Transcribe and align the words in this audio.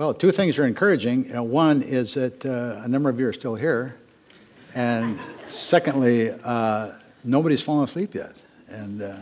Well, 0.00 0.14
two 0.14 0.30
things 0.30 0.58
are 0.58 0.64
encouraging. 0.64 1.28
Know, 1.28 1.42
one 1.42 1.82
is 1.82 2.14
that 2.14 2.46
uh, 2.46 2.80
a 2.82 2.88
number 2.88 3.10
of 3.10 3.20
you 3.20 3.28
are 3.28 3.34
still 3.34 3.54
here. 3.54 3.98
And 4.74 5.20
secondly, 5.46 6.30
uh, 6.42 6.92
nobody's 7.22 7.60
fallen 7.60 7.84
asleep 7.84 8.14
yet. 8.14 8.34
And 8.68 9.02
uh, 9.02 9.16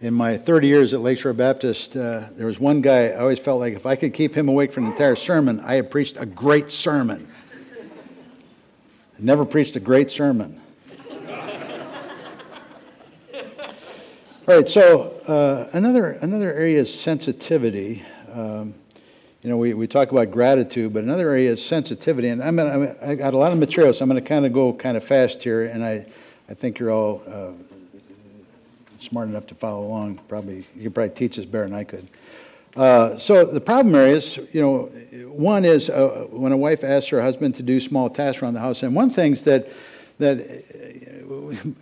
in 0.00 0.14
my 0.14 0.36
30 0.36 0.68
years 0.68 0.94
at 0.94 1.00
Lakeshore 1.00 1.32
Baptist, 1.32 1.96
uh, 1.96 2.28
there 2.36 2.46
was 2.46 2.60
one 2.60 2.82
guy, 2.82 3.08
I 3.08 3.16
always 3.16 3.40
felt 3.40 3.58
like 3.58 3.74
if 3.74 3.84
I 3.84 3.96
could 3.96 4.14
keep 4.14 4.32
him 4.32 4.48
awake 4.48 4.72
for 4.72 4.78
an 4.78 4.86
entire 4.86 5.16
sermon, 5.16 5.58
I 5.58 5.74
had 5.74 5.90
preached 5.90 6.18
a 6.20 6.26
great 6.26 6.70
sermon. 6.70 7.26
I 7.58 9.18
Never 9.18 9.44
preached 9.44 9.74
a 9.74 9.80
great 9.80 10.12
sermon. 10.12 10.60
All 14.46 14.54
right, 14.54 14.68
so 14.68 15.18
uh, 15.26 15.68
another, 15.72 16.12
another 16.22 16.54
area 16.54 16.78
is 16.78 16.94
sensitivity. 16.94 18.04
Um, 18.32 18.72
you 19.46 19.52
know, 19.52 19.58
we, 19.58 19.74
we 19.74 19.86
talk 19.86 20.10
about 20.10 20.32
gratitude, 20.32 20.92
but 20.92 21.04
another 21.04 21.30
area 21.30 21.52
is 21.52 21.64
sensitivity. 21.64 22.30
And 22.30 22.42
I'm 22.42 22.56
gonna, 22.56 22.96
I 23.00 23.14
got 23.14 23.32
a 23.32 23.38
lot 23.38 23.52
of 23.52 23.58
material, 23.58 23.94
so 23.94 24.02
I'm 24.02 24.08
going 24.08 24.20
to 24.20 24.28
kind 24.28 24.44
of 24.44 24.52
go 24.52 24.72
kind 24.72 24.96
of 24.96 25.04
fast 25.04 25.40
here, 25.40 25.66
and 25.66 25.84
I, 25.84 26.04
I 26.48 26.54
think 26.54 26.80
you're 26.80 26.90
all 26.90 27.22
uh, 27.28 27.52
smart 28.98 29.28
enough 29.28 29.46
to 29.46 29.54
follow 29.54 29.86
along. 29.86 30.18
Probably 30.26 30.66
you 30.74 30.82
could 30.82 30.96
probably 30.96 31.14
teach 31.14 31.36
this 31.36 31.46
better 31.46 31.62
than 31.62 31.74
I 31.74 31.84
could. 31.84 32.08
Uh, 32.74 33.18
so 33.18 33.44
the 33.44 33.60
problem 33.60 33.94
is, 33.94 34.36
you 34.52 34.60
know, 34.60 34.86
one 35.28 35.64
is 35.64 35.90
uh, 35.90 36.26
when 36.30 36.50
a 36.50 36.56
wife 36.56 36.82
asks 36.82 37.08
her 37.10 37.22
husband 37.22 37.54
to 37.54 37.62
do 37.62 37.78
small 37.78 38.10
tasks 38.10 38.42
around 38.42 38.54
the 38.54 38.60
house, 38.60 38.82
and 38.82 38.96
one 38.96 39.10
things 39.10 39.44
that 39.44 39.68
that 40.18 40.40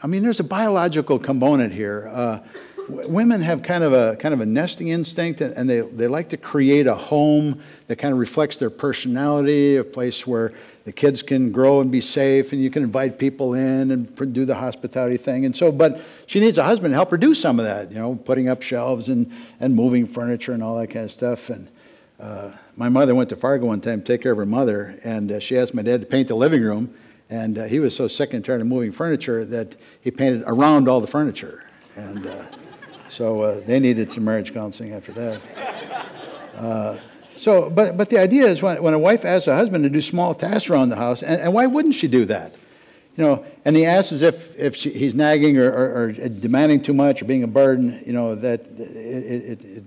I 0.03 0.07
mean, 0.07 0.23
there's 0.23 0.41
a 0.41 0.45
biological 0.45 1.19
component 1.19 1.73
here. 1.73 2.43
Women 2.89 3.41
have 3.41 3.63
kind 3.63 3.83
of 3.83 3.93
a 3.93 4.17
kind 4.17 4.35
of 4.35 4.41
a 4.41 4.47
nesting 4.47 4.89
instinct 4.89 5.41
and 5.41 5.69
they, 5.69 5.81
they 5.81 6.07
like 6.07 6.29
to 6.31 6.37
create 6.37 6.87
a 6.87 6.95
home 6.95 7.63
that 7.87 7.97
kind 7.97 8.13
of 8.13 8.19
reflects 8.19 8.59
their 8.59 8.71
personality 8.71 9.77
a 9.77 9.85
place 9.85 10.27
where 10.27 10.53
the 10.85 10.93
kids 10.93 11.23
can 11.23 11.51
grow 11.51 11.81
and 11.81 11.91
be 11.91 12.03
safe 12.03 12.53
and 12.53 12.63
you 12.63 12.71
can 12.71 12.83
invite 12.83 13.19
people 13.19 13.55
in 13.55 13.91
and 13.91 14.35
do 14.35 14.45
the 14.45 14.55
hospitality 14.55 15.17
thing. 15.17 15.47
And 15.47 15.57
so 15.57 15.73
but 15.73 16.01
she 16.27 16.41
needs 16.41 16.59
a 16.59 16.65
husband 16.65 16.93
to 16.93 16.97
help 16.97 17.11
her 17.11 17.17
do 17.17 17.35
some 17.35 17.59
of 17.59 17.65
that 17.65 17.91
you 17.91 17.99
know 17.99 18.17
putting 18.17 18.49
up 18.49 18.61
shelves 18.61 19.09
and, 19.09 19.33
and 19.61 19.75
moving 19.75 20.07
furniture 20.07 20.53
and 20.53 20.63
all 20.63 20.77
that 20.79 20.89
kind 20.89 21.07
of 21.07 21.13
stuff. 21.13 21.49
And 21.49 21.69
uh, 22.21 22.51
my 22.77 22.89
mother 22.91 23.15
went 23.15 23.31
to 23.31 23.37
fargo 23.37 23.67
one 23.67 23.81
time 23.81 24.01
to 24.01 24.07
take 24.07 24.23
care 24.23 24.33
of 24.33 24.39
her 24.39 24.47
mother 24.47 24.99
and 25.05 25.33
uh, 25.33 25.39
she 25.41 25.57
asked 25.57 25.75
my 25.75 25.83
dad 25.83 26.01
to 26.01 26.07
paint 26.07 26.29
the 26.29 26.35
living 26.35 26.63
room 26.63 26.95
and 27.31 27.59
uh, 27.59 27.65
he 27.65 27.81
was 27.81 27.97
so 27.97 28.09
sick 28.09 28.35
and 28.35 28.45
tired 28.45 28.61
of 28.61 28.67
moving 28.67 28.93
furniture 28.93 29.45
that 29.47 29.75
he 30.03 30.11
painted 30.11 30.45
around 30.47 30.89
all 30.89 31.01
the 31.01 31.07
furniture. 31.07 31.65
And 31.97 32.27
uh, 32.27 32.45
so 33.15 33.43
uh, 33.43 33.61
they 33.61 33.79
needed 33.79 34.11
some 34.11 34.25
marriage 34.25 34.53
counseling 34.53 34.93
after 34.93 35.13
that. 35.13 35.41
Uh, 36.57 36.99
so, 37.37 37.71
but, 37.71 37.97
but 37.97 38.11
the 38.11 38.19
idea 38.19 38.47
is 38.47 38.61
when, 38.61 38.83
when 38.83 38.93
a 38.93 38.99
wife 38.99 39.25
asks 39.25 39.47
a 39.47 39.55
husband 39.55 39.85
to 39.85 39.91
do 39.91 40.01
small 40.01 40.35
tasks 40.35 40.69
around 40.69 40.89
the 40.89 40.97
house, 40.97 41.23
and, 41.23 41.41
and 41.41 41.55
why 41.55 41.67
wouldn't 41.67 41.95
she 41.95 42.09
do 42.09 42.25
that? 42.25 42.55
You 43.17 43.25
know, 43.25 43.47
and 43.65 43.77
he 43.77 43.87
asks 43.87 44.11
as 44.11 44.23
if, 44.23 44.59
if 44.59 44.75
she, 44.75 44.91
he's 44.91 45.15
nagging 45.15 45.57
or, 45.59 45.71
or, 45.71 46.03
or, 46.03 46.13
demanding 46.13 46.83
too 46.83 46.95
much 46.95 47.23
or 47.23 47.27
being 47.27 47.45
a 47.45 47.49
burden, 47.49 48.03
you 48.05 48.13
know, 48.13 48.35
that 48.35 48.63
it, 48.79 48.81
it, 48.81 49.65
it 49.65 49.85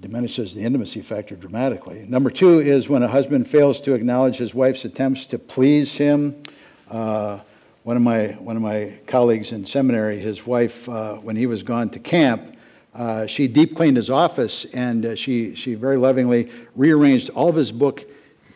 diminishes 0.00 0.54
the 0.54 0.62
intimacy 0.62 1.02
factor 1.02 1.36
dramatically. 1.36 2.06
Number 2.08 2.30
two 2.30 2.60
is 2.60 2.88
when 2.88 3.02
a 3.02 3.08
husband 3.08 3.46
fails 3.46 3.82
to 3.82 3.92
acknowledge 3.92 4.38
his 4.38 4.54
wife's 4.54 4.86
attempts 4.86 5.26
to 5.28 5.38
please 5.38 5.94
him. 5.94 6.42
Uh, 6.90 7.40
one 7.84 7.96
of 7.96 8.02
my 8.02 8.28
one 8.38 8.56
of 8.56 8.62
my 8.62 8.92
colleagues 9.06 9.52
in 9.52 9.66
seminary, 9.66 10.18
his 10.18 10.46
wife, 10.46 10.88
uh, 10.88 11.14
when 11.16 11.34
he 11.34 11.46
was 11.46 11.62
gone 11.62 11.90
to 11.90 11.98
camp, 11.98 12.56
uh, 12.94 13.26
she 13.26 13.48
deep 13.48 13.74
cleaned 13.74 13.96
his 13.96 14.08
office 14.08 14.64
and 14.72 15.04
uh, 15.04 15.16
she 15.16 15.54
she 15.54 15.74
very 15.74 15.96
lovingly 15.96 16.50
rearranged 16.76 17.30
all 17.30 17.48
of 17.48 17.56
his 17.56 17.72
book, 17.72 18.04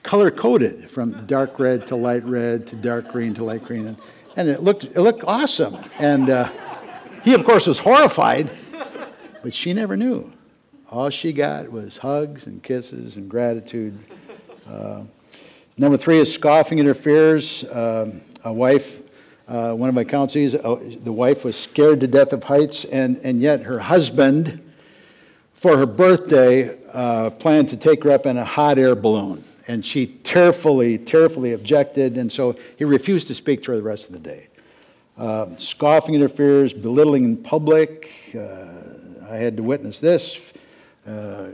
color 0.03 0.31
coded 0.31 0.89
from 0.91 1.27
dark 1.27 1.59
red 1.59 1.87
to 1.89 1.97
light 1.97 2.25
red 2.25 2.67
to 2.69 2.77
dark 2.77 3.11
green 3.11 3.35
to 3.35 3.43
light 3.43 3.65
green, 3.65 3.89
and, 3.89 3.97
and 4.37 4.49
it 4.49 4.63
looked 4.63 4.85
it 4.85 5.01
looked 5.01 5.25
awesome. 5.25 5.77
And 5.99 6.31
uh, 6.31 6.49
he 7.25 7.35
of 7.35 7.45
course 7.45 7.67
was 7.67 7.81
horrified, 7.81 8.51
but 9.43 9.53
she 9.53 9.73
never 9.73 9.97
knew. 9.97 10.33
All 10.89 11.11
she 11.11 11.33
got 11.33 11.71
was 11.71 11.97
hugs 11.97 12.47
and 12.47 12.63
kisses 12.63 13.17
and 13.17 13.29
gratitude. 13.29 13.99
Uh, 14.69 15.03
number 15.77 15.97
three 15.97 16.19
is 16.19 16.33
scoffing 16.33 16.79
fears. 16.95 17.65
Um, 17.73 18.21
a 18.45 18.53
wife 18.53 19.01
uh, 19.49 19.73
one 19.73 19.89
of 19.89 19.95
my 19.95 20.05
counselors, 20.05 20.55
uh, 20.55 20.77
the 21.05 21.13
wife 21.13 21.45
was 21.45 21.57
scared 21.57 22.01
to 22.01 22.07
death 22.07 22.33
of 22.33 22.43
heights, 22.43 22.85
and, 22.85 23.21
and 23.23 23.41
yet 23.41 23.63
her 23.63 23.79
husband, 23.79 24.61
for 25.55 25.77
her 25.77 25.87
birthday, 25.87 26.77
uh, 26.93 27.31
planned 27.31 27.69
to 27.71 27.77
take 27.77 28.03
her 28.03 28.11
up 28.11 28.27
in 28.27 28.37
a 28.37 28.45
hot 28.45 28.79
air 28.79 28.95
balloon. 28.95 29.45
And 29.69 29.85
she 29.85 30.07
tearfully, 30.07 30.99
tearfully 30.99 31.53
objected, 31.53 32.17
and 32.17 32.31
so 32.31 32.57
he 32.77 32.85
refused 32.85 33.29
to 33.29 33.35
speak 33.35 33.63
to 33.65 33.73
her 33.73 33.77
the 33.77 33.83
rest 33.83 34.09
of 34.09 34.13
the 34.13 34.21
day. 34.21 34.49
Uh, 35.17 35.55
scoffing 35.57 36.15
at 36.15 36.21
her 36.21 36.29
fears, 36.29 36.73
belittling 36.73 37.25
in 37.25 37.37
public. 37.37 38.13
Uh, 38.37 39.31
I 39.31 39.37
had 39.37 39.57
to 39.57 39.63
witness 39.63 39.99
this. 39.99 40.53
Uh, 41.07 41.47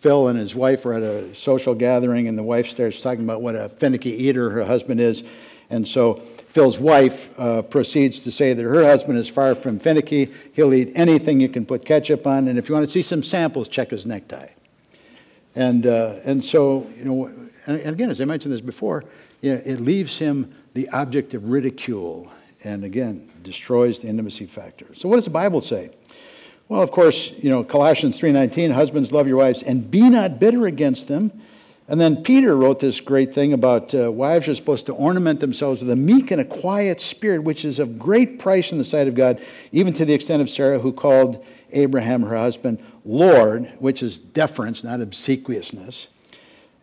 Phil 0.00 0.28
and 0.28 0.38
his 0.38 0.54
wife 0.54 0.84
were 0.84 0.94
at 0.94 1.02
a 1.02 1.34
social 1.34 1.74
gathering, 1.74 2.28
and 2.28 2.36
the 2.36 2.42
wife 2.42 2.68
starts 2.68 3.00
talking 3.00 3.24
about 3.24 3.40
what 3.40 3.54
a 3.54 3.68
finicky 3.68 4.10
eater 4.10 4.50
her 4.50 4.64
husband 4.64 5.00
is. 5.00 5.24
And 5.70 5.86
so 5.86 6.22
Phil's 6.54 6.78
wife 6.78 7.36
uh, 7.36 7.62
proceeds 7.62 8.20
to 8.20 8.30
say 8.30 8.52
that 8.52 8.62
her 8.62 8.84
husband 8.84 9.18
is 9.18 9.28
far 9.28 9.56
from 9.56 9.80
finicky. 9.80 10.32
He'll 10.52 10.72
eat 10.72 10.92
anything 10.94 11.40
you 11.40 11.48
can 11.48 11.66
put 11.66 11.84
ketchup 11.84 12.28
on, 12.28 12.46
and 12.46 12.56
if 12.56 12.68
you 12.68 12.76
want 12.76 12.86
to 12.86 12.92
see 12.92 13.02
some 13.02 13.24
samples, 13.24 13.66
check 13.66 13.90
his 13.90 14.06
necktie. 14.06 14.50
And, 15.56 15.84
uh, 15.84 16.20
and 16.24 16.44
so, 16.44 16.88
you 16.96 17.04
know, 17.04 17.34
and 17.66 17.80
again, 17.84 18.08
as 18.08 18.20
I 18.20 18.24
mentioned 18.24 18.54
this 18.54 18.60
before, 18.60 19.04
you 19.40 19.52
know, 19.52 19.62
it 19.64 19.80
leaves 19.80 20.16
him 20.16 20.54
the 20.74 20.88
object 20.90 21.34
of 21.34 21.48
ridicule 21.48 22.30
and 22.62 22.84
again 22.84 23.28
destroys 23.42 23.98
the 23.98 24.06
intimacy 24.06 24.46
factor. 24.46 24.86
So 24.94 25.08
what 25.08 25.16
does 25.16 25.24
the 25.24 25.32
Bible 25.32 25.60
say? 25.60 25.90
Well, 26.68 26.82
of 26.82 26.92
course, 26.92 27.32
you 27.42 27.50
know, 27.50 27.64
Colossians 27.64 28.16
3:19, 28.18 28.70
husbands 28.70 29.10
love 29.10 29.26
your 29.26 29.38
wives 29.38 29.64
and 29.64 29.90
be 29.90 30.08
not 30.08 30.38
bitter 30.38 30.66
against 30.66 31.08
them. 31.08 31.32
And 31.86 32.00
then 32.00 32.22
Peter 32.22 32.56
wrote 32.56 32.80
this 32.80 33.00
great 33.00 33.34
thing 33.34 33.52
about 33.52 33.94
uh, 33.94 34.10
wives 34.10 34.48
are 34.48 34.54
supposed 34.54 34.86
to 34.86 34.94
ornament 34.94 35.40
themselves 35.40 35.82
with 35.82 35.90
a 35.90 35.96
meek 35.96 36.30
and 36.30 36.40
a 36.40 36.44
quiet 36.44 37.00
spirit, 37.00 37.42
which 37.42 37.64
is 37.64 37.78
of 37.78 37.98
great 37.98 38.38
price 38.38 38.72
in 38.72 38.78
the 38.78 38.84
sight 38.84 39.06
of 39.06 39.14
God, 39.14 39.42
even 39.70 39.92
to 39.94 40.06
the 40.06 40.14
extent 40.14 40.40
of 40.40 40.48
Sarah, 40.48 40.78
who 40.78 40.92
called 40.92 41.44
Abraham, 41.72 42.22
her 42.22 42.36
husband, 42.36 42.82
Lord, 43.04 43.70
which 43.80 44.02
is 44.02 44.16
deference, 44.16 44.82
not 44.82 45.00
obsequiousness. 45.00 46.06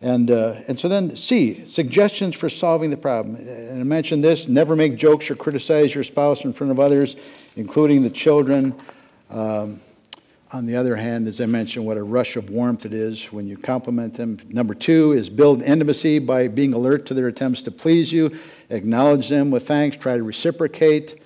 And, 0.00 0.30
uh, 0.30 0.56
and 0.68 0.78
so 0.78 0.88
then, 0.88 1.16
C, 1.16 1.64
suggestions 1.66 2.34
for 2.34 2.48
solving 2.48 2.90
the 2.90 2.96
problem. 2.96 3.36
And 3.36 3.80
I 3.80 3.84
mentioned 3.84 4.22
this 4.22 4.48
never 4.48 4.76
make 4.76 4.96
jokes 4.96 5.30
or 5.30 5.36
criticize 5.36 5.94
your 5.94 6.04
spouse 6.04 6.44
in 6.44 6.52
front 6.52 6.70
of 6.70 6.80
others, 6.80 7.16
including 7.56 8.02
the 8.02 8.10
children. 8.10 8.74
Um, 9.30 9.80
on 10.52 10.66
the 10.66 10.76
other 10.76 10.94
hand, 10.94 11.28
as 11.28 11.40
I 11.40 11.46
mentioned, 11.46 11.86
what 11.86 11.96
a 11.96 12.02
rush 12.02 12.36
of 12.36 12.50
warmth 12.50 12.84
it 12.84 12.92
is 12.92 13.32
when 13.32 13.46
you 13.46 13.56
compliment 13.56 14.14
them. 14.14 14.38
Number 14.48 14.74
two 14.74 15.12
is 15.12 15.30
build 15.30 15.62
intimacy 15.62 16.18
by 16.18 16.48
being 16.48 16.74
alert 16.74 17.06
to 17.06 17.14
their 17.14 17.28
attempts 17.28 17.62
to 17.62 17.70
please 17.70 18.12
you, 18.12 18.38
acknowledge 18.68 19.28
them 19.28 19.50
with 19.50 19.66
thanks, 19.66 19.96
try 19.96 20.16
to 20.16 20.22
reciprocate. 20.22 21.22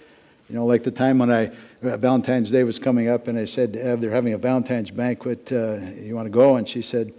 You 0.48 0.54
know, 0.54 0.64
like 0.64 0.84
the 0.84 0.92
time 0.92 1.18
when 1.18 1.32
I 1.32 1.50
uh, 1.82 1.96
Valentine's 1.96 2.52
Day 2.52 2.62
was 2.62 2.78
coming 2.78 3.08
up, 3.08 3.26
and 3.26 3.36
I 3.36 3.44
said 3.44 3.72
to 3.72 3.84
Ev, 3.84 4.00
they're 4.00 4.10
having 4.10 4.34
a 4.34 4.38
Valentine's 4.38 4.92
banquet. 4.92 5.50
Uh, 5.50 5.78
you 6.00 6.14
want 6.14 6.26
to 6.26 6.30
go? 6.30 6.56
And 6.56 6.68
she 6.68 6.80
said, 6.80 7.12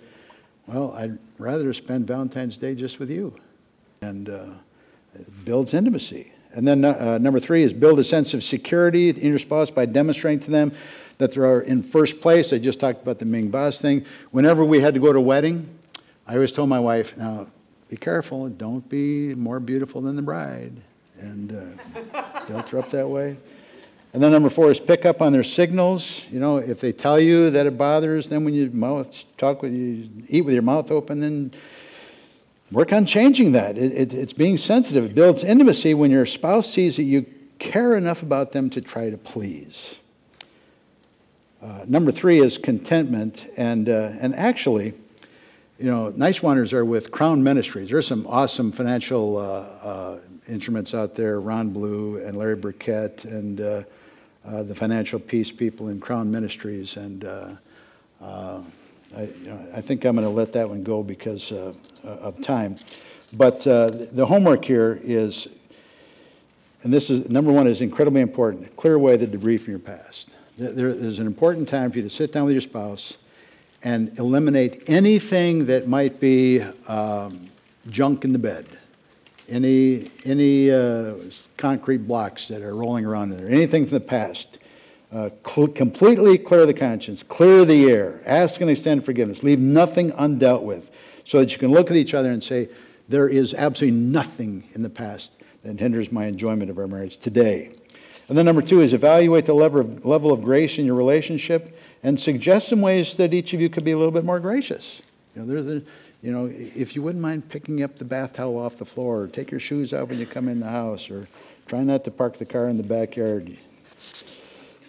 Well, 0.66 0.94
I'd 0.94 1.20
rather 1.38 1.74
spend 1.74 2.08
Valentine's 2.08 2.58
Day 2.58 2.74
just 2.74 3.00
with 3.00 3.10
you. 3.10 3.36
And 4.02 4.30
uh, 4.30 4.46
it 5.14 5.46
builds 5.46 5.74
intimacy. 5.74 6.32
And 6.54 6.66
then 6.66 6.86
uh, 6.86 7.18
number 7.18 7.40
three 7.40 7.64
is 7.64 7.74
build 7.74 8.00
a 8.00 8.04
sense 8.04 8.34
of 8.34 8.44
security 8.44 9.10
in 9.10 9.30
your 9.30 9.40
spouse 9.40 9.70
by 9.70 9.86
demonstrating 9.86 10.40
to 10.46 10.52
them 10.52 10.72
that 11.18 11.32
they 11.32 11.42
are 11.42 11.62
in 11.62 11.84
first 11.84 12.22
place. 12.22 12.54
I 12.54 12.58
just 12.58 12.80
talked 12.80 13.02
about 13.02 13.20
the 13.20 13.26
Ming 13.26 13.50
Boss 13.50 13.82
thing. 13.82 14.06
Whenever 14.32 14.64
we 14.64 14.80
had 14.80 14.94
to 14.94 15.00
go 15.00 15.12
to 15.12 15.20
a 15.20 15.22
wedding, 15.22 15.68
I 16.28 16.36
always 16.36 16.52
told 16.52 16.70
my 16.70 16.80
wife, 16.80 17.18
now 17.18 17.48
be 17.90 17.98
careful, 17.98 18.50
don't 18.50 18.88
be 18.90 19.34
more 19.34 19.60
beautiful 19.60 20.02
than 20.02 20.16
the 20.16 20.22
bride. 20.22 20.74
And 21.20 21.78
uh, 22.14 22.44
built 22.48 22.70
her 22.70 22.80
up 22.80 22.90
that 22.90 23.08
way. 23.08 23.38
And 24.14 24.24
then 24.24 24.32
number 24.32 24.50
four 24.50 24.72
is 24.72 24.80
pick 24.80 25.06
up 25.06 25.22
on 25.22 25.32
their 25.32 25.44
signals. 25.44 26.28
You 26.32 26.40
know, 26.40 26.58
if 26.58 26.80
they 26.80 26.92
tell 26.92 27.20
you 27.20 27.50
that 27.52 27.66
it 27.66 27.78
bothers 27.78 28.30
them 28.30 28.44
when 28.46 28.54
you 28.54 28.70
mouth 28.72 29.26
talk 29.38 29.62
with 29.62 29.74
you, 29.74 30.10
eat 30.30 30.42
with 30.42 30.54
your 30.54 30.64
mouth 30.64 30.92
open, 30.92 31.20
then 31.20 31.52
work 32.72 32.94
on 32.94 33.06
changing 33.06 33.54
that. 33.54 33.78
It, 33.78 33.94
it, 33.94 34.14
it's 34.14 34.34
being 34.34 34.58
sensitive. 34.58 35.06
It 35.06 35.16
builds 35.16 35.44
intimacy 35.44 35.94
when 35.94 36.12
your 36.12 36.26
spouse 36.26 36.72
sees 36.72 36.96
that 36.98 37.04
you 37.04 37.26
care 37.60 37.96
enough 37.96 38.24
about 38.24 38.52
them 38.52 38.70
to 38.72 38.82
try 38.82 39.10
to 39.10 39.18
please. 39.18 39.98
Uh, 41.62 41.84
number 41.88 42.12
three 42.12 42.40
is 42.40 42.58
contentment, 42.58 43.48
and 43.58 43.90
uh, 43.90 44.12
and 44.20 44.36
actually, 44.36 44.94
you 45.80 45.86
know, 45.86 46.10
Nice 46.10 46.44
Wonders 46.44 46.72
are 46.72 46.86
with 46.86 47.12
Crown 47.12 47.42
Ministries. 47.42 47.90
There's 47.90 48.06
some 48.06 48.28
awesome 48.28 48.72
financial 48.72 49.38
uh, 49.38 49.42
uh 49.42 50.20
instruments 50.48 50.94
out 50.94 51.16
there. 51.16 51.42
Ron 51.42 51.70
Blue 51.70 52.24
and 52.24 52.38
Larry 52.38 52.56
Burkett 52.56 53.26
and 53.26 53.60
uh, 53.60 53.84
uh, 54.46 54.64
the 54.64 54.76
Financial 54.76 55.20
Peace 55.20 55.52
people 55.52 55.90
in 55.90 56.00
Crown 56.00 56.32
Ministries, 56.32 56.96
and 56.96 57.26
I, 57.26 59.22
you 59.22 59.48
know, 59.48 59.68
I 59.74 59.82
think 59.82 60.06
I'm 60.06 60.16
going 60.16 60.28
to 60.28 60.34
let 60.34 60.54
that 60.54 60.70
one 60.70 60.84
go 60.84 61.02
because 61.02 61.52
of 61.52 62.42
time. 62.44 62.76
But 63.34 63.62
the 63.62 64.26
homework 64.28 64.64
here 64.64 65.02
is, 65.04 65.48
and 66.84 66.94
this 66.94 67.10
is 67.10 67.32
number 67.32 67.52
one 67.52 67.66
is 67.66 67.82
incredibly 67.82 68.22
important. 68.22 68.76
Clear 68.78 68.94
away 68.94 69.18
the 69.18 69.26
debris 69.26 69.58
from 69.58 69.72
your 69.72 69.80
past. 69.80 70.30
There, 70.58 70.92
there's 70.92 71.20
an 71.20 71.28
important 71.28 71.70
time 71.70 71.92
for 71.92 72.00
you 72.00 72.04
to 72.04 72.10
sit 72.10 72.34
down 72.34 72.46
with 72.46 72.54
your 72.54 72.62
spouse 72.62 73.18
and 73.84 74.18
eliminate 74.18 74.90
anything 74.90 75.68
that 75.68 75.88
might 75.88 76.20
be 76.20 76.62
um, 76.88 77.48
junk 77.92 78.26
in 78.26 78.34
the 78.34 78.40
bed, 78.40 78.66
any 79.48 80.10
any 80.26 80.72
uh, 80.72 81.14
concrete 81.58 82.08
blocks 82.08 82.48
that 82.48 82.64
are 82.64 82.76
rolling 82.76 83.06
around 83.06 83.34
in 83.34 83.38
there, 83.38 83.50
anything 83.50 83.86
from 83.86 84.00
the 84.00 84.06
past. 84.06 84.58
Uh, 85.12 85.30
cl- 85.46 85.68
completely 85.68 86.40
clear 86.40 86.66
the 86.66 86.74
conscience, 86.74 87.22
clear 87.22 87.64
the 87.64 87.86
air, 87.92 88.20
ask 88.26 88.60
and 88.60 88.70
extend 88.70 89.06
forgiveness, 89.06 89.44
leave 89.44 89.60
nothing 89.60 90.12
undealt 90.14 90.64
with, 90.64 90.90
so 91.24 91.40
that 91.40 91.54
you 91.54 91.60
can 91.60 91.72
look 91.72 91.92
at 91.92 91.96
each 91.96 92.16
other 92.16 92.32
and 92.32 92.44
say, 92.44 92.68
There 93.08 93.30
is 93.30 93.54
absolutely 93.54 94.00
nothing 94.00 94.68
in 94.74 94.82
the 94.82 94.90
past 94.90 95.34
that 95.62 95.80
hinders 95.80 96.12
my 96.12 96.26
enjoyment 96.26 96.72
of 96.72 96.80
our 96.80 96.88
marriage 96.88 97.20
today. 97.20 97.76
And 98.30 98.38
then 98.38 98.46
number 98.46 98.62
two 98.62 98.82
is 98.82 98.94
evaluate 98.94 99.46
the 99.46 99.54
level 99.54 99.80
of, 99.80 100.06
level 100.06 100.32
of 100.34 100.44
grace 100.44 100.78
in 100.78 100.86
your 100.86 100.96
relationship 100.96 101.80
and 102.04 102.20
suggest 102.20 102.68
some 102.68 102.82
ways 102.82 103.16
that 103.16 103.34
each 103.34 103.54
of 103.54 103.62
you 103.62 103.70
could 103.70 103.86
be 103.86 103.92
a 103.92 103.98
little 103.98 104.12
bit 104.12 104.26
more 104.26 104.40
gracious. 104.40 105.02
You 105.36 105.42
know, 105.42 105.48
there's 105.48 105.68
a, 105.68 105.82
you 106.22 106.32
know, 106.32 106.52
if 106.52 106.96
you 106.96 107.02
wouldn't 107.02 107.22
mind 107.22 107.48
picking 107.48 107.84
up 107.84 107.98
the 107.98 108.06
bath 108.06 108.34
towel 108.34 108.58
off 108.58 108.78
the 108.78 108.86
floor, 108.86 109.22
or 109.22 109.28
take 109.28 109.50
your 109.52 109.60
shoes 109.60 109.94
out 109.94 110.10
when 110.10 110.20
you 110.20 110.26
come 110.26 110.50
in 110.50 110.60
the 110.60 110.70
house, 110.70 111.10
or 111.10 111.28
try 111.68 111.84
not 111.84 112.04
to 112.04 112.12
park 112.12 112.38
the 112.38 112.46
car 112.46 112.68
in 112.68 112.78
the 112.78 112.84
backyard. 112.84 113.58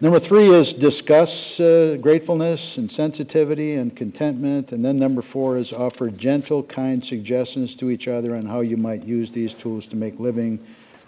Number 0.00 0.20
three 0.20 0.48
is 0.48 0.74
discuss 0.74 1.58
uh, 1.58 1.98
gratefulness 2.00 2.78
and 2.78 2.90
sensitivity 2.90 3.74
and 3.74 3.94
contentment. 3.96 4.70
And 4.70 4.84
then 4.84 4.96
number 4.96 5.22
four 5.22 5.58
is 5.58 5.72
offer 5.72 6.08
gentle, 6.08 6.62
kind 6.62 7.04
suggestions 7.04 7.74
to 7.76 7.90
each 7.90 8.06
other 8.06 8.36
on 8.36 8.46
how 8.46 8.60
you 8.60 8.76
might 8.76 9.02
use 9.02 9.32
these 9.32 9.54
tools 9.54 9.86
to 9.88 9.96
make 9.96 10.20
living 10.20 10.64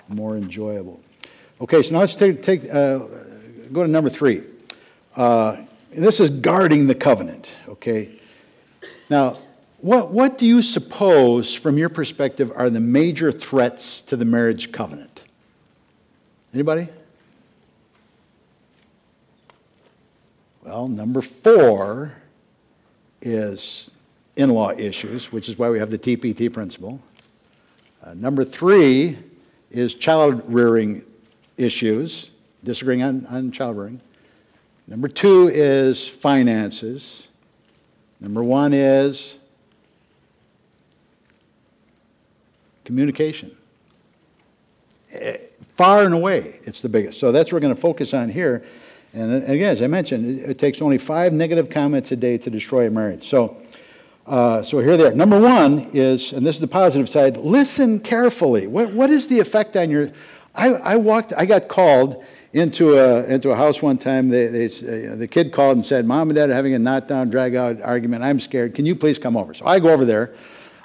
more 0.09 0.37
enjoyable. 0.37 1.01
Okay, 1.61 1.83
so 1.83 1.93
now 1.93 2.01
let's 2.01 2.17
take, 2.17 2.43
take 2.43 2.65
uh, 2.73 3.01
go 3.71 3.83
to 3.83 3.89
number 3.89 4.09
three. 4.09 4.43
Uh, 5.15 5.59
this 5.91 6.19
is 6.19 6.31
guarding 6.31 6.87
the 6.87 6.95
covenant, 6.95 7.55
okay? 7.69 8.19
Now, 9.11 9.39
what, 9.81 10.11
what 10.11 10.39
do 10.39 10.47
you 10.47 10.63
suppose, 10.63 11.53
from 11.53 11.77
your 11.77 11.91
perspective, 11.91 12.51
are 12.57 12.71
the 12.71 12.81
major 12.81 13.31
threats 13.31 14.01
to 14.03 14.17
the 14.17 14.25
marriage 14.25 14.73
covenant? 14.73 15.25
Anybody? 16.55 16.89
Well, 20.65 20.89
number 20.89 21.21
four 21.21 22.15
is 23.21 23.91
in 24.37 24.49
law 24.49 24.71
issues, 24.71 25.31
which 25.31 25.51
is 25.51 25.59
why 25.59 25.69
we 25.69 25.79
have 25.79 25.91
the 25.91 25.99
TPT 25.99 26.51
principle. 26.51 27.03
Uh, 28.03 28.15
number 28.15 28.45
three 28.45 29.19
is 29.71 29.95
child 29.95 30.43
rearing 30.47 31.05
issues, 31.57 32.31
disagreeing 32.65 33.03
on, 33.03 33.27
on 33.27 33.51
child 33.51 33.77
rearing. 33.77 34.01
Number 34.87 35.09
two 35.09 35.49
is 35.49 36.07
finances. 36.09 37.29
Number 38.21 38.43
one 38.43 38.73
is 38.73 39.37
communication. 42.85 43.57
Eh, 45.13 45.37
far 45.77 46.05
and 46.05 46.13
away, 46.13 46.61
it's 46.65 46.81
the 46.81 46.89
biggest. 46.89 47.21
So 47.21 47.33
that's 47.33 47.53
what 47.53 47.57
we're 47.57 47.61
going 47.61 47.75
to 47.75 47.81
focus 47.81 48.15
on 48.15 48.29
here. 48.29 48.65
And 49.13 49.43
again, 49.45 49.71
as 49.71 49.83
I 49.83 49.87
mentioned, 49.87 50.41
it, 50.41 50.59
takes 50.59 50.81
only 50.81 50.99
five 50.99 51.33
negative 51.33 51.69
comments 51.69 52.13
a 52.13 52.17
day 52.17 52.39
to 52.39 52.51
destroy 52.51 52.87
a 52.87 52.91
marriage. 52.91 53.29
So, 53.29 53.57
uh, 54.27 54.63
so 54.63 54.79
here 54.79 54.97
they 54.97 55.07
are. 55.07 55.15
Number 55.15 55.41
one 55.41 55.91
is, 55.93 56.33
and 56.33 56.47
this 56.47 56.57
is 56.57 56.61
the 56.61 56.69
positive 56.69 57.09
side, 57.09 57.37
listen 57.37 57.99
carefully. 57.99 58.67
What, 58.69 58.93
what 58.93 59.11
is 59.11 59.27
the 59.29 59.39
effect 59.41 59.77
on 59.77 59.91
your. 59.91 60.13
I, 60.55 60.69
I 60.69 60.97
walked, 60.97 61.33
I 61.37 61.47
got 61.47 61.69
called 61.69 62.25
into 62.53 62.99
a, 62.99 63.25
into 63.25 63.51
a 63.51 63.57
house 63.57 63.81
one 63.81 63.99
time. 63.99 64.29
They, 64.29 64.47
they, 64.47 64.67
the 64.67 65.29
kid 65.29 65.53
called 65.53 65.77
and 65.77 65.87
said, 65.87 66.07
Mom 66.07 66.31
and 66.31 66.37
Dad 66.37 66.51
are 66.51 66.55
having 66.55 66.75
a 66.75 66.79
knock 66.79 67.07
down, 67.07 67.31
drag 67.31 67.55
out 67.55 67.81
argument. 67.81 68.23
I'm 68.23 68.41
scared. 68.41 68.75
Can 68.75 68.87
you 68.87 68.97
please 68.97 69.19
come 69.19 69.37
over? 69.37 69.55
So 69.55 69.67
I 69.67 69.79
go 69.79 69.91
over 69.91 70.05
there. 70.05 70.35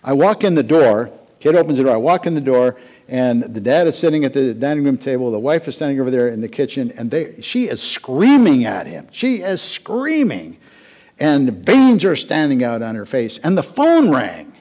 I 0.03 0.13
walk 0.13 0.43
in 0.43 0.53
the 0.53 0.63
door. 0.63 1.11
Kid 1.39 1.55
opens 1.55 1.77
the 1.77 1.83
door. 1.83 1.93
I 1.93 1.97
walk 1.97 2.27
in 2.27 2.35
the 2.35 2.41
door, 2.41 2.77
and 3.07 3.43
the 3.43 3.59
dad 3.59 3.87
is 3.87 3.97
sitting 3.97 4.25
at 4.25 4.33
the 4.33 4.53
dining 4.53 4.83
room 4.83 4.97
table. 4.97 5.31
The 5.31 5.39
wife 5.39 5.67
is 5.67 5.75
standing 5.75 5.99
over 5.99 6.11
there 6.11 6.27
in 6.27 6.41
the 6.41 6.47
kitchen, 6.47 6.91
and 6.97 7.09
they, 7.09 7.41
she 7.41 7.67
is 7.67 7.81
screaming 7.81 8.65
at 8.65 8.87
him. 8.87 9.07
She 9.11 9.41
is 9.41 9.61
screaming, 9.61 10.57
and 11.19 11.51
veins 11.65 12.03
are 12.03 12.15
standing 12.15 12.63
out 12.63 12.81
on 12.81 12.95
her 12.95 13.05
face. 13.05 13.39
And 13.39 13.57
the 13.57 13.63
phone 13.63 14.11
rang. 14.11 14.53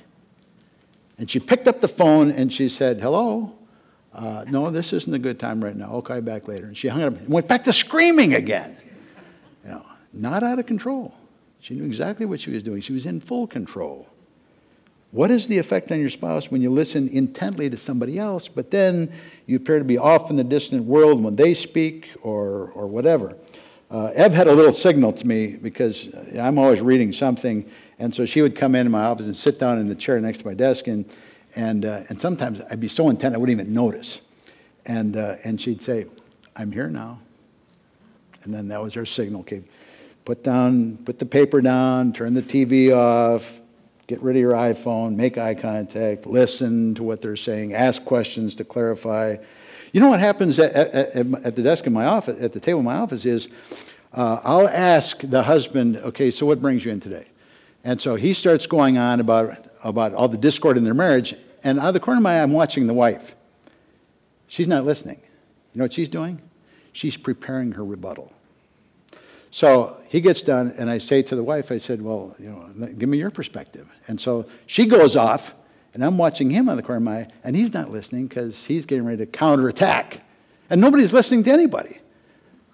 And 1.18 1.30
she 1.30 1.38
picked 1.38 1.68
up 1.68 1.80
the 1.80 1.88
phone 1.88 2.30
and 2.32 2.52
she 2.52 2.68
said, 2.68 3.00
Hello? 3.00 3.52
Uh, 4.14 4.44
no, 4.49 4.70
this 4.70 4.93
isn't 4.93 5.12
a 5.12 5.19
good 5.19 5.40
time 5.40 5.62
right 5.62 5.75
now. 5.75 5.90
Okay, 5.94 6.20
back 6.20 6.46
later. 6.46 6.66
And 6.66 6.78
she 6.78 6.88
hung 6.88 7.02
up 7.02 7.19
and 7.19 7.28
went 7.28 7.49
back 7.49 7.64
to 7.64 7.72
screaming 7.72 8.34
again. 8.34 8.76
You 9.64 9.72
know, 9.72 9.87
not 10.12 10.43
out 10.44 10.58
of 10.58 10.66
control. 10.66 11.14
She 11.61 11.75
knew 11.75 11.84
exactly 11.84 12.25
what 12.25 12.40
she 12.40 12.50
was 12.50 12.62
doing. 12.62 12.81
She 12.81 12.93
was 12.93 13.06
in 13.06 13.20
full 13.20 13.46
control. 13.46 14.08
What 15.11 15.31
is 15.31 15.49
the 15.49 15.58
effect 15.58 15.90
on 15.90 16.00
your 16.00 16.11
spouse 16.11 16.50
when 16.50 16.61
you 16.61 16.70
listen 16.70 17.08
intently 17.08 17.70
to 17.70 17.76
somebody 17.76 18.19
else, 18.19 18.49
but 18.49 18.70
then 18.70 19.12
you 19.46 19.56
appear 19.56 19.78
to 19.78 19.84
be 19.84 19.96
off 19.96 20.31
in 20.31 20.37
the 20.37 20.44
distant 20.44 20.84
world 20.84 21.22
when 21.22 21.37
they 21.37 21.55
speak 21.55 22.10
or, 22.22 22.70
or 22.75 22.87
whatever? 22.87 23.37
Uh, 23.90 24.10
Ev 24.14 24.32
had 24.32 24.49
a 24.49 24.52
little 24.52 24.72
signal 24.72 25.12
to 25.12 25.26
me 25.26 25.56
because 25.56 26.12
I'm 26.37 26.58
always 26.58 26.81
reading 26.81 27.12
something, 27.12 27.69
and 27.99 28.12
so 28.12 28.25
she 28.25 28.43
would 28.43 28.56
come 28.56 28.75
in 28.75 28.90
my 28.90 29.05
office 29.05 29.26
and 29.26 29.37
sit 29.37 29.58
down 29.58 29.78
in 29.78 29.88
the 29.88 29.94
chair 29.94 30.20
next 30.20 30.38
to 30.38 30.46
my 30.46 30.55
desk, 30.55 30.88
and, 30.88 31.05
and, 31.56 31.84
uh, 31.84 32.02
and 32.08 32.20
sometimes 32.20 32.60
I'd 32.70 32.80
be 32.80 32.88
so 32.88 33.08
intent 33.08 33.34
I 33.34 33.38
wouldn't 33.38 33.58
even 33.60 33.72
notice. 33.74 34.20
And, 34.86 35.16
uh, 35.16 35.36
and 35.44 35.60
she'd 35.60 35.80
say, 35.80 36.06
I'm 36.56 36.70
here 36.70 36.88
now. 36.88 37.20
And 38.42 38.52
then 38.52 38.68
that 38.68 38.82
was 38.82 38.94
her 38.94 39.06
signal. 39.06 39.40
Okay, 39.40 39.62
put 40.24 40.44
down, 40.44 40.98
put 40.98 41.18
the 41.18 41.26
paper 41.26 41.60
down, 41.60 42.12
turn 42.12 42.34
the 42.34 42.42
TV 42.42 42.94
off, 42.94 43.60
Get 44.06 44.22
rid 44.22 44.36
of 44.36 44.40
your 44.40 44.52
iPhone, 44.52 45.16
make 45.16 45.38
eye 45.38 45.54
contact, 45.54 46.26
listen 46.26 46.94
to 46.96 47.02
what 47.02 47.22
they're 47.22 47.36
saying, 47.36 47.72
ask 47.72 48.04
questions 48.04 48.54
to 48.56 48.64
clarify. 48.64 49.36
You 49.92 50.00
know 50.00 50.10
what 50.10 50.20
happens 50.20 50.58
at, 50.58 50.74
at, 50.74 51.16
at 51.16 51.56
the 51.56 51.62
desk 51.62 51.86
in 51.86 51.94
my 51.94 52.04
office, 52.04 52.36
at 52.42 52.52
the 52.52 52.60
table 52.60 52.80
in 52.80 52.84
my 52.84 52.96
office 52.96 53.24
is 53.24 53.48
uh, 54.12 54.40
I'll 54.44 54.68
ask 54.68 55.20
the 55.22 55.42
husband, 55.42 55.96
okay, 55.96 56.30
so 56.30 56.44
what 56.44 56.60
brings 56.60 56.84
you 56.84 56.92
in 56.92 57.00
today? 57.00 57.28
And 57.82 58.00
so 58.00 58.14
he 58.14 58.34
starts 58.34 58.66
going 58.66 58.98
on 58.98 59.20
about, 59.20 59.64
about 59.82 60.12
all 60.12 60.28
the 60.28 60.36
discord 60.36 60.76
in 60.76 60.84
their 60.84 60.94
marriage, 60.94 61.34
and 61.64 61.80
out 61.80 61.88
of 61.88 61.94
the 61.94 62.00
corner 62.00 62.18
of 62.18 62.22
my 62.22 62.38
eye, 62.38 62.42
I'm 62.42 62.52
watching 62.52 62.86
the 62.86 62.94
wife. 62.94 63.34
She's 64.46 64.68
not 64.68 64.84
listening. 64.84 65.20
You 65.72 65.78
know 65.78 65.84
what 65.84 65.92
she's 65.92 66.08
doing? 66.08 66.40
She's 66.92 67.16
preparing 67.16 67.72
her 67.72 67.84
rebuttal. 67.84 68.32
So 69.50 69.96
he 70.08 70.20
gets 70.20 70.42
done, 70.42 70.74
and 70.78 70.90
I 70.90 70.98
say 70.98 71.22
to 71.22 71.36
the 71.36 71.42
wife, 71.42 71.72
I 71.72 71.78
said, 71.78 72.02
Well, 72.02 72.34
you 72.38 72.50
know, 72.50 72.86
give 72.86 73.08
me 73.08 73.18
your 73.18 73.30
perspective. 73.30 73.88
And 74.06 74.20
so 74.20 74.46
she 74.66 74.84
goes 74.84 75.16
off, 75.16 75.54
and 75.94 76.04
I'm 76.04 76.18
watching 76.18 76.50
him 76.50 76.68
on 76.68 76.76
the 76.76 76.82
corner 76.82 76.98
of 76.98 77.02
my 77.02 77.18
eye, 77.20 77.28
and 77.44 77.56
he's 77.56 77.72
not 77.72 77.90
listening 77.90 78.26
because 78.26 78.64
he's 78.64 78.84
getting 78.84 79.04
ready 79.04 79.18
to 79.18 79.26
counterattack. 79.26 80.20
And 80.70 80.80
nobody's 80.80 81.12
listening 81.12 81.44
to 81.44 81.52
anybody. 81.52 81.98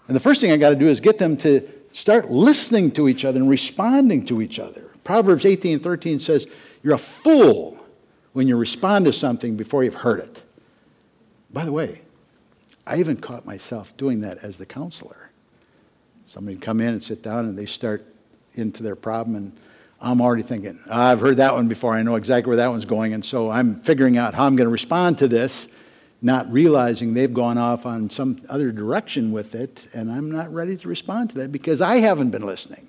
And 0.07 0.17
the 0.17 0.21
first 0.21 0.41
thing 0.41 0.53
I 0.53 0.57
got 0.57 0.71
to 0.71 0.77
do 0.77 0.89
is 0.89 1.01
get 1.01 1.19
them 1.19 1.37
to 1.39 1.69
start 1.93 2.31
listening 2.31 2.91
to 2.93 3.09
each 3.09 3.25
other 3.25 3.39
and 3.39 3.49
responding 3.49 4.27
to 4.27 4.43
each 4.43 4.59
other. 4.59 4.91
Proverbs 5.05 5.45
18 5.45 5.81
13 5.81 6.21
says, 6.21 6.47
You're 6.83 6.95
a 6.95 6.99
fool 6.99 7.80
when 8.33 8.49
you 8.49 8.57
respond 8.57 9.05
to 9.07 9.13
something 9.13 9.57
before 9.57 9.85
you've 9.85 9.95
heard 9.95 10.21
it. 10.21 10.43
By 11.53 11.65
the 11.65 11.73
way, 11.73 12.01
I 12.87 12.99
even 12.99 13.17
caught 13.17 13.45
myself 13.45 13.97
doing 13.97 14.21
that 14.21 14.39
as 14.39 14.59
the 14.59 14.67
counselor. 14.67 15.31
Somebody 16.27 16.57
come 16.59 16.81
in 16.81 16.89
and 16.89 17.03
sit 17.03 17.23
down 17.23 17.47
and 17.47 17.59
they 17.59 17.67
start 17.67 18.05
into 18.55 18.83
their 18.83 18.97
problem 18.97 19.37
and 19.37 19.53
I'm 20.01 20.21
already 20.21 20.43
thinking, 20.43 20.79
I've 20.91 21.21
heard 21.21 21.37
that 21.37 21.53
one 21.53 21.69
before. 21.69 21.93
I 21.93 22.03
know 22.03 22.17
exactly 22.17 22.49
where 22.49 22.57
that 22.57 22.69
one's 22.69 22.87
going. 22.87 23.13
And 23.13 23.25
so 23.25 23.51
I'm 23.51 23.81
figuring 23.83 24.17
out 24.17 24.35
how 24.35 24.47
I'm 24.47 24.57
going 24.57 24.67
to 24.67 24.73
respond 24.73 25.19
to 25.19 25.29
this, 25.29 25.69
not 26.23 26.51
realizing 26.51 27.13
they've 27.13 27.33
gone 27.33 27.59
off 27.59 27.85
on 27.85 28.09
some 28.09 28.39
other 28.49 28.73
direction 28.73 29.31
with 29.31 29.55
it. 29.55 29.89
And 29.93 30.11
I'm 30.11 30.31
not 30.31 30.53
ready 30.53 30.77
to 30.79 30.89
respond 30.89 31.31
to 31.31 31.37
that 31.37 31.53
because 31.53 31.83
I 31.83 31.97
haven't 31.97 32.31
been 32.31 32.47
listening. 32.47 32.89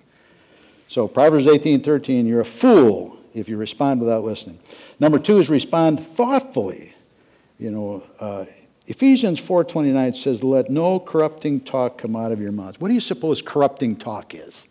So 0.87 1.07
Proverbs 1.07 1.47
18 1.47 1.81
13, 1.83 2.25
you're 2.25 2.41
a 2.41 2.45
fool 2.45 3.17
if 3.33 3.49
you 3.49 3.57
respond 3.57 3.99
without 3.99 4.23
listening. 4.23 4.59
Number 5.01 5.17
two 5.17 5.39
is 5.39 5.49
respond 5.49 5.99
thoughtfully. 5.99 6.93
You 7.59 7.71
know, 7.71 8.03
uh, 8.19 8.45
Ephesians 8.87 9.39
4:29 9.39 10.13
says, 10.13 10.43
"Let 10.43 10.69
no 10.69 10.99
corrupting 10.99 11.61
talk 11.61 11.97
come 11.97 12.15
out 12.15 12.31
of 12.31 12.39
your 12.39 12.51
mouths." 12.51 12.79
What 12.79 12.89
do 12.89 12.93
you 12.93 12.99
suppose 12.99 13.41
corrupting 13.41 13.95
talk 13.95 14.35
is? 14.35 14.67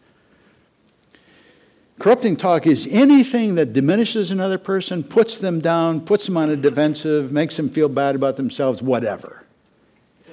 Corrupting 1.98 2.36
talk 2.36 2.66
is 2.66 2.86
anything 2.90 3.56
that 3.56 3.72
diminishes 3.72 4.30
another 4.30 4.56
person, 4.56 5.02
puts 5.02 5.36
them 5.36 5.60
down, 5.60 6.00
puts 6.00 6.26
them 6.26 6.36
on 6.36 6.48
a 6.48 6.56
defensive, 6.56 7.32
makes 7.32 7.56
them 7.56 7.68
feel 7.68 7.88
bad 7.88 8.14
about 8.14 8.36
themselves, 8.36 8.82
whatever. 8.82 9.42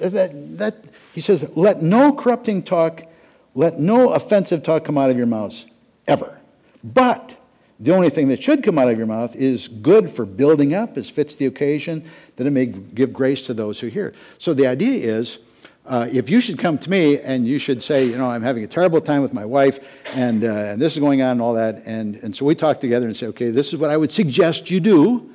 That, 0.00 0.58
that, 0.58 0.84
he 1.12 1.20
says, 1.20 1.44
let 1.56 1.82
no 1.82 2.12
corrupting 2.12 2.62
talk, 2.62 3.02
let 3.54 3.80
no 3.80 4.12
offensive 4.12 4.62
talk 4.62 4.84
come 4.84 4.96
out 4.96 5.10
of 5.10 5.18
your 5.18 5.26
mouths, 5.26 5.66
ever. 6.06 6.38
But 6.82 7.36
the 7.80 7.94
only 7.94 8.10
thing 8.10 8.28
that 8.28 8.42
should 8.42 8.62
come 8.62 8.78
out 8.78 8.90
of 8.90 8.98
your 8.98 9.06
mouth 9.06 9.36
is 9.36 9.68
good 9.68 10.10
for 10.10 10.26
building 10.26 10.74
up 10.74 10.96
as 10.96 11.08
fits 11.08 11.36
the 11.36 11.46
occasion, 11.46 12.08
that 12.36 12.46
it 12.46 12.50
may 12.50 12.66
give 12.66 13.12
grace 13.12 13.42
to 13.42 13.54
those 13.54 13.78
who 13.78 13.86
hear. 13.86 14.14
So 14.38 14.52
the 14.52 14.66
idea 14.66 15.18
is 15.18 15.38
uh, 15.86 16.08
if 16.12 16.28
you 16.28 16.40
should 16.40 16.58
come 16.58 16.76
to 16.76 16.90
me 16.90 17.18
and 17.20 17.46
you 17.46 17.58
should 17.58 17.82
say, 17.82 18.04
you 18.04 18.16
know, 18.16 18.26
I'm 18.26 18.42
having 18.42 18.64
a 18.64 18.66
terrible 18.66 19.00
time 19.00 19.22
with 19.22 19.32
my 19.32 19.44
wife 19.44 19.78
and, 20.12 20.44
uh, 20.44 20.48
and 20.48 20.82
this 20.82 20.94
is 20.94 20.98
going 20.98 21.22
on 21.22 21.32
and 21.32 21.42
all 21.42 21.54
that, 21.54 21.82
and, 21.86 22.16
and 22.16 22.36
so 22.36 22.44
we 22.44 22.54
talk 22.54 22.80
together 22.80 23.06
and 23.06 23.16
say, 23.16 23.26
okay, 23.28 23.50
this 23.50 23.68
is 23.68 23.76
what 23.76 23.90
I 23.90 23.96
would 23.96 24.12
suggest 24.12 24.70
you 24.70 24.80
do. 24.80 25.30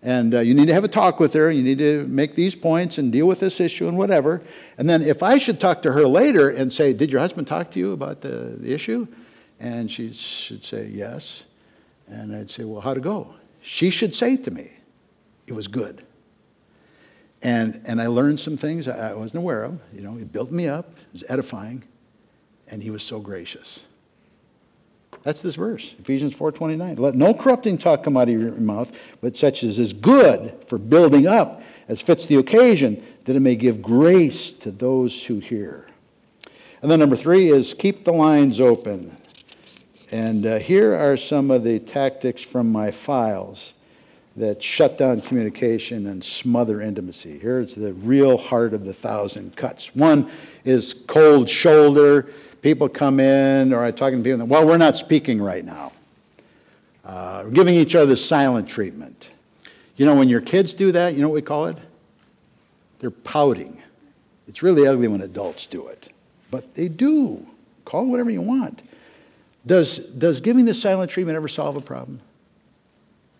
And 0.00 0.34
uh, 0.34 0.40
you 0.40 0.54
need 0.54 0.66
to 0.66 0.74
have 0.74 0.84
a 0.84 0.88
talk 0.88 1.18
with 1.18 1.32
her. 1.32 1.50
You 1.50 1.64
need 1.64 1.78
to 1.78 2.06
make 2.06 2.36
these 2.36 2.54
points 2.54 2.98
and 2.98 3.10
deal 3.10 3.26
with 3.26 3.40
this 3.40 3.58
issue 3.58 3.88
and 3.88 3.98
whatever. 3.98 4.40
And 4.76 4.88
then 4.88 5.02
if 5.02 5.24
I 5.24 5.38
should 5.38 5.58
talk 5.58 5.82
to 5.82 5.92
her 5.92 6.06
later 6.06 6.50
and 6.50 6.72
say, 6.72 6.92
Did 6.92 7.10
your 7.10 7.20
husband 7.20 7.48
talk 7.48 7.72
to 7.72 7.80
you 7.80 7.92
about 7.92 8.20
the, 8.20 8.54
the 8.58 8.72
issue? 8.72 9.08
And 9.58 9.90
she 9.90 10.12
should 10.12 10.64
say, 10.64 10.86
Yes. 10.86 11.42
And 12.10 12.34
I'd 12.34 12.50
say, 12.50 12.64
Well, 12.64 12.80
how'd 12.80 12.96
it 12.96 13.02
go? 13.02 13.34
She 13.60 13.90
should 13.90 14.14
say 14.14 14.36
to 14.36 14.50
me, 14.50 14.70
It 15.46 15.52
was 15.52 15.68
good. 15.68 16.04
And, 17.42 17.80
and 17.84 18.00
I 18.00 18.08
learned 18.08 18.40
some 18.40 18.56
things 18.56 18.88
I 18.88 19.14
wasn't 19.14 19.42
aware 19.42 19.62
of. 19.62 19.78
You 19.94 20.02
know, 20.02 20.14
he 20.14 20.24
built 20.24 20.50
me 20.50 20.66
up, 20.66 20.90
it 20.90 21.12
was 21.12 21.24
edifying, 21.28 21.84
and 22.66 22.82
he 22.82 22.90
was 22.90 23.02
so 23.02 23.20
gracious. 23.20 23.84
That's 25.22 25.42
this 25.42 25.56
verse, 25.56 25.94
Ephesians 25.98 26.34
4:29. 26.34 26.98
Let 26.98 27.14
no 27.14 27.34
corrupting 27.34 27.78
talk 27.78 28.02
come 28.02 28.16
out 28.16 28.28
of 28.28 28.40
your 28.40 28.52
mouth, 28.52 28.92
but 29.20 29.36
such 29.36 29.64
as 29.64 29.78
is 29.78 29.92
good 29.92 30.54
for 30.66 30.78
building 30.78 31.26
up, 31.26 31.62
as 31.88 32.00
fits 32.00 32.26
the 32.26 32.36
occasion, 32.36 33.04
that 33.24 33.36
it 33.36 33.40
may 33.40 33.56
give 33.56 33.82
grace 33.82 34.52
to 34.52 34.70
those 34.70 35.24
who 35.24 35.38
hear. 35.38 35.86
And 36.82 36.90
then 36.90 37.00
number 37.00 37.16
three 37.16 37.50
is 37.50 37.74
keep 37.74 38.04
the 38.04 38.12
lines 38.12 38.60
open. 38.60 39.16
And 40.10 40.46
uh, 40.46 40.58
here 40.58 40.94
are 40.94 41.16
some 41.16 41.50
of 41.50 41.64
the 41.64 41.78
tactics 41.80 42.40
from 42.42 42.72
my 42.72 42.90
files 42.90 43.74
that 44.36 44.62
shut 44.62 44.96
down 44.96 45.20
communication 45.20 46.06
and 46.06 46.24
smother 46.24 46.80
intimacy. 46.80 47.38
Here's 47.38 47.74
the 47.74 47.92
real 47.94 48.38
heart 48.38 48.72
of 48.72 48.84
the 48.84 48.94
thousand 48.94 49.56
cuts. 49.56 49.94
One 49.94 50.30
is 50.64 50.94
cold 51.06 51.48
shoulder. 51.48 52.32
People 52.62 52.88
come 52.88 53.20
in, 53.20 53.72
or 53.72 53.84
I'm 53.84 53.92
talking 53.92 54.22
to 54.22 54.30
people, 54.30 54.46
well, 54.46 54.66
we're 54.66 54.76
not 54.78 54.96
speaking 54.96 55.42
right 55.42 55.64
now. 55.64 55.92
Uh, 57.04 57.44
giving 57.44 57.74
each 57.74 57.94
other 57.94 58.16
silent 58.16 58.68
treatment. 58.68 59.30
You 59.96 60.06
know, 60.06 60.14
when 60.14 60.28
your 60.28 60.40
kids 60.40 60.72
do 60.72 60.92
that, 60.92 61.14
you 61.14 61.20
know 61.20 61.28
what 61.28 61.34
we 61.34 61.42
call 61.42 61.66
it? 61.66 61.76
They're 63.00 63.10
pouting. 63.10 63.80
It's 64.46 64.62
really 64.62 64.86
ugly 64.86 65.08
when 65.08 65.20
adults 65.20 65.66
do 65.66 65.88
it, 65.88 66.08
but 66.50 66.74
they 66.74 66.88
do. 66.88 67.46
Call 67.84 68.04
it 68.04 68.08
whatever 68.08 68.30
you 68.30 68.40
want. 68.42 68.82
Does, 69.68 69.98
does 69.98 70.40
giving 70.40 70.64
the 70.64 70.72
silent 70.72 71.10
treatment 71.10 71.36
ever 71.36 71.46
solve 71.46 71.76
a 71.76 71.80
problem? 71.82 72.20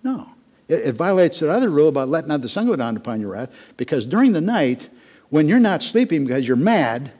No. 0.04 0.28
It, 0.68 0.88
it 0.88 0.94
violates 0.94 1.40
that 1.40 1.50
other 1.50 1.70
rule 1.70 1.88
about 1.88 2.10
letting 2.10 2.28
not 2.28 2.42
the 2.42 2.50
sun 2.50 2.66
go 2.66 2.76
down 2.76 2.98
upon 2.98 3.20
your 3.20 3.32
wrath, 3.32 3.50
because 3.78 4.04
during 4.04 4.32
the 4.32 4.40
night, 4.40 4.90
when 5.30 5.48
you're 5.48 5.58
not 5.58 5.82
sleeping 5.82 6.26
because 6.26 6.46
you're 6.46 6.56
mad, 6.56 7.10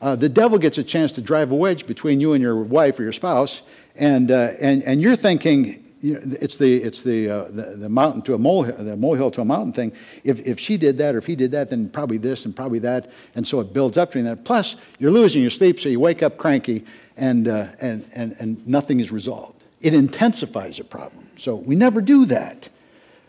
uh, 0.00 0.16
the 0.16 0.30
devil 0.30 0.58
gets 0.58 0.78
a 0.78 0.84
chance 0.84 1.12
to 1.12 1.20
drive 1.20 1.52
a 1.52 1.54
wedge 1.54 1.86
between 1.86 2.18
you 2.18 2.32
and 2.32 2.40
your 2.40 2.56
wife 2.56 2.98
or 2.98 3.02
your 3.02 3.12
spouse, 3.12 3.60
and, 3.94 4.30
uh, 4.30 4.52
and, 4.58 4.82
and 4.84 5.02
you're 5.02 5.16
thinking, 5.16 5.84
you 6.00 6.14
know, 6.14 6.36
it's 6.40 6.56
the, 6.56 6.82
it's 6.82 7.02
the, 7.02 7.28
uh, 7.28 7.44
the, 7.50 7.76
the, 7.76 7.88
mountain 7.90 8.22
to 8.22 8.34
a 8.34 8.38
molehill, 8.38 8.82
the 8.82 8.96
molehill 8.96 9.30
to 9.32 9.42
a 9.42 9.44
mountain 9.44 9.72
thing. 9.72 9.92
If, 10.24 10.40
if 10.46 10.58
she 10.58 10.78
did 10.78 10.96
that 10.96 11.14
or 11.14 11.18
if 11.18 11.26
he 11.26 11.36
did 11.36 11.50
that, 11.50 11.68
then 11.68 11.90
probably 11.90 12.16
this 12.16 12.46
and 12.46 12.56
probably 12.56 12.78
that. 12.80 13.10
And 13.34 13.46
so 13.46 13.60
it 13.60 13.74
builds 13.74 13.98
up 13.98 14.12
to 14.12 14.22
that. 14.22 14.44
Plus, 14.44 14.76
you're 14.98 15.10
losing 15.10 15.42
your 15.42 15.50
sleep, 15.50 15.78
so 15.78 15.90
you 15.90 16.00
wake 16.00 16.22
up 16.22 16.38
cranky 16.38 16.84
and, 17.16 17.48
uh, 17.48 17.68
and, 17.80 18.08
and, 18.14 18.36
and 18.38 18.66
nothing 18.66 19.00
is 19.00 19.10
resolved. 19.10 19.62
It 19.80 19.94
intensifies 19.94 20.78
a 20.78 20.84
problem. 20.84 21.28
So 21.36 21.54
we 21.54 21.74
never 21.74 22.00
do 22.00 22.26
that. 22.26 22.68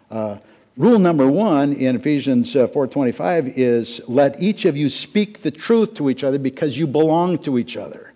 Uh, 0.09 0.37
rule 0.77 0.99
number 0.99 1.29
one 1.29 1.73
in 1.73 1.95
Ephesians 1.95 2.55
uh, 2.55 2.67
4.25 2.67 3.53
is 3.55 4.01
let 4.07 4.41
each 4.41 4.65
of 4.65 4.77
you 4.77 4.89
speak 4.89 5.41
the 5.41 5.51
truth 5.51 5.93
to 5.95 6.09
each 6.09 6.23
other 6.23 6.39
because 6.39 6.77
you 6.77 6.87
belong 6.87 7.37
to 7.39 7.57
each 7.57 7.77
other. 7.77 8.13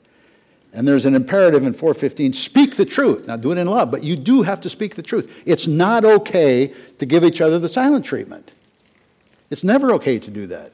And 0.73 0.87
there's 0.87 1.05
an 1.05 1.15
imperative 1.15 1.65
in 1.65 1.73
415 1.73 2.31
speak 2.31 2.77
the 2.77 2.85
truth. 2.85 3.27
Now, 3.27 3.35
do 3.35 3.51
it 3.51 3.57
in 3.57 3.67
love, 3.67 3.91
but 3.91 4.03
you 4.03 4.15
do 4.15 4.41
have 4.41 4.61
to 4.61 4.69
speak 4.69 4.95
the 4.95 5.01
truth. 5.01 5.33
It's 5.45 5.67
not 5.67 6.05
okay 6.05 6.73
to 6.99 7.05
give 7.05 7.25
each 7.25 7.41
other 7.41 7.59
the 7.59 7.67
silent 7.67 8.05
treatment. 8.05 8.53
It's 9.49 9.65
never 9.65 9.91
okay 9.95 10.17
to 10.17 10.31
do 10.31 10.47
that. 10.47 10.71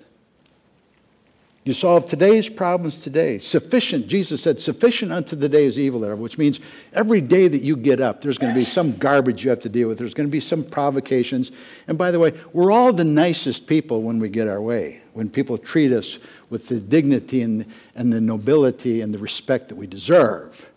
You 1.68 1.74
solve 1.74 2.06
today's 2.06 2.48
problems 2.48 2.96
today. 2.96 3.40
Sufficient, 3.40 4.08
Jesus 4.08 4.42
said, 4.42 4.58
sufficient 4.58 5.12
unto 5.12 5.36
the 5.36 5.50
day 5.50 5.66
is 5.66 5.78
evil 5.78 6.00
thereof, 6.00 6.18
which 6.18 6.38
means 6.38 6.62
every 6.94 7.20
day 7.20 7.50
that 7.50 7.62
you 7.62 7.76
get 7.76 8.00
up, 8.00 8.22
there's 8.22 8.38
going 8.38 8.54
to 8.54 8.58
be 8.58 8.64
some 8.64 8.96
garbage 8.96 9.44
you 9.44 9.50
have 9.50 9.60
to 9.64 9.68
deal 9.68 9.90
with. 9.90 9.98
There's 9.98 10.14
going 10.14 10.30
to 10.30 10.32
be 10.32 10.40
some 10.40 10.64
provocations. 10.64 11.52
And 11.90 11.98
by 11.98 12.12
the 12.12 12.20
way, 12.20 12.40
we're 12.54 12.72
all 12.72 12.94
the 12.94 13.04
nicest 13.04 13.68
people 13.68 14.02
when 14.02 14.18
we 14.18 14.30
get 14.30 14.48
our 14.48 14.62
way, 14.62 15.02
when 15.12 15.30
people 15.30 15.58
treat 15.58 15.92
us 15.92 16.20
with 16.50 16.70
the 16.70 16.80
dignity 16.80 17.42
and, 17.42 17.66
and 17.96 18.14
the 18.14 18.22
nobility 18.22 19.02
and 19.02 19.14
the 19.14 19.20
respect 19.20 19.68
that 19.68 19.76
we 19.76 19.88
deserve. 19.88 20.70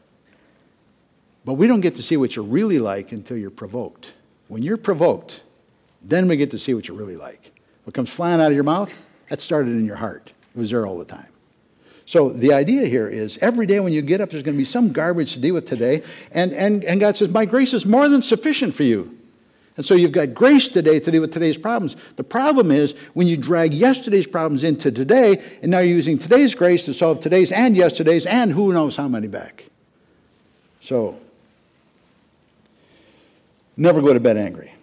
But 1.44 1.52
we 1.52 1.68
don't 1.68 1.82
get 1.82 1.94
to 1.96 2.02
see 2.02 2.16
what 2.16 2.34
you're 2.34 2.44
really 2.44 2.80
like 2.80 3.12
until 3.12 3.36
you're 3.36 3.50
provoked. 3.50 4.12
When 4.48 4.64
you're 4.64 4.76
provoked, 4.76 5.42
then 6.02 6.26
we 6.26 6.36
get 6.36 6.50
to 6.50 6.58
see 6.58 6.74
what 6.74 6.88
you're 6.88 6.96
really 6.96 7.16
like. 7.16 7.52
What 7.84 7.94
comes 7.94 8.10
flying 8.10 8.40
out 8.40 8.48
of 8.48 8.54
your 8.54 8.64
mouth, 8.64 8.92
that 9.28 9.40
started 9.40 9.70
in 9.74 9.86
your 9.86 9.94
heart. 9.94 10.32
It 10.54 10.58
was 10.58 10.70
there 10.70 10.86
all 10.86 10.98
the 10.98 11.04
time. 11.04 11.26
So 12.06 12.30
the 12.30 12.52
idea 12.52 12.86
here 12.86 13.06
is 13.06 13.38
every 13.38 13.66
day 13.66 13.78
when 13.78 13.92
you 13.92 14.02
get 14.02 14.20
up, 14.20 14.30
there's 14.30 14.42
going 14.42 14.56
to 14.56 14.58
be 14.58 14.64
some 14.64 14.90
garbage 14.90 15.34
to 15.34 15.38
deal 15.38 15.54
with 15.54 15.68
today. 15.68 16.02
And, 16.32 16.52
and, 16.52 16.82
and 16.82 16.98
God 16.98 17.16
says, 17.16 17.30
My 17.30 17.44
grace 17.44 17.72
is 17.72 17.86
more 17.86 18.08
than 18.08 18.20
sufficient 18.20 18.74
for 18.74 18.82
you. 18.82 19.16
And 19.76 19.86
so 19.86 19.94
you've 19.94 20.12
got 20.12 20.34
grace 20.34 20.68
today 20.68 20.98
to 20.98 21.10
deal 21.10 21.20
with 21.20 21.32
today's 21.32 21.56
problems. 21.56 21.94
The 22.16 22.24
problem 22.24 22.70
is 22.70 22.94
when 23.14 23.28
you 23.28 23.36
drag 23.36 23.72
yesterday's 23.72 24.26
problems 24.26 24.64
into 24.64 24.90
today, 24.90 25.40
and 25.62 25.70
now 25.70 25.78
you're 25.78 25.94
using 25.94 26.18
today's 26.18 26.54
grace 26.54 26.84
to 26.86 26.94
solve 26.94 27.20
today's 27.20 27.52
and 27.52 27.76
yesterday's 27.76 28.26
and 28.26 28.50
who 28.52 28.72
knows 28.72 28.96
how 28.96 29.06
many 29.06 29.28
back. 29.28 29.64
So, 30.80 31.18
never 33.76 34.02
go 34.02 34.12
to 34.12 34.20
bed 34.20 34.36
angry. 34.36 34.74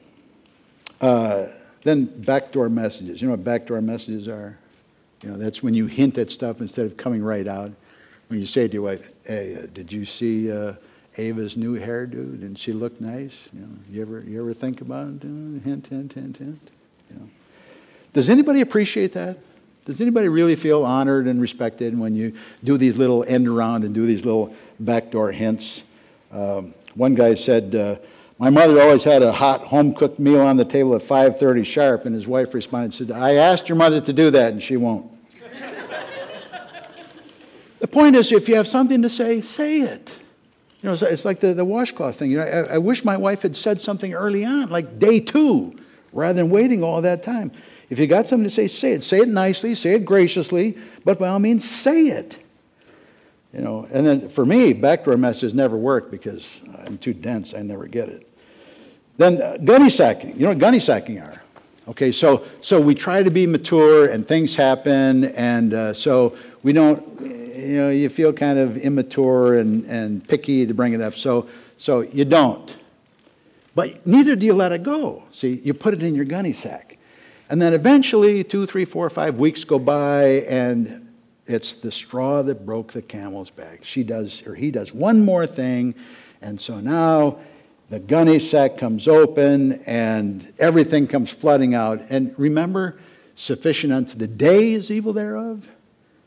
Uh, 1.02 1.48
then 1.84 2.06
backdoor 2.06 2.70
messages. 2.70 3.22
You 3.22 3.28
know 3.28 3.34
what 3.34 3.44
backdoor 3.44 3.82
messages 3.82 4.28
are? 4.28 4.58
You 5.24 5.30
know, 5.30 5.38
that's 5.38 5.64
when 5.64 5.74
you 5.74 5.88
hint 5.88 6.18
at 6.18 6.30
stuff 6.30 6.62
instead 6.62 6.86
of 6.86 6.98
coming 6.98 7.24
right 7.24 7.48
out. 7.48 7.72
When 8.28 8.40
you 8.40 8.46
say 8.46 8.68
to 8.68 8.74
your 8.74 8.84
wife, 8.84 9.04
"Hey, 9.24 9.56
uh, 9.56 9.68
did 9.74 9.92
you 9.92 10.06
see 10.06 10.52
uh, 10.52 10.74
Ava's 11.18 11.58
new 11.58 11.80
hairdo? 11.80 12.40
Didn't 12.40 12.58
she 12.58 12.74
look 12.74 13.00
nice?" 13.00 13.50
You 13.54 13.62
know, 13.62 13.70
you 13.90 14.02
ever 14.02 14.20
you 14.22 14.40
ever 14.40 14.54
think 14.54 14.82
about 14.82 15.08
it? 15.08 15.24
Uh, 15.24 15.64
hint, 15.64 15.88
hint, 15.88 16.14
hint, 16.14 16.38
hint. 16.38 16.70
You 17.10 17.20
know. 17.20 17.30
Does 18.14 18.30
anybody 18.30 18.62
appreciate 18.62 19.14
that? 19.14 19.38
Does 19.86 20.02
anybody 20.02 20.28
really 20.28 20.56
feel 20.56 20.84
honored 20.84 21.28
and 21.28 21.42
respected 21.42 21.98
when 21.98 22.14
you 22.14 22.34
do 22.64 22.78
these 22.78 22.98
little 22.98 23.24
end 23.24 23.48
around 23.48 23.86
and 23.86 23.94
do 23.94 24.06
these 24.06 24.26
little 24.26 24.54
backdoor 24.80 25.32
hints? 25.32 25.84
Um, 26.32 26.74
one 26.96 27.16
guy 27.16 27.36
said. 27.36 28.02
My 28.40 28.52
mother 28.52 28.80
always 28.80 29.04
had 29.04 29.24
a 29.24 29.32
hot 29.32 29.62
home 29.62 29.96
cooked 29.96 30.20
meal 30.20 30.42
on 30.42 30.58
the 30.58 30.66
table 30.66 30.96
at 30.96 31.02
5:30 31.02 31.66
sharp, 31.66 32.06
and 32.06 32.14
his 32.14 32.28
wife 32.28 32.54
responded, 32.54 32.94
said, 32.94 33.12
"I 33.12 33.34
asked 33.34 33.68
your 33.68 33.78
mother 33.78 34.00
to 34.00 34.14
do 34.14 34.30
that, 34.30 34.54
and 34.54 34.62
she 34.62 34.78
won't." 34.78 35.10
the 37.80 37.88
point 37.88 38.16
is, 38.16 38.32
if 38.32 38.48
you 38.48 38.56
have 38.56 38.68
something 38.68 39.02
to 39.02 39.10
say, 39.10 39.42
say 39.42 39.82
it. 39.82 40.12
You 40.84 40.90
know, 40.90 40.94
it's, 40.94 41.02
it's 41.02 41.26
like 41.26 41.40
the, 41.40 41.56
the 41.56 41.66
washcloth 41.66 42.18
thing. 42.18 42.30
You 42.30 42.38
know, 42.38 42.44
I, 42.44 42.76
I 42.76 42.78
wish 42.78 43.04
my 43.04 43.18
wife 43.18 43.42
had 43.42 43.56
said 43.56 43.82
something 43.82 44.14
early 44.14 44.46
on, 44.46 44.70
like 44.70 45.00
day 45.00 45.20
two, 45.20 45.76
rather 46.14 46.40
than 46.40 46.52
waiting 46.52 46.84
all 46.84 47.02
that 47.02 47.24
time. 47.24 47.52
If 47.90 47.98
you 47.98 48.06
got 48.06 48.28
something 48.28 48.48
to 48.48 48.54
say, 48.54 48.68
say 48.68 48.92
it. 48.92 49.04
Say 49.04 49.22
it 49.22 49.30
nicely, 49.30 49.74
say 49.74 49.96
it 49.96 50.06
graciously, 50.06 50.78
but 51.04 51.18
by 51.18 51.30
all 51.30 51.40
means, 51.40 51.68
say 51.68 52.08
it. 52.08 52.38
You 53.52 53.62
know, 53.62 53.88
and 53.92 54.06
then 54.06 54.30
for 54.30 54.46
me, 54.46 54.74
backdoor 54.74 55.18
messages 55.18 55.56
never 55.56 55.78
work 55.78 56.12
because 56.12 56.62
I'm 56.86 57.00
too 57.00 57.14
dense. 57.14 57.56
I 57.56 57.64
never 57.64 57.88
get 57.88 58.10
it. 58.10 58.27
Then 59.18 59.42
uh, 59.42 59.58
gunny 59.64 59.90
sacking. 59.90 60.34
You 60.34 60.44
know 60.44 60.50
what 60.50 60.60
gunny 60.60 60.80
sacking 60.80 61.20
are? 61.20 61.42
Okay, 61.88 62.12
so 62.12 62.46
so 62.62 62.80
we 62.80 62.94
try 62.94 63.24
to 63.24 63.32
be 63.32 63.48
mature, 63.48 64.10
and 64.10 64.28
things 64.28 64.56
happen, 64.56 65.26
and 65.26 65.74
uh, 65.74 65.94
so 65.94 66.38
we 66.64 66.74
don't. 66.74 67.02
You 67.22 67.78
know, 67.78 67.90
you 67.90 68.08
feel 68.10 68.32
kind 68.32 68.60
of 68.60 68.78
immature 68.78 69.56
and, 69.56 69.84
and 69.86 70.26
picky 70.28 70.66
to 70.68 70.74
bring 70.74 70.94
it 70.94 71.02
up. 71.02 71.16
So 71.16 71.50
so 71.78 72.02
you 72.02 72.26
don't. 72.26 72.76
But 73.74 74.06
neither 74.06 74.36
do 74.36 74.46
you 74.46 74.54
let 74.54 74.72
it 74.72 74.84
go. 74.84 75.24
See, 75.32 75.62
you 75.64 75.74
put 75.74 75.94
it 75.94 76.02
in 76.02 76.16
your 76.16 76.26
gunny 76.26 76.54
sack. 76.54 76.98
And 77.50 77.62
then 77.62 77.74
eventually, 77.74 78.44
two, 78.44 78.66
three, 78.66 78.86
four, 78.86 79.10
five 79.10 79.38
weeks 79.38 79.64
go 79.64 79.80
by, 79.80 80.44
and 80.50 81.08
it's 81.46 81.76
the 81.76 81.92
straw 81.92 82.42
that 82.44 82.66
broke 82.66 82.92
the 82.92 83.02
camel's 83.02 83.50
back. 83.50 83.80
She 83.84 84.04
does, 84.04 84.46
or 84.46 84.54
he 84.54 84.70
does 84.70 84.94
one 84.94 85.24
more 85.24 85.48
thing, 85.48 85.96
and 86.42 86.60
so 86.60 86.80
now 86.80 87.38
the 87.90 88.00
gunny 88.00 88.40
sack 88.40 88.78
comes 88.78 89.08
open 89.08 89.84
and 89.86 90.54
everything 90.60 91.08
comes 91.08 91.30
flooding 91.30 91.74
out. 91.74 92.02
And 92.10 92.38
remember, 92.38 92.98
sufficient 93.36 93.94
unto 93.94 94.18
the 94.18 94.28
day 94.28 94.74
is 94.74 94.92
evil 94.92 95.14
thereof. 95.14 95.72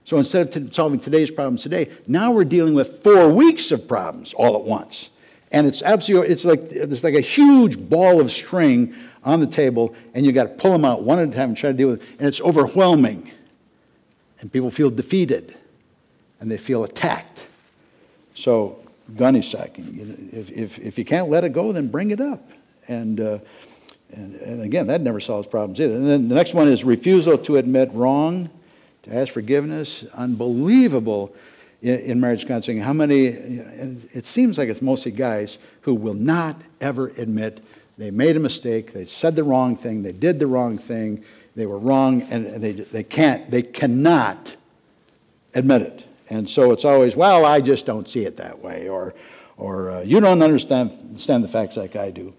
So 0.04 0.16
instead 0.16 0.56
of 0.56 0.74
solving 0.74 0.98
today's 0.98 1.30
problems 1.30 1.62
today, 1.62 1.90
now 2.06 2.32
we're 2.32 2.44
dealing 2.44 2.74
with 2.74 3.02
four 3.02 3.28
weeks 3.28 3.70
of 3.70 3.86
problems 3.86 4.32
all 4.32 4.56
at 4.56 4.62
once. 4.62 5.10
And 5.52 5.66
it's 5.66 5.82
absolutely, 5.82 6.32
it's 6.32 6.44
like, 6.44 6.60
it's 6.70 7.04
like 7.04 7.14
a 7.14 7.20
huge 7.20 7.78
ball 7.78 8.20
of 8.20 8.32
string 8.32 8.94
on 9.22 9.40
the 9.40 9.46
table, 9.46 9.94
and 10.14 10.24
you 10.24 10.32
got 10.32 10.44
to 10.44 10.48
pull 10.50 10.72
them 10.72 10.84
out 10.84 11.02
one 11.02 11.18
at 11.18 11.28
a 11.28 11.30
time 11.30 11.50
and 11.50 11.56
try 11.56 11.70
to 11.70 11.76
deal 11.76 11.88
with 11.88 12.02
it. 12.02 12.08
And 12.18 12.26
it's 12.26 12.40
overwhelming. 12.40 13.30
And 14.40 14.50
people 14.50 14.70
feel 14.70 14.90
defeated, 14.90 15.54
and 16.40 16.50
they 16.50 16.56
feel 16.56 16.84
attacked. 16.84 17.46
So, 18.34 18.79
gunny 19.16 19.42
sacking. 19.42 20.30
If, 20.32 20.50
if, 20.50 20.78
if 20.78 20.98
you 20.98 21.04
can't 21.04 21.28
let 21.28 21.44
it 21.44 21.52
go, 21.52 21.72
then 21.72 21.88
bring 21.88 22.10
it 22.10 22.20
up. 22.20 22.50
And, 22.88 23.20
uh, 23.20 23.38
and, 24.12 24.34
and 24.36 24.62
again, 24.62 24.86
that 24.88 25.00
never 25.00 25.20
solves 25.20 25.46
problems 25.46 25.80
either. 25.80 25.94
And 25.94 26.06
then 26.06 26.28
the 26.28 26.34
next 26.34 26.54
one 26.54 26.68
is 26.68 26.84
refusal 26.84 27.38
to 27.38 27.56
admit 27.56 27.90
wrong, 27.92 28.50
to 29.02 29.16
ask 29.16 29.32
forgiveness. 29.32 30.04
Unbelievable 30.14 31.34
in, 31.82 32.20
marriage 32.20 32.46
counseling 32.46 32.78
how 32.78 32.92
many, 32.92 33.26
it 33.26 34.26
seems 34.26 34.58
like 34.58 34.68
it's 34.68 34.82
mostly 34.82 35.12
guys 35.12 35.58
who 35.82 35.94
will 35.94 36.14
not 36.14 36.60
ever 36.80 37.08
admit 37.16 37.64
they 37.96 38.10
made 38.10 38.36
a 38.36 38.40
mistake, 38.40 38.92
they 38.92 39.04
said 39.04 39.36
the 39.36 39.44
wrong 39.44 39.76
thing, 39.76 40.02
they 40.02 40.12
did 40.12 40.38
the 40.38 40.46
wrong 40.46 40.78
thing, 40.78 41.22
they 41.54 41.66
were 41.66 41.78
wrong, 41.78 42.22
and 42.30 42.62
they, 42.62 42.72
they 42.72 43.02
can't, 43.02 43.50
they 43.50 43.62
cannot 43.62 44.56
admit 45.54 45.82
it. 45.82 46.04
And 46.30 46.48
so 46.48 46.70
it's 46.72 46.84
always, 46.84 47.16
well, 47.16 47.44
I 47.44 47.60
just 47.60 47.86
don't 47.86 48.08
see 48.08 48.24
it 48.24 48.36
that 48.36 48.58
way, 48.58 48.88
or, 48.88 49.14
or 49.56 49.90
uh, 49.90 50.00
you 50.00 50.20
don't 50.20 50.42
understand, 50.42 50.92
understand 50.92 51.44
the 51.44 51.48
facts 51.48 51.76
like 51.76 51.96
I 51.96 52.10
do. 52.10 52.32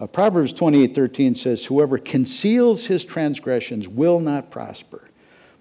Uh, 0.00 0.06
Proverbs 0.06 0.52
28:13 0.52 1.36
says, 1.36 1.64
"Whoever 1.64 1.98
conceals 1.98 2.86
his 2.86 3.04
transgressions 3.04 3.88
will 3.88 4.20
not 4.20 4.48
prosper, 4.48 5.08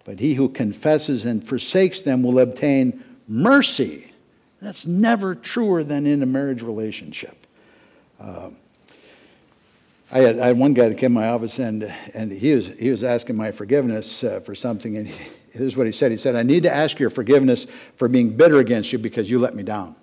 but 0.04 0.20
he 0.20 0.36
who 0.36 0.48
confesses 0.48 1.26
and 1.26 1.44
forsakes 1.44 2.02
them 2.02 2.22
will 2.22 2.40
obtain 2.40 3.04
mercy. 3.28 4.12
That's 4.62 4.88
never 4.88 5.36
truer 5.36 5.84
than 5.84 6.08
in 6.08 6.24
a 6.24 6.26
marriage 6.26 6.62
relationship. 6.62 7.36
Uh, 8.20 8.52
I, 10.12 10.20
had, 10.20 10.40
I 10.40 10.48
had, 10.48 10.58
one 10.58 10.74
guy 10.74 10.90
that 10.90 10.98
came 10.98 11.12
to 11.12 11.20
my 11.20 11.28
office 11.28 11.60
and, 11.60 11.94
and 12.14 12.32
he, 12.32 12.56
was, 12.56 12.68
he 12.68 12.90
was 12.90 13.04
asking 13.04 13.36
my 13.36 13.52
forgiveness 13.52 14.24
uh, 14.24 14.40
for 14.40 14.56
something. 14.56 14.98
And 14.98 15.12
here's 15.58 15.76
what 15.76 15.86
he 15.86 15.92
said 15.92 16.12
He 16.12 16.18
said, 16.18 16.36
I 16.36 16.44
need 16.44 16.64
to 16.64 16.74
ask 16.74 17.00
your 17.00 17.10
forgiveness 17.10 17.68
for 17.96 18.08
being 18.08 18.36
bitter 18.36 18.60
against 18.60 18.92
you 18.92 19.00
because 19.00 19.30
you 19.30 19.40
let 19.40 19.56
me 19.56 19.64
down. 19.64 19.96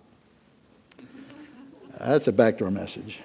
That's 1.99 2.29
a 2.29 2.33
backdoor 2.33 2.71
message. 2.71 3.21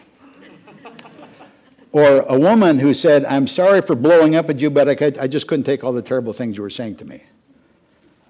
or 1.91 2.21
a 2.21 2.39
woman 2.39 2.79
who 2.79 2.93
said, 2.93 3.25
I'm 3.25 3.47
sorry 3.47 3.81
for 3.81 3.95
blowing 3.95 4.35
up 4.35 4.49
at 4.49 4.59
you, 4.59 4.69
but 4.69 4.87
I, 4.87 4.95
could, 4.95 5.17
I 5.17 5.27
just 5.27 5.47
couldn't 5.47 5.65
take 5.65 5.83
all 5.83 5.91
the 5.91 6.01
terrible 6.01 6.33
things 6.33 6.55
you 6.55 6.63
were 6.63 6.69
saying 6.69 6.95
to 6.97 7.05
me. 7.05 7.23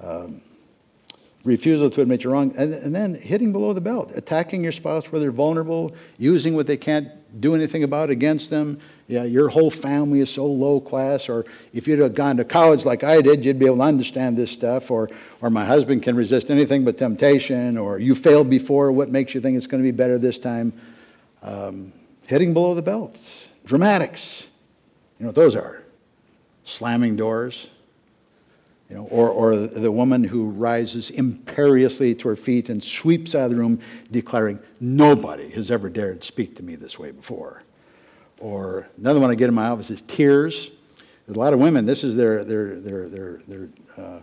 Um, 0.01 0.41
refusal 1.49 1.89
to 1.89 2.01
admit 2.01 2.23
you're 2.23 2.33
wrong, 2.33 2.53
and, 2.57 2.73
and, 2.73 2.95
then 2.95 3.15
hitting 3.15 3.51
below 3.51 3.73
the 3.73 3.81
belt, 3.81 4.11
attacking 4.15 4.63
your 4.63 4.71
spouse 4.71 5.11
where 5.11 5.19
they're 5.19 5.31
vulnerable, 5.31 5.93
using 6.17 6.55
what 6.55 6.67
they 6.67 6.77
can't 6.77 7.09
do 7.41 7.55
anything 7.55 7.83
about 7.83 8.09
against 8.09 8.49
them. 8.49 8.79
Yeah, 9.07 9.23
your 9.23 9.49
whole 9.49 9.71
family 9.71 10.19
is 10.19 10.29
so 10.29 10.45
low 10.45 10.79
class, 10.79 11.27
or 11.27 11.45
if 11.73 11.87
you'd 11.87 11.99
have 11.99 12.13
gone 12.13 12.37
to 12.37 12.45
college 12.45 12.85
like 12.85 13.03
I 13.03 13.21
did, 13.21 13.43
you'd 13.43 13.59
be 13.59 13.65
able 13.65 13.77
to 13.77 13.83
understand 13.83 14.37
this 14.37 14.51
stuff, 14.51 14.91
or, 14.91 15.09
or 15.41 15.49
my 15.49 15.65
husband 15.65 16.03
can 16.03 16.15
resist 16.15 16.51
anything 16.51 16.85
but 16.85 16.97
temptation, 16.97 17.77
or 17.77 17.99
you 17.99 18.15
failed 18.15 18.49
before, 18.49 18.91
what 18.91 19.09
makes 19.09 19.33
you 19.33 19.41
think 19.41 19.57
it's 19.57 19.67
going 19.67 19.83
to 19.83 19.87
be 19.87 19.95
better 19.95 20.17
this 20.17 20.37
time? 20.39 20.71
Um, 21.41 21.91
hitting 22.27 22.53
below 22.53 22.75
the 22.75 22.81
belt, 22.81 23.19
dramatics. 23.65 24.47
You 25.17 25.23
know 25.23 25.29
what 25.29 25.35
those 25.35 25.55
are? 25.55 25.83
Slamming 26.63 27.15
doors 27.15 27.67
you 28.89 28.95
know, 28.95 29.03
or, 29.05 29.29
or 29.29 29.55
the 29.55 29.91
woman 29.91 30.23
who 30.23 30.49
rises 30.49 31.11
imperiously 31.11 32.15
to 32.15 32.27
her 32.27 32.35
feet 32.35 32.69
and 32.69 32.83
sweeps 32.83 33.35
out 33.35 33.45
of 33.45 33.51
the 33.51 33.55
room, 33.55 33.79
declaring, 34.11 34.59
Nobody 34.79 35.49
has 35.51 35.69
ever 35.69 35.89
dared 35.89 36.23
speak 36.23 36.55
to 36.55 36.63
me 36.63 36.75
this 36.75 36.97
way 36.97 37.11
before. 37.11 37.63
Or 38.39 38.87
another 38.97 39.19
one 39.19 39.29
I 39.29 39.35
get 39.35 39.49
in 39.49 39.53
my 39.53 39.67
office 39.67 39.91
is 39.91 40.01
tears. 40.03 40.71
There's 41.27 41.35
a 41.35 41.39
lot 41.39 41.53
of 41.53 41.59
women, 41.59 41.85
this 41.85 42.03
is 42.03 42.15
their, 42.15 42.43
their, 42.43 42.79
their, 42.79 43.07
their, 43.07 43.37
their 43.47 43.69
uh, 43.97 44.19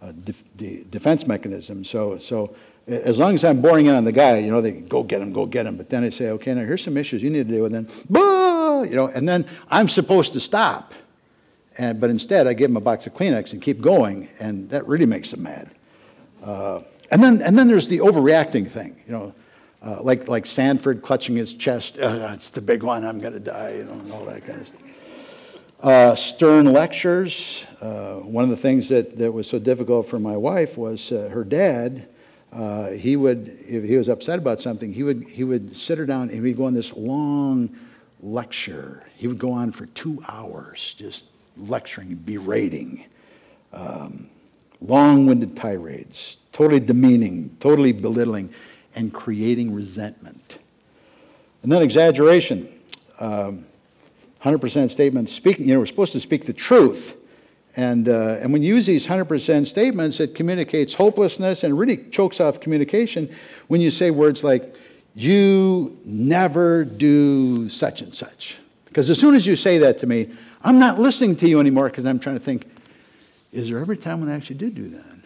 uh, 0.00 0.12
de- 0.56 0.84
defense 0.84 1.26
mechanism. 1.26 1.82
So, 1.82 2.18
so 2.18 2.54
as 2.86 3.18
long 3.18 3.34
as 3.34 3.42
I'm 3.44 3.60
boring 3.60 3.86
in 3.86 3.94
on 3.96 4.04
the 4.04 4.12
guy, 4.12 4.38
you 4.38 4.50
know, 4.50 4.60
they 4.60 4.72
go 4.72 5.02
get 5.02 5.22
him, 5.22 5.32
go 5.32 5.46
get 5.46 5.66
him. 5.66 5.76
But 5.76 5.88
then 5.88 6.04
I 6.04 6.10
say, 6.10 6.28
okay, 6.30 6.54
now 6.54 6.60
here's 6.60 6.84
some 6.84 6.96
issues 6.96 7.22
you 7.22 7.30
need 7.30 7.48
to 7.48 7.54
deal 7.54 7.62
with. 7.62 7.72
Then, 7.72 7.88
bah! 8.08 8.82
you 8.82 8.94
know, 8.94 9.06
and 9.08 9.28
then 9.28 9.46
I'm 9.70 9.88
supposed 9.88 10.34
to 10.34 10.40
stop. 10.40 10.94
And, 11.78 12.00
but 12.00 12.10
instead, 12.10 12.46
I 12.46 12.52
give 12.52 12.70
them 12.70 12.76
a 12.76 12.80
box 12.80 13.06
of 13.06 13.14
Kleenex 13.14 13.52
and 13.52 13.60
keep 13.60 13.80
going, 13.80 14.28
and 14.38 14.68
that 14.70 14.86
really 14.86 15.06
makes 15.06 15.30
them 15.30 15.42
mad. 15.42 15.70
Uh, 16.42 16.80
and, 17.10 17.22
then, 17.22 17.42
and 17.42 17.58
then 17.58 17.66
there's 17.66 17.88
the 17.88 17.98
overreacting 17.98 18.70
thing, 18.70 19.00
you 19.06 19.12
know, 19.12 19.34
uh, 19.82 20.02
like, 20.02 20.28
like 20.28 20.46
Sanford 20.46 21.02
clutching 21.02 21.36
his 21.36 21.52
chest, 21.54 21.98
uh, 22.00 22.30
it's 22.32 22.50
the 22.50 22.60
big 22.60 22.82
one, 22.82 23.04
I'm 23.04 23.18
going 23.18 23.32
to 23.32 23.40
die, 23.40 23.74
you 23.78 23.84
know, 23.84 23.92
and 23.92 24.12
all 24.12 24.24
that 24.26 24.46
kind 24.46 24.60
of 24.60 24.68
stuff. 24.68 24.80
Uh, 25.82 26.14
stern 26.14 26.72
lectures. 26.72 27.64
Uh, 27.82 28.14
one 28.14 28.44
of 28.44 28.48
the 28.48 28.56
things 28.56 28.88
that, 28.88 29.16
that 29.18 29.30
was 29.30 29.46
so 29.46 29.58
difficult 29.58 30.08
for 30.08 30.18
my 30.18 30.36
wife 30.36 30.78
was 30.78 31.12
uh, 31.12 31.28
her 31.30 31.44
dad. 31.44 32.08
he 32.96 33.16
would, 33.16 33.48
if 33.68 33.84
he 33.84 33.96
was 33.96 34.08
upset 34.08 34.38
about 34.38 34.62
something, 34.62 34.94
he 34.94 35.02
would, 35.02 35.24
he 35.28 35.44
would 35.44 35.76
sit 35.76 35.98
her 35.98 36.06
down 36.06 36.30
and 36.30 36.46
he'd 36.46 36.56
go 36.56 36.64
on 36.64 36.72
this 36.72 36.94
long 36.94 37.76
lecture. 38.22 39.02
He 39.16 39.26
would 39.26 39.38
go 39.38 39.52
on 39.52 39.72
for 39.72 39.86
two 39.86 40.24
hours, 40.26 40.94
just 40.96 41.24
lecturing, 41.56 42.14
berating, 42.14 43.04
um, 43.72 44.28
long 44.80 45.26
winded 45.26 45.56
tirades, 45.56 46.38
totally 46.52 46.80
demeaning, 46.80 47.56
totally 47.60 47.92
belittling, 47.92 48.52
and 48.96 49.12
creating 49.12 49.74
resentment. 49.74 50.58
And 51.62 51.72
then 51.72 51.82
exaggeration. 51.82 52.68
Um, 53.18 53.64
100% 54.42 54.90
statements 54.90 55.32
speaking, 55.32 55.66
you 55.66 55.74
know, 55.74 55.80
we're 55.80 55.86
supposed 55.86 56.12
to 56.12 56.20
speak 56.20 56.44
the 56.44 56.52
truth. 56.52 57.16
And, 57.76 58.08
uh, 58.08 58.38
and 58.40 58.52
when 58.52 58.62
you 58.62 58.74
use 58.74 58.86
these 58.86 59.06
100% 59.06 59.66
statements, 59.66 60.20
it 60.20 60.34
communicates 60.34 60.94
hopelessness 60.94 61.64
and 61.64 61.76
really 61.76 61.96
chokes 62.10 62.40
off 62.40 62.60
communication 62.60 63.34
when 63.68 63.80
you 63.80 63.90
say 63.90 64.10
words 64.10 64.44
like, 64.44 64.76
you 65.14 65.98
never 66.04 66.84
do 66.84 67.68
such 67.68 68.02
and 68.02 68.14
such. 68.14 68.56
Because 68.94 69.10
as 69.10 69.18
soon 69.18 69.34
as 69.34 69.44
you 69.44 69.56
say 69.56 69.78
that 69.78 69.98
to 69.98 70.06
me, 70.06 70.30
I'm 70.62 70.78
not 70.78 71.00
listening 71.00 71.34
to 71.38 71.48
you 71.48 71.58
anymore 71.58 71.88
because 71.88 72.06
I'm 72.06 72.20
trying 72.20 72.36
to 72.36 72.40
think, 72.40 72.64
is 73.50 73.68
there 73.68 73.80
ever 73.80 73.94
a 73.94 73.96
time 73.96 74.20
when 74.20 74.30
I 74.30 74.36
actually 74.36 74.54
did 74.54 74.76
do 74.76 74.88
that? 74.90 75.18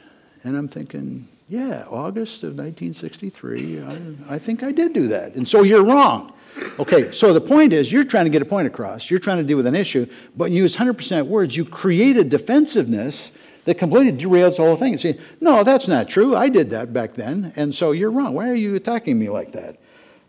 And 0.44 0.56
I'm 0.56 0.68
thinking, 0.68 1.28
yeah, 1.50 1.84
August 1.90 2.44
of 2.44 2.52
1963, 2.52 3.82
I, 3.82 4.00
I, 4.30 4.38
think 4.38 4.62
I 4.62 4.72
did 4.72 4.94
do 4.94 5.08
that. 5.08 5.34
And 5.34 5.46
so 5.46 5.64
you're 5.64 5.84
wrong. 5.84 6.32
Okay, 6.78 7.12
so 7.12 7.34
the 7.34 7.42
point 7.42 7.74
is 7.74 7.92
you're 7.92 8.04
trying 8.04 8.24
to 8.24 8.30
get 8.30 8.40
a 8.40 8.46
point 8.46 8.66
across. 8.66 9.10
You're 9.10 9.20
trying 9.20 9.36
to 9.36 9.44
deal 9.44 9.58
with 9.58 9.66
an 9.66 9.76
issue, 9.76 10.06
but 10.34 10.50
you 10.50 10.62
use 10.62 10.74
100% 10.74 11.26
words. 11.26 11.54
You 11.54 11.66
create 11.66 12.16
a 12.16 12.24
defensiveness 12.24 13.32
that 13.66 13.74
completely 13.74 14.18
derails 14.18 14.56
the 14.56 14.62
whole 14.62 14.76
thing. 14.76 14.94
And 14.94 15.00
say, 15.02 15.18
no, 15.42 15.62
that's 15.62 15.88
not 15.88 16.08
true. 16.08 16.34
I 16.34 16.48
did 16.48 16.70
that 16.70 16.94
back 16.94 17.12
then. 17.12 17.52
And 17.54 17.74
so 17.74 17.92
you're 17.92 18.10
wrong. 18.10 18.32
Why 18.32 18.48
are 18.48 18.54
you 18.54 18.76
attacking 18.76 19.18
me 19.18 19.28
like 19.28 19.52
that? 19.52 19.76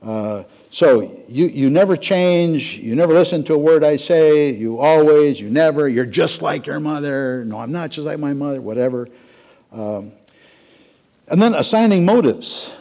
Uh, 0.03 0.43
so 0.71 1.23
you, 1.27 1.47
you 1.47 1.69
never 1.69 1.97
change. 1.97 2.77
You 2.77 2.95
never 2.95 3.13
listen 3.13 3.43
to 3.45 3.55
a 3.55 3.57
word 3.57 3.83
I 3.83 3.95
say. 3.95 4.53
You 4.53 4.79
always, 4.79 5.39
you 5.39 5.49
never. 5.49 5.89
You're 5.89 6.05
just 6.05 6.41
like 6.41 6.67
your 6.67 6.79
mother. 6.79 7.43
No, 7.45 7.59
I'm 7.59 7.71
not 7.71 7.89
just 7.89 8.05
like 8.05 8.19
my 8.19 8.33
mother, 8.33 8.61
whatever. 8.61 9.07
Um, 9.71 10.11
and 11.27 11.41
then 11.41 11.55
assigning 11.55 12.05
motives. 12.05 12.71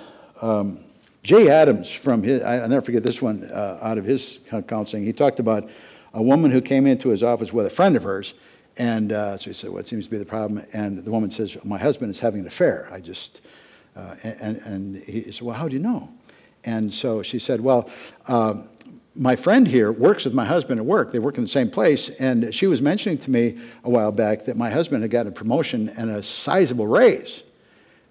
Um, 0.42 0.85
Jay 1.22 1.51
Adams, 1.51 1.90
from 1.90 2.22
his, 2.22 2.42
I, 2.42 2.61
will 2.61 2.68
never 2.68 2.85
forget 2.85 3.03
this 3.03 3.20
one 3.20 3.44
uh, 3.44 3.79
out 3.83 3.98
of 3.98 4.05
his 4.05 4.38
counseling, 4.66 5.05
he 5.05 5.12
talked 5.12 5.40
about 5.40 5.68
a 6.14 6.22
woman 6.22 6.51
who 6.51 6.61
came 6.61 6.87
into 6.87 7.09
his 7.09 7.22
office 7.22 7.53
with 7.53 7.66
a 7.66 7.70
friend 7.70 7.96
of 7.96 8.03
hers. 8.03 8.35
And 8.77 9.12
uh, 9.12 9.37
so 9.37 9.51
he 9.51 9.55
said, 9.55 9.70
What 9.70 9.88
seems 9.88 10.05
to 10.05 10.11
be 10.11 10.18
the 10.18 10.24
problem? 10.24 10.64
And 10.72 11.05
the 11.05 11.11
woman 11.11 11.31
says, 11.31 11.57
My 11.64 11.79
husband 11.79 12.11
is 12.11 12.20
having 12.20 12.40
an 12.40 12.46
affair. 12.46 12.88
I 12.92 13.01
just, 13.01 13.40
uh, 13.96 14.14
and, 14.22 14.59
and 14.59 14.96
he 15.03 15.33
said, 15.33 15.42
Well, 15.42 15.57
how 15.57 15.68
do 15.68 15.74
you 15.74 15.83
know? 15.83 16.09
And 16.64 16.92
so 16.92 17.22
she 17.22 17.38
said, 17.38 17.60
Well, 17.60 17.88
uh, 18.26 18.54
my 19.14 19.34
friend 19.36 19.66
here 19.66 19.90
works 19.90 20.24
with 20.24 20.34
my 20.34 20.44
husband 20.44 20.78
at 20.78 20.86
work. 20.86 21.12
They 21.12 21.18
work 21.18 21.38
in 21.38 21.44
the 21.44 21.48
same 21.48 21.70
place. 21.70 22.08
And 22.08 22.54
she 22.54 22.66
was 22.66 22.80
mentioning 22.80 23.18
to 23.18 23.30
me 23.30 23.58
a 23.84 23.90
while 23.90 24.12
back 24.12 24.44
that 24.44 24.56
my 24.56 24.70
husband 24.70 25.02
had 25.02 25.10
gotten 25.10 25.32
a 25.32 25.34
promotion 25.34 25.88
and 25.90 26.10
a 26.10 26.22
sizable 26.22 26.86
raise. 26.86 27.42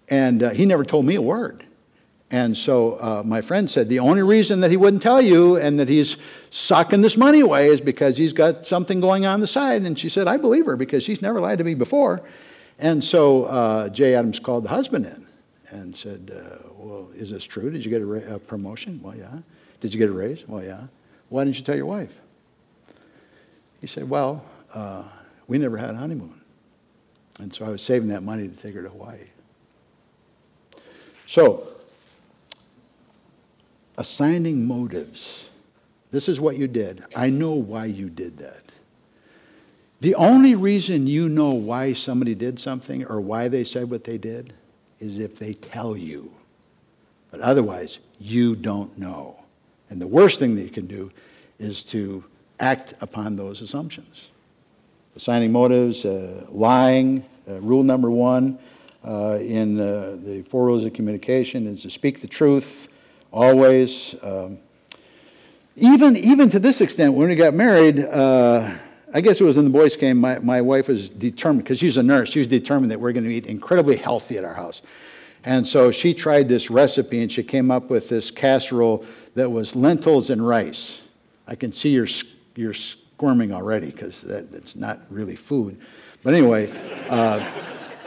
And 0.09 0.43
uh, 0.43 0.49
he 0.51 0.65
never 0.65 0.83
told 0.83 1.05
me 1.05 1.15
a 1.15 1.21
word. 1.21 1.63
And 2.29 2.57
so 2.57 2.93
uh, 2.99 3.23
my 3.25 3.39
friend 3.39 3.71
said, 3.71 3.87
The 3.87 3.99
only 3.99 4.21
reason 4.21 4.59
that 4.61 4.71
he 4.71 4.77
wouldn't 4.77 5.01
tell 5.01 5.21
you 5.21 5.55
and 5.55 5.79
that 5.79 5.87
he's 5.87 6.17
sucking 6.51 7.01
this 7.01 7.15
money 7.15 7.39
away 7.39 7.67
is 7.67 7.79
because 7.79 8.17
he's 8.17 8.33
got 8.33 8.65
something 8.65 8.99
going 8.99 9.25
on 9.25 9.39
the 9.39 9.47
side. 9.47 9.83
And 9.83 9.97
she 9.97 10.09
said, 10.09 10.27
I 10.27 10.35
believe 10.35 10.65
her 10.65 10.75
because 10.75 11.03
she's 11.03 11.21
never 11.21 11.39
lied 11.39 11.59
to 11.59 11.63
me 11.63 11.73
before. 11.73 12.21
And 12.79 13.03
so 13.03 13.45
uh, 13.45 13.89
Jay 13.89 14.13
Adams 14.13 14.39
called 14.39 14.65
the 14.65 14.69
husband 14.69 15.05
in 15.05 15.25
and 15.69 15.95
said, 15.95 16.31
uh, 16.35 16.66
Well, 16.87 17.09
is 17.13 17.29
this 17.29 17.43
true? 17.43 17.69
Did 17.69 17.83
you 17.83 17.91
get 17.91 18.01
a, 18.01 18.05
ra- 18.05 18.35
a, 18.35 18.39
promotion? 18.39 19.01
Well, 19.03 19.13
yeah. 19.13 19.39
Did 19.81 19.93
you 19.93 19.99
get 19.99 20.07
a 20.07 20.13
raise? 20.13 20.47
Well, 20.47 20.63
yeah. 20.63 20.83
Why 21.27 21.43
didn't 21.43 21.57
you 21.57 21.65
tell 21.65 21.75
your 21.75 21.85
wife? 21.85 22.17
He 23.81 23.87
said, 23.87 24.09
Well, 24.09 24.45
uh, 24.73 25.03
we 25.47 25.57
never 25.57 25.75
had 25.75 25.89
a 25.89 25.97
honeymoon. 25.97 26.39
And 27.39 27.53
so 27.53 27.65
I 27.65 27.69
was 27.69 27.81
saving 27.81 28.07
that 28.07 28.23
money 28.23 28.47
to 28.47 28.55
take 28.55 28.73
her 28.73 28.81
to 28.81 28.89
Hawaii. 28.89 29.17
So, 31.27 31.67
assigning 33.97 34.65
motives. 34.65 35.49
This 36.11 36.29
is 36.29 36.39
what 36.39 36.55
you 36.55 36.69
did. 36.69 37.03
I 37.17 37.29
know 37.29 37.51
why 37.51 37.85
you 37.85 38.09
did 38.09 38.37
that. 38.37 38.63
The 39.99 40.15
only 40.15 40.55
reason 40.55 41.05
you 41.05 41.27
know 41.27 41.51
why 41.51 41.91
somebody 41.91 42.33
did 42.33 42.61
something 42.61 43.05
or 43.07 43.19
why 43.19 43.49
they 43.49 43.65
said 43.65 43.89
what 43.89 44.05
they 44.05 44.17
did 44.17 44.53
is 45.01 45.19
if 45.19 45.37
they 45.37 45.53
tell 45.53 45.97
you. 45.97 46.31
But 47.37 47.45
otherwise, 47.45 47.99
you 48.19 48.55
don't 48.55 48.97
know. 48.97 49.35
And 49.91 50.01
the 50.01 50.07
worst 50.07 50.39
thing 50.39 50.55
that 50.55 50.63
you 50.63 50.71
can 50.71 50.87
do 50.87 51.11
is 51.59 51.83
to 51.85 52.23
act 52.59 52.95
upon 52.99 53.35
those 53.35 53.61
assumptions. 53.61 54.29
Assigning 55.15 55.51
motives, 55.51 56.03
uh, 56.03 56.47
lying, 56.49 57.23
uh, 57.47 57.59
rule 57.61 57.83
number 57.83 58.09
one 58.09 58.57
uh, 59.05 59.37
in 59.39 59.79
uh, 59.79 60.17
the 60.23 60.41
four 60.49 60.65
rules 60.65 60.83
of 60.83 60.93
communication 60.93 61.67
is 61.67 61.83
to 61.83 61.91
speak 61.91 62.21
the 62.21 62.27
truth 62.27 62.87
always. 63.31 64.15
Um, 64.23 64.57
even, 65.75 66.17
even 66.17 66.49
to 66.49 66.57
this 66.57 66.81
extent, 66.81 67.13
when 67.13 67.27
we 67.29 67.35
got 67.35 67.53
married, 67.53 67.99
uh, 67.99 68.73
I 69.13 69.21
guess 69.21 69.39
it 69.39 69.43
was 69.43 69.57
in 69.57 69.65
the 69.65 69.69
boys' 69.69 69.95
game, 69.95 70.17
my, 70.17 70.39
my 70.39 70.59
wife 70.59 70.87
was 70.87 71.07
determined, 71.07 71.65
because 71.65 71.77
she's 71.77 71.97
a 71.97 72.03
nurse, 72.03 72.31
she 72.31 72.39
was 72.39 72.47
determined 72.47 72.89
that 72.89 72.99
we're 72.99 73.11
going 73.11 73.25
to 73.25 73.33
eat 73.33 73.45
incredibly 73.45 73.95
healthy 73.95 74.39
at 74.39 74.43
our 74.43 74.55
house. 74.55 74.81
And 75.47 75.65
so 75.65 75.91
she 75.91 76.13
tried 76.13 76.49
this 76.49 76.69
recipe 76.69 77.21
and 77.21 77.31
she 77.31 77.41
came 77.41 77.71
up 77.71 77.89
with 77.89 78.09
this 78.09 78.31
casserole 78.31 79.05
that 79.35 79.49
was 79.49 79.77
lentils 79.77 80.29
and 80.29 80.45
rice. 80.45 81.03
I 81.47 81.55
can 81.55 81.71
see 81.71 81.87
you're, 81.87 82.09
you're 82.55 82.73
squirming 82.73 83.53
already 83.53 83.89
because 83.89 84.23
that, 84.23 84.51
that's 84.51 84.75
not 84.75 84.99
really 85.09 85.37
food. 85.37 85.79
But 86.21 86.33
anyway, 86.33 86.69
uh, 87.07 87.49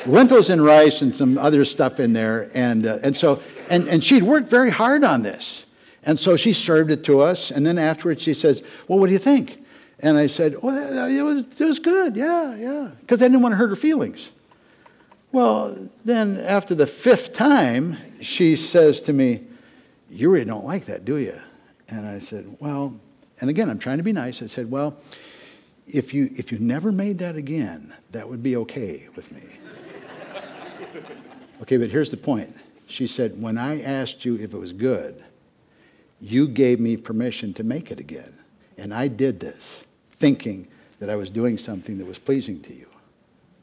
lentils 0.05 0.50
and 0.50 0.62
rice 0.62 1.00
and 1.00 1.14
some 1.14 1.38
other 1.38 1.64
stuff 1.64 1.98
in 1.98 2.12
there. 2.12 2.50
And, 2.53 2.85
uh, 2.85 2.98
and 3.03 3.16
so, 3.16 3.42
and, 3.70 3.88
and 3.88 4.05
she'd 4.05 4.22
worked 4.22 4.50
very 4.50 4.68
hard 4.68 5.03
on 5.03 5.22
this. 5.22 5.64
And 6.03 6.20
so 6.20 6.37
she 6.37 6.53
served 6.53 6.90
it 6.90 7.05
to 7.05 7.20
us. 7.20 7.50
And 7.50 7.64
then 7.64 7.79
afterwards 7.79 8.20
she 8.20 8.35
says, 8.35 8.62
Well, 8.87 8.98
what 8.98 9.07
do 9.07 9.14
you 9.14 9.18
think? 9.18 9.64
And 10.00 10.18
I 10.18 10.26
said, 10.26 10.62
well, 10.62 11.09
it 11.09 11.22
was, 11.22 11.44
it 11.44 11.64
was 11.64 11.79
good, 11.79 12.16
yeah, 12.16 12.55
yeah, 12.55 12.90
because 13.00 13.20
I 13.20 13.26
didn't 13.26 13.42
want 13.42 13.53
to 13.53 13.57
hurt 13.57 13.68
her 13.68 13.76
feelings. 13.76 14.31
Well, 15.33 15.88
then 16.05 16.40
after 16.40 16.75
the 16.75 16.87
fifth 16.87 17.33
time, 17.33 17.97
she 18.21 18.57
says 18.57 19.01
to 19.03 19.12
me, 19.12 19.45
You 20.11 20.31
really 20.31 20.45
don't 20.45 20.64
like 20.64 20.87
that, 20.87 21.05
do 21.05 21.16
you? 21.16 21.38
And 21.88 22.07
I 22.07 22.19
said, 22.19 22.57
Well, 22.61 22.99
and 23.40 23.49
again, 23.49 23.71
I'm 23.71 23.79
trying 23.79 23.99
to 23.99 24.03
be 24.03 24.12
nice. 24.12 24.43
I 24.43 24.47
said, 24.47 24.71
Well, 24.71 24.97
if 25.87 26.12
you, 26.12 26.31
if 26.37 26.51
you 26.53 26.59
never 26.59 26.90
made 26.90 27.19
that 27.19 27.37
again, 27.37 27.95
that 28.11 28.29
would 28.29 28.43
be 28.43 28.57
okay 28.57 29.09
with 29.14 29.31
me. 29.33 29.43
okay, 31.62 31.77
but 31.77 31.90
here's 31.90 32.11
the 32.11 32.16
point. 32.16 32.55
She 32.87 33.07
said, 33.07 33.40
When 33.40 33.57
I 33.57 33.83
asked 33.83 34.25
you 34.25 34.37
if 34.37 34.53
it 34.53 34.59
was 34.59 34.73
good, 34.73 35.25
you 36.21 36.49
gave 36.49 36.81
me 36.81 36.97
permission 36.97 37.55
to 37.55 37.64
make 37.64 37.90
it 37.90 38.01
again. 38.01 38.35
And 38.77 38.93
I 38.93 39.09
did 39.09 39.40
this 39.40 39.85
thinking 40.19 40.66
that 40.99 41.09
I 41.09 41.16
was 41.16 41.31
doing 41.31 41.57
something 41.57 41.99
that 41.99 42.07
was 42.07 42.19
pleasing 42.19 42.61
to 42.62 42.75
you. 42.75 42.87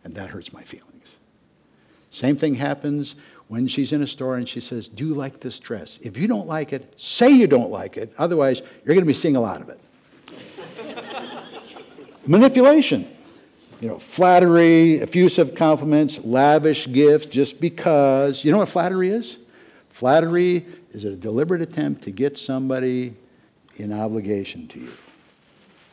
And 0.03 0.15
that 0.15 0.29
hurts 0.29 0.53
my 0.53 0.63
feelings. 0.63 0.96
Same 2.17 2.35
thing 2.35 2.55
happens 2.55 3.13
when 3.47 3.67
she's 3.67 3.93
in 3.93 4.01
a 4.01 4.07
store 4.07 4.37
and 4.37 4.49
she 4.49 4.59
says, 4.59 4.87
Do 4.87 5.07
you 5.07 5.13
like 5.13 5.39
this 5.39 5.59
dress? 5.59 5.99
If 6.01 6.17
you 6.17 6.27
don't 6.27 6.47
like 6.47 6.73
it, 6.73 6.99
say 6.99 7.29
you 7.29 7.45
don't 7.45 7.69
like 7.69 7.95
it. 7.95 8.11
Otherwise, 8.17 8.61
you're 8.83 8.95
going 8.95 9.05
to 9.05 9.05
be 9.05 9.13
seeing 9.13 9.35
a 9.35 9.39
lot 9.39 9.61
of 9.61 9.69
it. 9.69 9.79
Manipulation. 12.27 13.07
You 13.81 13.89
know, 13.89 13.99
flattery, 13.99 14.99
effusive 14.99 15.53
compliments, 15.53 16.17
lavish 16.25 16.91
gifts 16.91 17.27
just 17.27 17.61
because. 17.61 18.43
You 18.43 18.51
know 18.51 18.57
what 18.57 18.69
flattery 18.69 19.09
is? 19.09 19.37
Flattery 19.91 20.65
is 20.93 21.03
a 21.03 21.15
deliberate 21.15 21.61
attempt 21.61 22.01
to 22.05 22.11
get 22.11 22.39
somebody 22.39 23.13
in 23.75 23.93
obligation 23.93 24.67
to 24.69 24.79
you. 24.79 24.91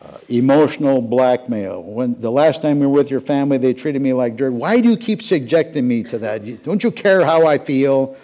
Uh, 0.05 0.19
emotional 0.29 1.01
blackmail. 1.01 1.83
When 1.83 2.21
the 2.21 2.31
last 2.31 2.61
time 2.61 2.79
we 2.79 2.87
were 2.87 2.93
with 2.93 3.11
your 3.11 3.23
family, 3.23 3.57
they 3.57 3.73
treated 3.73 4.03
me 4.03 4.13
like 4.13 4.37
dirt. 4.37 4.53
Why 4.53 4.81
do 4.81 4.91
you 4.91 4.99
keep 4.99 5.23
subjecting 5.23 5.89
me 5.89 6.03
to 6.05 6.19
that? 6.19 6.63
Don't 6.63 6.85
you 6.85 6.91
care 6.91 7.25
how 7.25 7.47
I 7.47 7.57
feel? 7.57 8.15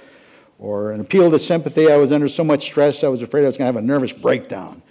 Or 0.58 0.92
an 0.92 1.00
appeal 1.00 1.30
to 1.30 1.38
sympathy. 1.38 1.90
I 1.90 1.96
was 1.96 2.12
under 2.12 2.28
so 2.28 2.44
much 2.44 2.64
stress, 2.64 3.02
I 3.02 3.08
was 3.08 3.22
afraid 3.22 3.44
I 3.44 3.46
was 3.46 3.56
going 3.56 3.72
to 3.72 3.78
have 3.78 3.82
a 3.82 3.86
nervous 3.86 4.12
breakdown. 4.12 4.82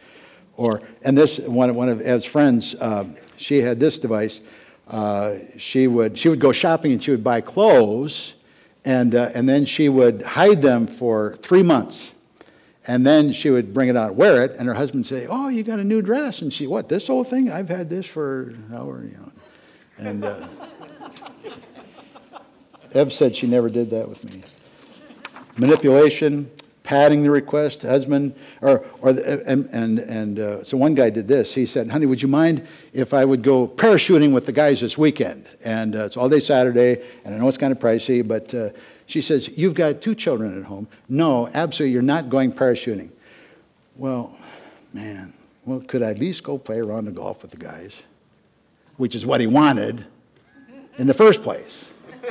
Or 0.57 0.81
and 1.03 1.15
this 1.15 1.37
one, 1.37 1.75
one 1.75 1.89
of 1.89 2.01
Ev's 2.01 2.25
friends, 2.25 2.73
uh, 2.75 3.05
she 3.37 3.61
had 3.61 3.79
this 3.79 3.99
device. 3.99 4.39
Uh, 4.87 5.35
she 5.57 5.85
would 5.85 6.17
she 6.17 6.27
would 6.27 6.39
go 6.39 6.51
shopping 6.51 6.93
and 6.93 7.03
she 7.03 7.11
would 7.11 7.23
buy 7.23 7.39
clothes, 7.39 8.33
and 8.83 9.13
uh, 9.13 9.29
and 9.35 9.47
then 9.47 9.65
she 9.65 9.89
would 9.89 10.23
hide 10.23 10.63
them 10.63 10.87
for 10.87 11.35
three 11.35 11.63
months 11.63 12.13
and 12.87 13.05
then 13.05 13.33
she 13.33 13.49
would 13.49 13.73
bring 13.73 13.89
it 13.89 13.97
out, 13.97 14.15
wear 14.15 14.43
it, 14.43 14.55
and 14.57 14.67
her 14.67 14.73
husband 14.73 15.05
would 15.05 15.07
say, 15.07 15.27
"Oh, 15.27 15.49
you 15.49 15.63
got 15.63 15.79
a 15.79 15.83
new 15.83 16.01
dress?" 16.01 16.41
And 16.41 16.53
she, 16.53 16.67
"What? 16.67 16.89
This 16.89 17.09
old 17.09 17.27
thing? 17.27 17.51
I've 17.51 17.69
had 17.69 17.89
this 17.89 18.05
for 18.05 18.49
an 18.49 18.71
hour, 18.73 19.03
you 19.03 19.17
know." 19.17 19.31
And 19.97 20.23
uh, 20.23 20.47
Ev 22.93 23.11
said 23.11 23.35
she 23.35 23.47
never 23.47 23.69
did 23.69 23.89
that 23.89 24.07
with 24.07 24.33
me. 24.33 24.43
Manipulation, 25.57 26.49
padding 26.83 27.21
the 27.21 27.29
request, 27.29 27.81
husband, 27.81 28.33
or 28.61 28.85
or 29.01 29.13
the, 29.13 29.45
and 29.45 29.69
and 29.71 29.99
and 29.99 30.39
uh, 30.39 30.63
so 30.63 30.77
one 30.77 30.95
guy 30.95 31.09
did 31.09 31.27
this. 31.27 31.53
He 31.53 31.65
said, 31.65 31.91
"Honey, 31.91 32.05
would 32.05 32.21
you 32.21 32.29
mind 32.29 32.65
if 32.93 33.13
I 33.13 33.25
would 33.25 33.43
go 33.43 33.67
parachuting 33.67 34.33
with 34.33 34.45
the 34.45 34.53
guys 34.53 34.79
this 34.79 34.97
weekend?" 34.97 35.45
And 35.63 35.95
uh, 35.95 36.05
it's 36.05 36.17
all 36.17 36.29
day 36.29 36.39
Saturday, 36.39 37.03
and 37.25 37.35
I 37.35 37.37
know 37.37 37.47
it's 37.47 37.57
kind 37.57 37.71
of 37.73 37.79
pricey, 37.79 38.25
but 38.27 38.53
uh, 38.53 38.69
she 39.09 39.23
says, 39.23 39.49
You've 39.57 39.73
got 39.73 40.01
two 40.01 40.13
children 40.13 40.55
at 40.55 40.65
home. 40.65 40.87
No, 41.09 41.49
absolutely, 41.55 41.93
you're 41.93 42.03
not 42.03 42.29
going 42.29 42.51
parachuting. 42.51 43.09
Well, 43.95 44.37
man, 44.93 45.33
well, 45.65 45.79
could 45.79 46.03
I 46.03 46.11
at 46.11 46.19
least 46.19 46.43
go 46.43 46.59
play 46.59 46.77
around 46.77 47.05
the 47.05 47.11
golf 47.11 47.41
with 47.41 47.49
the 47.49 47.57
guys? 47.57 48.03
Which 48.97 49.15
is 49.15 49.25
what 49.25 49.41
he 49.41 49.47
wanted 49.47 50.05
in 50.99 51.07
the 51.07 51.13
first 51.15 51.41
place. 51.41 51.89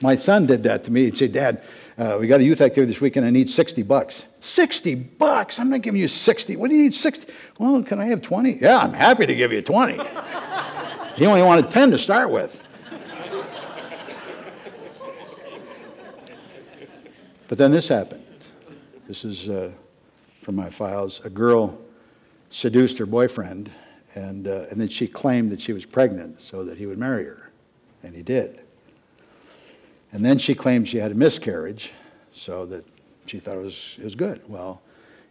My 0.00 0.16
son 0.16 0.46
did 0.46 0.64
that 0.64 0.82
to 0.84 0.90
me. 0.90 1.04
He'd 1.04 1.16
say, 1.16 1.28
Dad, 1.28 1.62
uh, 1.96 2.18
we 2.20 2.26
got 2.26 2.40
a 2.40 2.44
youth 2.44 2.60
activity 2.60 2.92
this 2.92 3.00
weekend. 3.00 3.24
I 3.24 3.30
need 3.30 3.48
60 3.48 3.84
bucks. 3.84 4.24
60 4.40 4.96
bucks? 4.96 5.60
I'm 5.60 5.70
not 5.70 5.82
giving 5.82 6.00
you 6.00 6.08
60. 6.08 6.56
What 6.56 6.68
do 6.68 6.74
you 6.74 6.82
need 6.82 6.94
60? 6.94 7.32
Well, 7.58 7.80
can 7.84 8.00
I 8.00 8.06
have 8.06 8.22
20? 8.22 8.58
Yeah, 8.60 8.78
I'm 8.78 8.92
happy 8.92 9.24
to 9.24 9.36
give 9.36 9.52
you 9.52 9.62
20. 9.62 9.94
he 11.14 11.26
only 11.26 11.42
wanted 11.42 11.70
10 11.70 11.92
to 11.92 11.98
start 11.98 12.32
with. 12.32 12.60
But 17.54 17.58
then 17.58 17.70
this 17.70 17.86
happened. 17.86 18.24
This 19.06 19.24
is 19.24 19.48
uh, 19.48 19.70
from 20.42 20.56
my 20.56 20.68
files. 20.68 21.24
A 21.24 21.30
girl 21.30 21.78
seduced 22.50 22.98
her 22.98 23.06
boyfriend, 23.06 23.70
and, 24.16 24.48
uh, 24.48 24.64
and 24.72 24.80
then 24.80 24.88
she 24.88 25.06
claimed 25.06 25.52
that 25.52 25.60
she 25.60 25.72
was 25.72 25.86
pregnant 25.86 26.40
so 26.40 26.64
that 26.64 26.78
he 26.78 26.86
would 26.86 26.98
marry 26.98 27.26
her. 27.26 27.52
And 28.02 28.12
he 28.12 28.22
did. 28.22 28.62
And 30.10 30.24
then 30.24 30.36
she 30.36 30.52
claimed 30.52 30.88
she 30.88 30.96
had 30.96 31.12
a 31.12 31.14
miscarriage 31.14 31.92
so 32.32 32.66
that 32.66 32.84
she 33.26 33.38
thought 33.38 33.58
it 33.58 33.64
was, 33.64 33.94
it 33.98 34.04
was 34.04 34.16
good. 34.16 34.42
Well, 34.48 34.82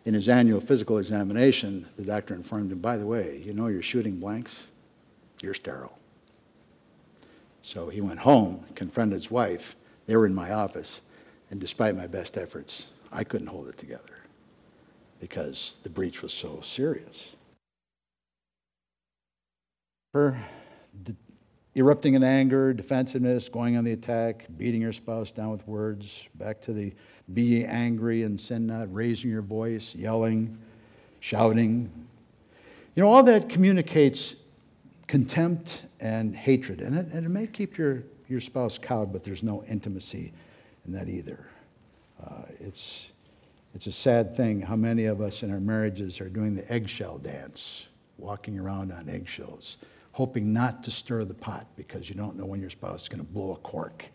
in 0.06 0.14
his 0.14 0.30
annual 0.30 0.62
physical 0.62 1.00
examination, 1.00 1.86
the 1.98 2.06
doctor 2.06 2.36
informed 2.36 2.72
him, 2.72 2.80
by 2.80 2.96
the 2.96 3.06
way, 3.06 3.42
you 3.46 3.54
know 3.54 3.68
you're 3.68 3.82
shooting 3.82 4.18
blanks? 4.18 4.68
You're 5.42 5.56
sterile. 5.56 6.00
So 7.64 7.90
he 7.90 8.00
went 8.00 8.20
home, 8.20 8.64
confronted 8.76 9.22
his 9.22 9.30
wife. 9.30 9.76
They 10.08 10.16
were 10.16 10.26
in 10.26 10.34
my 10.34 10.54
office. 10.54 11.02
And 11.54 11.62
despite 11.62 11.96
my 11.96 12.08
best 12.08 12.36
efforts, 12.40 12.88
I 13.12 13.24
couldn't 13.24 13.46
hold 13.46 13.68
it 13.68 13.78
together 13.78 14.18
because 15.20 15.78
the 15.84 15.90
breach 15.90 16.24
was 16.24 16.34
so 16.34 16.62
serious. 16.62 17.36
Her 20.16 20.36
erupting 21.76 22.16
in 22.16 22.24
anger, 22.24 22.74
defensiveness, 22.74 23.50
going 23.50 23.78
on 23.78 23.84
the 23.84 23.92
attack, 23.92 24.48
beating 24.58 24.82
your 24.82 24.94
spouse 24.94 25.32
down 25.32 25.52
with 25.52 25.68
words, 25.68 26.28
back 26.40 26.60
to 26.64 26.74
the 26.74 26.92
be 27.36 27.64
angry 27.66 28.24
and 28.24 28.42
sin 28.42 28.66
not, 28.66 28.92
raising 28.92 29.30
your 29.30 29.44
voice, 29.44 29.94
yelling, 29.94 30.58
shouting. 31.20 31.88
You 32.96 33.04
know, 33.04 33.10
all 33.12 33.22
that 33.22 33.48
communicates 33.48 34.38
contempt 35.06 35.86
and 36.00 36.36
hatred. 36.36 36.82
And 36.82 36.98
it, 36.98 37.10
and 37.14 37.28
it 37.28 37.30
may 37.30 37.46
keep 37.46 37.78
your, 37.78 38.02
your 38.28 38.42
spouse 38.42 38.80
cowed, 38.80 39.14
but 39.14 39.24
there's 39.24 39.44
no 39.44 39.64
intimacy 39.66 40.34
in 40.86 40.94
that 40.94 41.10
either. 41.10 41.48
Uh, 42.24 42.44
it's, 42.60 43.10
it's 43.74 43.88
a 43.88 43.92
sad 43.92 44.36
thing 44.36 44.62
how 44.62 44.76
many 44.76 45.06
of 45.06 45.22
us 45.22 45.44
in 45.44 45.52
our 45.52 45.60
marriages 45.60 46.22
are 46.22 46.30
doing 46.30 46.56
the 46.56 46.70
eggshell 46.72 47.18
dance, 47.18 47.88
walking 48.18 48.60
around 48.60 48.92
on 48.92 49.10
eggshells, 49.10 49.78
hoping 50.12 50.54
not 50.54 50.84
to 50.84 50.92
stir 50.92 51.26
the 51.26 51.34
pot 51.34 51.66
because 51.76 52.10
you 52.10 52.16
don't 52.16 52.36
know 52.38 52.46
when 52.46 52.62
your 52.62 52.70
spouse 52.70 53.04
is 53.04 53.08
going 53.10 53.26
to 53.26 53.32
blow 53.32 53.54
a 53.54 53.58
cork. 53.58 54.06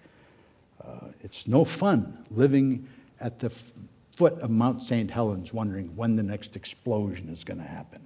Uh, 0.85 1.09
it's 1.21 1.47
no 1.47 1.65
fun 1.65 2.25
living 2.31 2.87
at 3.21 3.39
the 3.39 3.49
f- 3.49 3.73
foot 4.15 4.35
of 4.35 4.51
Mount 4.51 4.83
St. 4.83 5.11
Helens 5.11 5.53
wondering 5.53 5.95
when 5.97 6.15
the 6.15 6.23
next 6.23 6.55
explosion 6.55 7.29
is 7.29 7.43
going 7.43 7.59
to 7.59 7.67
happen. 7.67 8.01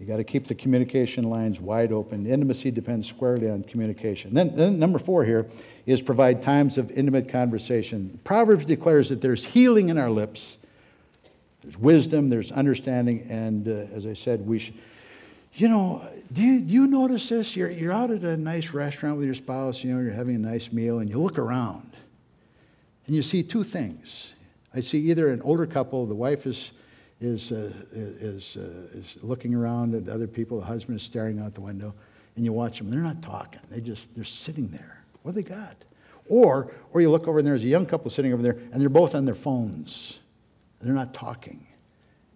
You 0.00 0.06
got 0.06 0.16
to 0.16 0.24
keep 0.24 0.46
the 0.46 0.54
communication 0.54 1.24
lines 1.24 1.60
wide 1.60 1.92
open. 1.92 2.26
Intimacy 2.26 2.70
depends 2.70 3.06
squarely 3.06 3.50
on 3.50 3.62
communication. 3.64 4.32
Then, 4.32 4.56
then, 4.56 4.78
number 4.78 4.98
four 4.98 5.26
here 5.26 5.46
is 5.84 6.00
provide 6.00 6.42
times 6.42 6.78
of 6.78 6.90
intimate 6.92 7.28
conversation. 7.28 8.18
Proverbs 8.24 8.64
declares 8.64 9.10
that 9.10 9.20
there's 9.20 9.44
healing 9.44 9.90
in 9.90 9.98
our 9.98 10.08
lips, 10.08 10.56
there's 11.62 11.76
wisdom, 11.76 12.30
there's 12.30 12.50
understanding, 12.50 13.26
and 13.28 13.68
uh, 13.68 13.94
as 13.94 14.06
I 14.06 14.14
said, 14.14 14.46
we 14.46 14.58
should. 14.58 14.74
You 15.54 15.68
know, 15.68 16.08
do 16.32 16.42
you, 16.42 16.60
do 16.60 16.72
you 16.72 16.86
notice 16.86 17.28
this? 17.28 17.54
You're, 17.54 17.70
you're 17.70 17.92
out 17.92 18.10
at 18.10 18.22
a 18.22 18.36
nice 18.38 18.72
restaurant 18.72 19.18
with 19.18 19.26
your 19.26 19.34
spouse, 19.34 19.84
you 19.84 19.92
know, 19.92 20.00
you're 20.00 20.12
having 20.12 20.36
a 20.36 20.38
nice 20.38 20.72
meal, 20.72 21.00
and 21.00 21.10
you 21.10 21.20
look 21.20 21.38
around 21.38 21.90
and 23.06 23.14
you 23.14 23.20
see 23.20 23.42
two 23.42 23.64
things. 23.64 24.32
I 24.72 24.80
see 24.80 24.98
either 25.10 25.28
an 25.28 25.42
older 25.42 25.66
couple, 25.66 26.06
the 26.06 26.14
wife 26.14 26.46
is 26.46 26.70
is, 27.20 27.52
uh, 27.52 27.70
is, 27.92 28.56
uh, 28.56 28.98
is 28.98 29.16
looking 29.22 29.54
around 29.54 29.94
at 29.94 30.08
other 30.08 30.26
people. 30.26 30.58
The 30.58 30.64
husband 30.64 30.98
is 30.98 31.02
staring 31.04 31.38
out 31.38 31.54
the 31.54 31.60
window, 31.60 31.94
and 32.36 32.44
you 32.44 32.52
watch 32.52 32.78
them. 32.78 32.90
They're 32.90 33.00
not 33.00 33.22
talking. 33.22 33.60
They 33.70 33.80
just 33.80 34.14
they're 34.14 34.24
sitting 34.24 34.68
there. 34.68 35.04
What 35.22 35.34
they 35.34 35.42
got? 35.42 35.76
Or 36.28 36.72
or 36.92 37.00
you 37.00 37.10
look 37.10 37.28
over 37.28 37.38
and 37.38 37.46
there's 37.46 37.64
a 37.64 37.68
young 37.68 37.86
couple 37.86 38.10
sitting 38.10 38.32
over 38.32 38.42
there, 38.42 38.56
and 38.72 38.80
they're 38.80 38.88
both 38.88 39.14
on 39.14 39.24
their 39.24 39.34
phones. 39.34 40.18
They're 40.80 40.94
not 40.94 41.12
talking. 41.12 41.66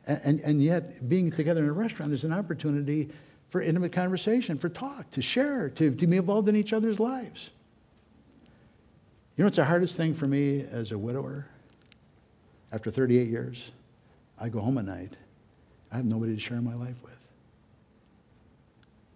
And, 0.07 0.21
and, 0.25 0.41
and 0.41 0.63
yet, 0.63 1.09
being 1.09 1.31
together 1.31 1.63
in 1.63 1.69
a 1.71 1.73
restaurant 1.73 2.13
is 2.13 2.25
an 2.25 2.33
opportunity 2.33 3.09
for 3.49 3.63
intimate 3.63 3.93
conversation, 3.93 4.59
for 4.59 4.69
talk, 4.69 5.11
to 5.13 5.23
share, 5.23 5.71
to, 5.71 5.95
to 5.95 6.07
be 6.07 6.17
involved 6.17 6.49
in 6.49 6.57
each 6.57 6.75
other's 6.75 7.01
lives. 7.01 7.51
You 9.37 9.43
know 9.43 9.47
what's 9.47 9.57
the 9.57 9.65
hardest 9.65 9.97
thing 9.97 10.15
for 10.15 10.27
me 10.27 10.67
as 10.71 10.93
a 10.93 10.99
widower 10.99 11.47
after 12.71 12.91
38 12.91 13.29
years? 13.29 13.71
I 14.39 14.49
go 14.49 14.61
home 14.61 14.79
at 14.79 14.85
night. 14.85 15.15
I 15.93 15.97
have 15.97 16.05
nobody 16.05 16.35
to 16.35 16.41
share 16.41 16.61
my 16.61 16.75
life 16.75 16.97
with. 17.05 17.13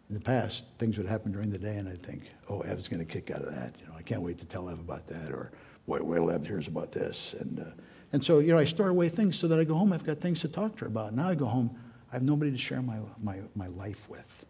In 0.09 0.15
the 0.15 0.21
past, 0.21 0.63
things 0.79 0.97
would 0.97 1.07
happen 1.07 1.33
during 1.33 1.51
the 1.51 1.59
day, 1.59 1.77
and 1.77 1.89
I'd 1.89 2.03
think, 2.03 2.23
oh, 2.49 2.61
Ev's 2.61 2.89
going 2.89 3.05
to 3.05 3.13
kick 3.13 3.31
out 3.31 3.43
of 3.43 3.55
that. 3.55 3.75
You 3.81 3.87
know, 3.87 3.95
I 3.99 4.03
can't 4.03 4.23
wait 4.23 4.39
to 4.39 4.47
tell 4.47 4.71
Ev 4.71 4.79
about 4.79 5.07
that, 5.09 5.31
or 5.33 5.51
wait, 5.87 6.03
wait 6.05 6.17
till 6.17 6.31
Ev 6.31 6.47
hears 6.47 6.67
about 6.67 6.93
this. 6.93 7.35
And, 7.41 7.61
uh, 7.61 7.65
and 8.13 8.25
so, 8.25 8.39
you 8.39 8.49
know, 8.49 8.59
I 8.59 8.65
store 8.65 8.89
away 8.89 9.11
things 9.11 9.39
so 9.39 9.49
that 9.49 9.59
I 9.59 9.65
go 9.65 9.75
home, 9.75 9.93
I've 9.93 10.05
got 10.05 10.19
things 10.19 10.41
to 10.41 10.49
talk 10.49 10.77
to 10.77 10.81
her 10.83 10.87
about. 10.87 11.15
Now 11.15 11.29
I 11.29 11.35
go 11.35 11.47
home, 11.47 11.77
I 12.11 12.15
have 12.15 12.23
nobody 12.23 12.51
to 12.51 12.59
share 12.59 12.81
my, 12.81 12.99
my, 13.23 13.41
my 13.55 13.67
life 13.67 14.09
with. 14.09 14.47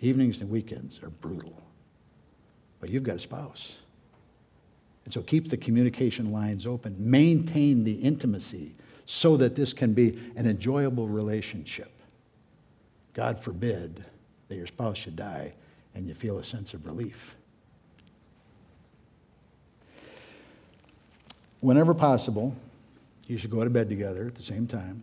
Evenings 0.00 0.40
and 0.40 0.50
weekends 0.50 1.02
are 1.02 1.10
brutal. 1.10 1.62
But 2.80 2.90
you've 2.90 3.04
got 3.04 3.16
a 3.16 3.20
spouse. 3.20 3.78
And 5.04 5.14
so 5.14 5.22
keep 5.22 5.48
the 5.48 5.56
communication 5.56 6.32
lines 6.32 6.66
open. 6.66 6.96
Maintain 6.98 7.84
the 7.84 7.94
intimacy 7.94 8.74
so 9.06 9.36
that 9.36 9.56
this 9.56 9.72
can 9.72 9.92
be 9.92 10.18
an 10.36 10.46
enjoyable 10.46 11.08
relationship. 11.08 11.90
God 13.14 13.42
forbid 13.42 14.06
that 14.48 14.56
your 14.56 14.66
spouse 14.66 14.96
should 14.96 15.16
die 15.16 15.52
and 15.94 16.06
you 16.06 16.14
feel 16.14 16.38
a 16.38 16.44
sense 16.44 16.74
of 16.74 16.86
relief. 16.86 17.36
Whenever 21.60 21.94
possible, 21.94 22.54
you 23.26 23.38
should 23.38 23.50
go 23.50 23.62
to 23.62 23.70
bed 23.70 23.88
together 23.88 24.26
at 24.26 24.34
the 24.34 24.42
same 24.42 24.66
time. 24.66 25.02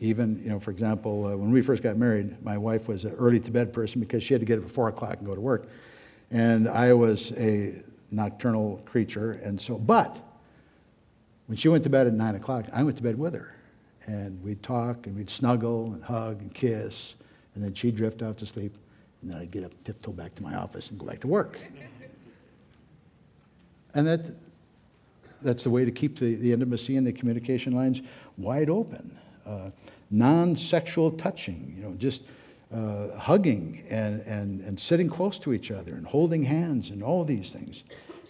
Even, 0.00 0.40
you 0.42 0.48
know, 0.48 0.60
for 0.60 0.70
example, 0.70 1.26
uh, 1.26 1.36
when 1.36 1.50
we 1.50 1.60
first 1.60 1.82
got 1.82 1.96
married, 1.96 2.42
my 2.44 2.56
wife 2.56 2.88
was 2.88 3.04
an 3.04 3.12
early 3.18 3.40
to 3.40 3.50
bed 3.50 3.72
person 3.72 4.00
because 4.00 4.22
she 4.22 4.32
had 4.32 4.40
to 4.40 4.46
get 4.46 4.58
up 4.58 4.64
at 4.64 4.70
4 4.70 4.88
o'clock 4.88 5.18
and 5.18 5.26
go 5.26 5.34
to 5.34 5.40
work. 5.40 5.68
And 6.30 6.68
I 6.68 6.92
was 6.92 7.32
a 7.32 7.82
nocturnal 8.10 8.80
creature. 8.86 9.32
And 9.44 9.60
so, 9.60 9.76
but 9.76 10.16
when 11.48 11.56
she 11.56 11.68
went 11.68 11.82
to 11.84 11.90
bed 11.90 12.06
at 12.06 12.12
9 12.12 12.34
o'clock, 12.36 12.66
I 12.74 12.82
went 12.82 12.98
to 12.98 13.02
bed 13.02 13.18
with 13.18 13.34
her. 13.34 13.54
And 14.06 14.40
we'd 14.42 14.62
talk 14.62 15.06
and 15.06 15.16
we'd 15.16 15.30
snuggle 15.30 15.92
and 15.94 16.04
hug 16.04 16.42
and 16.42 16.54
kiss. 16.54 17.14
And 17.54 17.64
then 17.64 17.74
she'd 17.74 17.96
drift 17.96 18.22
off 18.22 18.36
to 18.36 18.46
sleep. 18.46 18.76
And 19.22 19.32
then 19.32 19.40
I'd 19.40 19.50
get 19.50 19.64
up, 19.64 19.72
tiptoe 19.82 20.12
back 20.12 20.34
to 20.36 20.42
my 20.42 20.54
office 20.54 20.90
and 20.90 21.00
go 21.00 21.06
back 21.06 21.20
to 21.20 21.26
work. 21.26 21.58
And 23.94 24.06
that, 24.06 24.20
that's 25.40 25.64
the 25.64 25.70
way 25.70 25.86
to 25.86 25.90
keep 25.90 26.18
the, 26.18 26.34
the 26.34 26.52
intimacy 26.52 26.96
and 26.96 27.06
the 27.06 27.12
communication 27.12 27.72
lines 27.72 28.02
wide 28.36 28.68
open. 28.68 29.18
Uh, 29.46 29.70
non 30.10 30.54
sexual 30.54 31.10
touching, 31.10 31.74
you 31.74 31.82
know, 31.82 31.94
just 31.94 32.22
uh, 32.74 33.16
hugging 33.16 33.82
and, 33.88 34.20
and, 34.26 34.60
and 34.60 34.78
sitting 34.78 35.08
close 35.08 35.38
to 35.38 35.54
each 35.54 35.70
other 35.70 35.94
and 35.94 36.06
holding 36.06 36.42
hands 36.42 36.90
and 36.90 37.02
all 37.02 37.24
these 37.24 37.50
things. 37.50 37.84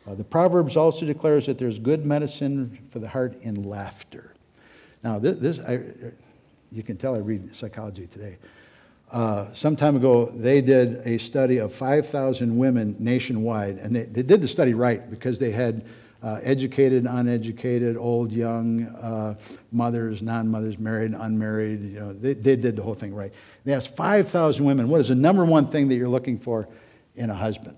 Uh, 0.08 0.14
the 0.14 0.24
Proverbs 0.24 0.76
also 0.76 1.04
declares 1.04 1.46
that 1.46 1.58
there's 1.58 1.78
good 1.78 2.06
medicine 2.06 2.78
for 2.90 2.98
the 2.98 3.08
heart 3.08 3.40
in 3.42 3.68
laughter. 3.68 4.32
Now, 5.04 5.18
this, 5.18 5.38
this 5.38 5.58
I, 5.60 5.80
you 6.72 6.82
can 6.82 6.96
tell 6.96 7.14
I 7.14 7.18
read 7.18 7.54
psychology 7.54 8.06
today. 8.06 8.38
Uh, 9.12 9.46
some 9.52 9.76
time 9.76 9.96
ago, 9.96 10.26
they 10.26 10.60
did 10.60 11.06
a 11.06 11.18
study 11.18 11.58
of 11.58 11.74
5,000 11.74 12.56
women 12.56 12.96
nationwide, 12.98 13.78
and 13.78 13.94
they, 13.94 14.04
they, 14.04 14.22
did 14.22 14.40
the 14.40 14.48
study 14.48 14.74
right 14.74 15.10
because 15.10 15.38
they 15.38 15.50
had 15.50 15.84
uh, 16.22 16.40
educated, 16.42 17.04
uneducated, 17.04 17.96
old, 17.96 18.32
young, 18.32 18.86
uh, 18.86 19.34
mothers, 19.72 20.22
non-mothers, 20.22 20.78
married, 20.78 21.12
unmarried. 21.12 21.82
You 21.82 22.00
know, 22.00 22.12
they, 22.12 22.34
they 22.34 22.56
did 22.56 22.76
the 22.76 22.82
whole 22.82 22.94
thing 22.94 23.14
right. 23.14 23.32
They 23.64 23.74
asked 23.74 23.94
5,000 23.94 24.64
women, 24.64 24.88
what 24.88 25.00
is 25.02 25.08
the 25.08 25.14
number 25.14 25.44
one 25.44 25.68
thing 25.68 25.88
that 25.88 25.96
you're 25.96 26.08
looking 26.08 26.38
for 26.38 26.66
in 27.16 27.30
a 27.30 27.34
husband? 27.34 27.76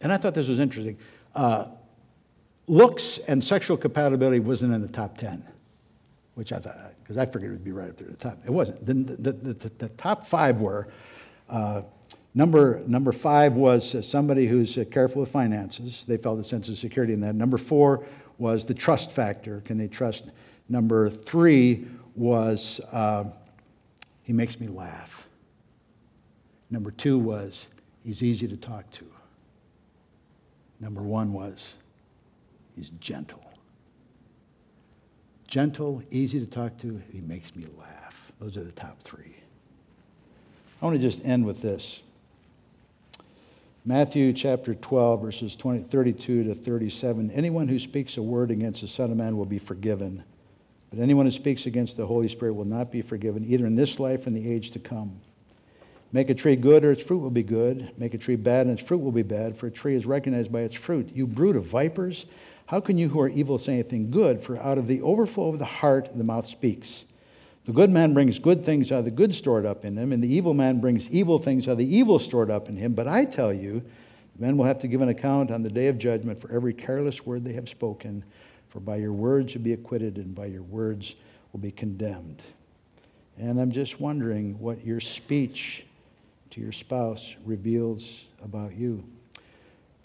And 0.00 0.12
I 0.12 0.16
thought 0.16 0.34
this 0.34 0.48
was 0.48 0.58
interesting. 0.58 0.96
Uh, 1.34 1.66
looks 2.66 3.18
and 3.28 3.42
sexual 3.42 3.76
compatibility 3.76 4.40
wasn't 4.40 4.72
in 4.72 4.80
the 4.80 4.88
top 4.88 5.18
10, 5.18 5.44
which 6.34 6.52
I 6.52 6.58
thought, 6.58 6.94
because 7.02 7.18
I 7.18 7.26
figured 7.26 7.50
it 7.50 7.50
would 7.50 7.64
be 7.64 7.72
right 7.72 7.90
up 7.90 7.96
there 7.96 8.08
at 8.08 8.18
the 8.18 8.28
top. 8.30 8.38
It 8.44 8.50
wasn't. 8.50 8.84
The, 8.86 8.94
the, 8.94 9.32
the, 9.32 9.68
the 9.68 9.88
top 9.90 10.26
five 10.26 10.60
were 10.60 10.88
uh, 11.48 11.82
number, 12.34 12.82
number 12.86 13.12
five 13.12 13.54
was 13.54 14.06
somebody 14.06 14.46
who's 14.46 14.78
uh, 14.78 14.84
careful 14.90 15.20
with 15.20 15.30
finances. 15.30 16.04
They 16.06 16.16
felt 16.16 16.38
a 16.38 16.44
sense 16.44 16.68
of 16.68 16.78
security 16.78 17.12
in 17.12 17.20
that. 17.20 17.34
Number 17.34 17.58
four 17.58 18.06
was 18.38 18.64
the 18.64 18.74
trust 18.74 19.12
factor. 19.12 19.60
Can 19.64 19.76
they 19.76 19.88
trust? 19.88 20.30
Number 20.68 21.10
three 21.10 21.86
was 22.14 22.80
uh, 22.92 23.24
he 24.22 24.32
makes 24.32 24.60
me 24.60 24.68
laugh. 24.68 25.28
Number 26.70 26.92
two 26.92 27.18
was 27.18 27.66
he's 28.04 28.22
easy 28.22 28.46
to 28.46 28.56
talk 28.56 28.88
to. 28.92 29.04
Number 30.80 31.02
one 31.02 31.32
was 31.32 31.74
he's 32.74 32.90
gentle. 33.00 33.44
Gentle, 35.46 36.02
easy 36.10 36.40
to 36.40 36.46
talk 36.46 36.78
to, 36.78 37.00
he 37.12 37.20
makes 37.20 37.54
me 37.54 37.66
laugh. 37.78 38.32
Those 38.40 38.56
are 38.56 38.62
the 38.62 38.72
top 38.72 39.02
three. 39.02 39.36
I 40.80 40.86
want 40.86 40.96
to 40.96 41.02
just 41.02 41.24
end 41.26 41.44
with 41.44 41.60
this. 41.60 42.02
Matthew 43.84 44.32
chapter 44.32 44.74
12, 44.74 45.20
verses 45.20 45.56
20, 45.56 45.84
32 45.84 46.44
to 46.44 46.54
37. 46.54 47.30
Anyone 47.32 47.66
who 47.66 47.78
speaks 47.78 48.16
a 48.16 48.22
word 48.22 48.50
against 48.50 48.82
the 48.82 48.88
Son 48.88 49.10
of 49.10 49.16
Man 49.16 49.36
will 49.36 49.46
be 49.46 49.58
forgiven, 49.58 50.22
but 50.90 50.98
anyone 50.98 51.26
who 51.26 51.32
speaks 51.32 51.66
against 51.66 51.96
the 51.96 52.06
Holy 52.06 52.28
Spirit 52.28 52.54
will 52.54 52.64
not 52.64 52.92
be 52.92 53.02
forgiven, 53.02 53.44
either 53.48 53.66
in 53.66 53.74
this 53.74 53.98
life 53.98 54.26
or 54.26 54.28
in 54.28 54.34
the 54.34 54.50
age 54.50 54.70
to 54.70 54.78
come. 54.78 55.20
Make 56.12 56.28
a 56.28 56.34
tree 56.34 56.56
good, 56.56 56.84
or 56.84 56.90
its 56.90 57.02
fruit 57.02 57.18
will 57.18 57.30
be 57.30 57.44
good. 57.44 57.92
Make 57.96 58.14
a 58.14 58.18
tree 58.18 58.36
bad, 58.36 58.66
and 58.66 58.78
its 58.78 58.86
fruit 58.86 58.98
will 58.98 59.12
be 59.12 59.22
bad, 59.22 59.56
for 59.56 59.68
a 59.68 59.70
tree 59.70 59.94
is 59.94 60.06
recognized 60.06 60.50
by 60.50 60.62
its 60.62 60.74
fruit. 60.74 61.10
You 61.14 61.26
brood 61.26 61.54
of 61.54 61.66
vipers, 61.66 62.26
how 62.66 62.80
can 62.80 62.98
you 62.98 63.08
who 63.08 63.20
are 63.20 63.28
evil 63.28 63.58
say 63.58 63.74
anything 63.74 64.10
good? 64.10 64.42
For 64.42 64.56
out 64.56 64.78
of 64.78 64.88
the 64.88 65.02
overflow 65.02 65.48
of 65.48 65.58
the 65.58 65.64
heart 65.64 66.10
the 66.16 66.24
mouth 66.24 66.46
speaks. 66.46 67.04
The 67.64 67.72
good 67.72 67.90
man 67.90 68.14
brings 68.14 68.38
good 68.38 68.64
things 68.64 68.90
out 68.90 69.00
of 69.00 69.04
the 69.04 69.10
good 69.12 69.34
stored 69.34 69.66
up 69.66 69.84
in 69.84 69.96
him, 69.96 70.12
and 70.12 70.22
the 70.22 70.32
evil 70.32 70.54
man 70.54 70.80
brings 70.80 71.08
evil 71.10 71.38
things 71.38 71.68
out 71.68 71.72
of 71.72 71.78
the 71.78 71.96
evil 71.96 72.18
stored 72.18 72.50
up 72.50 72.68
in 72.68 72.76
him. 72.76 72.92
But 72.94 73.06
I 73.06 73.24
tell 73.24 73.52
you, 73.52 73.82
men 74.38 74.56
will 74.56 74.64
have 74.64 74.80
to 74.80 74.88
give 74.88 75.02
an 75.02 75.10
account 75.10 75.52
on 75.52 75.62
the 75.62 75.70
day 75.70 75.86
of 75.86 75.98
judgment 75.98 76.40
for 76.40 76.50
every 76.50 76.74
careless 76.74 77.24
word 77.24 77.44
they 77.44 77.52
have 77.52 77.68
spoken. 77.68 78.24
For 78.68 78.80
by 78.80 78.96
your 78.96 79.12
words 79.12 79.54
you'll 79.54 79.62
be 79.62 79.74
acquitted, 79.74 80.16
and 80.16 80.34
by 80.34 80.46
your 80.46 80.62
words 80.62 81.14
will 81.52 81.60
be 81.60 81.70
condemned. 81.70 82.42
And 83.38 83.60
I'm 83.60 83.70
just 83.70 84.00
wondering 84.00 84.58
what 84.58 84.84
your 84.84 85.00
speech 85.00 85.84
to 86.50 86.60
your 86.60 86.72
spouse 86.72 87.34
reveals 87.44 88.24
about 88.42 88.74
you. 88.74 89.04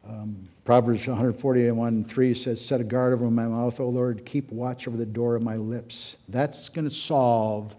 Um, 0.07 0.47
Proverbs 0.65 1.07
141 1.07 2.05
3 2.05 2.33
says, 2.35 2.63
Set 2.63 2.79
a 2.79 2.83
guard 2.83 3.13
over 3.13 3.29
my 3.31 3.47
mouth, 3.47 3.79
O 3.79 3.89
Lord. 3.89 4.23
Keep 4.25 4.51
watch 4.51 4.87
over 4.87 4.97
the 4.97 5.05
door 5.05 5.35
of 5.35 5.41
my 5.41 5.55
lips. 5.55 6.17
That's 6.29 6.69
going 6.69 6.85
to 6.85 6.93
solve 6.93 7.75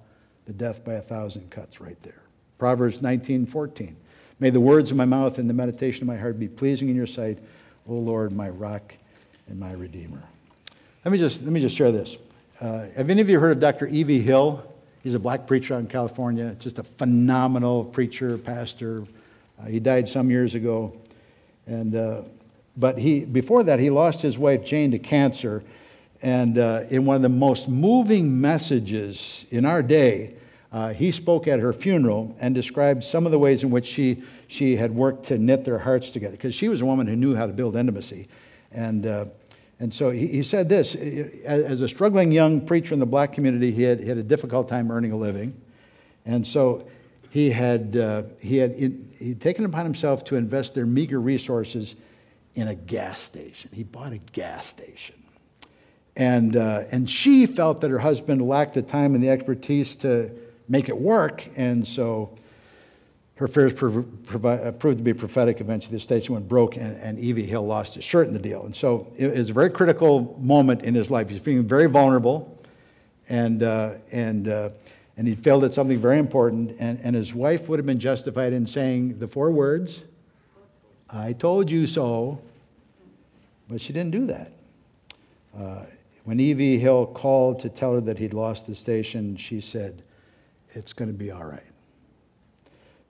the 0.47 0.53
death 0.53 0.85
by 0.85 0.95
a 0.95 1.01
thousand 1.01 1.51
cuts 1.51 1.81
right 1.81 2.01
there. 2.03 2.23
Proverbs 2.59 3.03
19 3.03 3.47
14. 3.47 3.97
May 4.39 4.51
the 4.51 4.61
words 4.61 4.91
of 4.91 4.97
my 4.97 5.05
mouth 5.05 5.39
and 5.39 5.49
the 5.49 5.55
meditation 5.55 6.03
of 6.03 6.09
my 6.09 6.17
heart 6.17 6.39
be 6.39 6.49
pleasing 6.49 6.89
in 6.89 6.97
your 6.97 7.07
sight, 7.07 7.39
O 7.89 7.95
Lord, 7.95 8.33
my 8.33 8.51
rock 8.51 8.95
and 9.49 9.59
my 9.59 9.73
redeemer. 9.73 10.23
Let 11.05 11.13
me 11.13 11.19
just, 11.19 11.43
let 11.43 11.53
me 11.53 11.61
just 11.61 11.77
share 11.77 11.93
this. 11.93 12.17
Uh, 12.61 12.87
have 12.97 13.09
any 13.09 13.21
of 13.21 13.29
you 13.29 13.39
heard 13.39 13.53
of 13.53 13.61
Dr. 13.61 13.87
E.V. 13.87 14.21
Hill? 14.21 14.65
He's 15.07 15.15
a 15.15 15.21
black 15.21 15.47
preacher 15.47 15.75
out 15.75 15.79
in 15.79 15.87
California, 15.87 16.57
just 16.59 16.81
a 16.81 16.83
phenomenal 16.83 17.85
preacher, 17.85 18.37
pastor. 18.37 19.05
Uh, 19.57 19.67
he 19.67 19.79
died 19.79 20.09
some 20.09 20.31
years 20.31 20.57
ago. 20.57 20.97
And, 21.69 21.95
uh, 21.95 22.23
but 22.77 22.99
he, 22.99 23.21
before 23.21 23.63
that, 23.63 23.79
he 23.79 23.89
lost 23.89 24.21
his 24.21 24.37
wife 24.37 24.65
Jane 24.65 24.91
to 24.91 24.99
cancer. 24.99 25.63
And 26.23 26.59
uh, 26.59 26.87
in 26.91 27.05
one 27.05 27.15
of 27.15 27.23
the 27.23 27.29
most 27.29 27.69
moving 27.69 28.41
messages 28.41 29.47
in 29.53 29.65
our 29.65 29.81
day, 29.81 30.35
Uh, 30.73 30.93
he 30.93 31.13
spoke 31.13 31.47
at 31.47 31.61
her 31.61 31.73
funeral 31.73 32.35
and 32.41 32.53
described 32.53 33.05
some 33.05 33.27
of 33.27 33.33
the 33.33 33.39
ways 33.39 33.63
in 33.63 33.71
which 33.71 33.87
she, 33.87 34.25
she 34.49 34.77
had 34.77 34.91
worked 34.91 35.25
to 35.25 35.39
knit 35.39 35.65
their 35.65 35.79
hearts 35.79 36.11
together, 36.11 36.37
because 36.37 36.55
she 36.55 36.69
was 36.69 36.81
a 36.81 36.85
woman 36.85 37.07
who 37.07 37.15
knew 37.15 37.37
how 37.37 37.47
to 37.47 37.53
build 37.53 37.77
intimacy. 37.77 38.27
And, 38.73 39.07
uh, 39.07 39.27
and 39.79 39.93
so 39.93 40.11
he, 40.11 40.43
said 40.43 40.71
this 40.71 40.95
as 40.95 41.83
a 41.83 41.89
struggling 41.89 42.33
young 42.33 42.67
preacher 42.67 42.95
in 42.95 43.01
the 43.01 43.07
black 43.07 43.35
community, 43.35 43.73
he 43.73 43.83
had, 43.83 44.01
he 44.01 44.09
had 44.09 44.17
a 44.17 44.23
difficult 44.23 44.69
time 44.69 44.91
earning 44.91 45.13
a 45.13 45.17
living. 45.17 45.61
And 46.25 46.47
so 46.47 46.89
he 47.31 47.51
had, 47.51 47.95
uh, 47.95 48.23
he 48.41 48.57
had 48.57 48.73
in, 48.73 49.13
he'd 49.19 49.41
taken 49.41 49.67
upon 49.67 49.85
himself 49.85 50.25
to 50.25 50.37
invest 50.37 50.75
their 50.75 50.87
meager 50.87 51.21
resources 51.21 51.95
in 52.55 52.69
a 52.69 52.75
gas 52.75 53.21
station. 53.21 53.71
He 53.73 53.83
bought 53.83 54.13
a 54.13 54.19
gas 54.33 54.67
station. 54.67 55.17
And, 56.17 56.57
uh, 56.57 56.85
and 56.91 57.09
she 57.09 57.45
felt 57.45 57.83
that 57.83 57.91
her 57.91 57.99
husband 57.99 58.41
lacked 58.41 58.75
the 58.75 58.83
time 58.83 59.15
and 59.15 59.23
the 59.23 59.29
expertise 59.29 59.97
to 59.97 60.31
make 60.69 60.89
it 60.89 60.97
work. 60.97 61.47
And 61.55 61.87
so 61.87 62.35
her 63.37 63.47
fears 63.47 63.73
provi- 63.75 64.49
uh, 64.49 64.73
proved 64.73 64.99
to 64.99 65.05
be 65.05 65.13
prophetic. 65.13 65.61
Eventually, 65.61 65.97
the 65.97 66.01
station 66.01 66.35
went 66.35 66.49
broke, 66.49 66.77
and, 66.77 66.97
and 67.03 67.19
E.V. 67.19 67.43
Hill 67.43 67.67
lost 67.67 67.95
his 67.95 68.05
shirt 68.05 68.29
in 68.29 68.33
the 68.33 68.41
deal. 68.41 68.65
And 68.65 68.75
so 68.75 69.13
it 69.17 69.35
was 69.35 69.51
a 69.51 69.53
very 69.53 69.69
critical 69.69 70.39
moment 70.41 70.83
in 70.83 70.95
his 70.95 71.11
life. 71.11 71.29
He's 71.29 71.43
feeling 71.43 71.69
very 71.69 71.87
vulnerable, 71.87 72.59
and, 73.29 73.63
uh, 73.63 73.93
and, 74.11 74.49
uh, 74.49 74.71
and 75.19 75.29
he 75.29 75.35
failed 75.35 75.65
at 75.65 75.75
something 75.75 75.99
very 75.99 76.19
important. 76.19 76.77
And, 76.79 76.99
and 77.03 77.15
his 77.15 77.35
wife 77.35 77.69
would 77.69 77.79
have 77.79 77.87
been 77.87 78.01
justified 78.01 78.55
in 78.55 78.67
saying 78.67 79.19
the 79.19 79.29
four 79.29 79.51
words, 79.51 80.05
I 81.11 81.35
told 81.35 81.71
you 81.71 81.87
so. 81.87 82.41
But 83.69 83.81
she 83.81 83.93
didn't 83.93 84.13
do 84.13 84.27
that. 84.27 84.53
Uh, 85.59 85.83
when 86.25 86.41
E.V. 86.41 86.79
Hill 86.79 87.07
called 87.07 87.61
to 87.61 87.69
tell 87.69 87.95
her 87.95 88.01
that 88.01 88.19
he'd 88.19 88.33
lost 88.33 88.67
the 88.67 88.75
station, 88.75 89.37
she 89.37 89.61
said, 89.61 90.03
It's 90.71 90.93
going 90.95 91.11
to 91.11 91.17
be 91.17 91.31
all 91.31 91.45
right. 91.45 91.63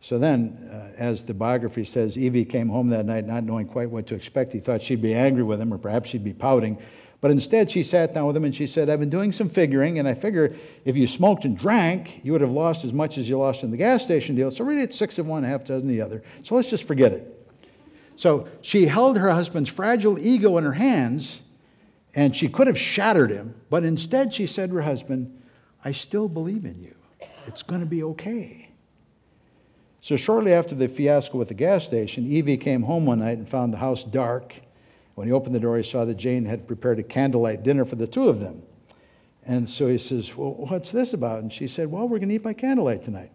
So 0.06 0.18
then, 0.18 0.70
uh, 0.70 0.96
as 1.02 1.24
the 1.24 1.34
biography 1.34 1.84
says, 1.84 2.16
E.V. 2.16 2.44
came 2.44 2.68
home 2.68 2.88
that 2.90 3.06
night 3.06 3.26
not 3.26 3.42
knowing 3.42 3.66
quite 3.66 3.90
what 3.90 4.06
to 4.06 4.14
expect. 4.14 4.52
He 4.52 4.60
thought 4.60 4.80
she'd 4.80 5.02
be 5.02 5.12
angry 5.12 5.42
with 5.42 5.60
him, 5.60 5.74
or 5.74 5.78
perhaps 5.78 6.10
she'd 6.10 6.22
be 6.22 6.32
pouting. 6.32 6.78
But 7.20 7.32
instead, 7.32 7.68
she 7.68 7.82
sat 7.82 8.14
down 8.14 8.28
with 8.28 8.36
him 8.36 8.44
and 8.44 8.54
she 8.54 8.68
said, 8.68 8.88
I've 8.88 9.00
been 9.00 9.10
doing 9.10 9.32
some 9.32 9.48
figuring, 9.48 9.98
and 9.98 10.06
I 10.06 10.14
figure 10.14 10.54
if 10.84 10.96
you 10.96 11.08
smoked 11.08 11.44
and 11.44 11.58
drank, 11.58 12.20
you 12.22 12.30
would 12.30 12.40
have 12.40 12.52
lost 12.52 12.84
as 12.84 12.92
much 12.92 13.18
as 13.18 13.28
you 13.28 13.36
lost 13.36 13.64
in 13.64 13.72
the 13.72 13.76
gas 13.76 14.04
station 14.04 14.36
deal. 14.36 14.52
So 14.52 14.64
really, 14.64 14.82
it's 14.82 14.96
six 14.96 15.18
of 15.18 15.26
one, 15.26 15.42
half 15.42 15.64
dozen 15.64 15.88
the 15.88 16.00
other. 16.00 16.22
So 16.44 16.54
let's 16.54 16.70
just 16.70 16.84
forget 16.84 17.10
it. 17.10 17.52
So 18.14 18.46
she 18.62 18.86
held 18.86 19.16
her 19.16 19.30
husband's 19.32 19.70
fragile 19.70 20.24
ego 20.24 20.56
in 20.58 20.62
her 20.62 20.72
hands, 20.72 21.42
and 22.14 22.36
she 22.36 22.48
could 22.48 22.68
have 22.68 22.78
shattered 22.78 23.32
him, 23.32 23.56
but 23.70 23.82
instead 23.82 24.32
she 24.32 24.46
said 24.46 24.68
to 24.68 24.76
her 24.76 24.82
husband, 24.82 25.42
I 25.84 25.90
still 25.90 26.28
believe 26.28 26.64
in 26.64 26.80
you. 26.80 26.94
It's 27.48 27.64
going 27.64 27.80
to 27.80 27.86
be 27.86 28.04
okay. 28.04 28.65
So 30.06 30.14
shortly 30.14 30.52
after 30.52 30.76
the 30.76 30.86
fiasco 30.86 31.36
with 31.36 31.48
the 31.48 31.54
gas 31.54 31.84
station, 31.84 32.30
E.V. 32.30 32.58
came 32.58 32.84
home 32.84 33.06
one 33.06 33.18
night 33.18 33.38
and 33.38 33.48
found 33.48 33.72
the 33.72 33.78
house 33.78 34.04
dark. 34.04 34.54
When 35.16 35.26
he 35.26 35.32
opened 35.32 35.52
the 35.52 35.58
door, 35.58 35.76
he 35.78 35.82
saw 35.82 36.04
that 36.04 36.14
Jane 36.14 36.44
had 36.44 36.68
prepared 36.68 37.00
a 37.00 37.02
candlelight 37.02 37.64
dinner 37.64 37.84
for 37.84 37.96
the 37.96 38.06
two 38.06 38.28
of 38.28 38.38
them. 38.38 38.62
And 39.44 39.68
so 39.68 39.88
he 39.88 39.98
says, 39.98 40.36
Well, 40.36 40.52
what's 40.52 40.92
this 40.92 41.12
about? 41.12 41.40
And 41.40 41.52
she 41.52 41.66
said, 41.66 41.90
Well, 41.90 42.06
we're 42.06 42.20
going 42.20 42.28
to 42.28 42.36
eat 42.36 42.44
by 42.44 42.52
candlelight 42.52 43.02
tonight. 43.02 43.32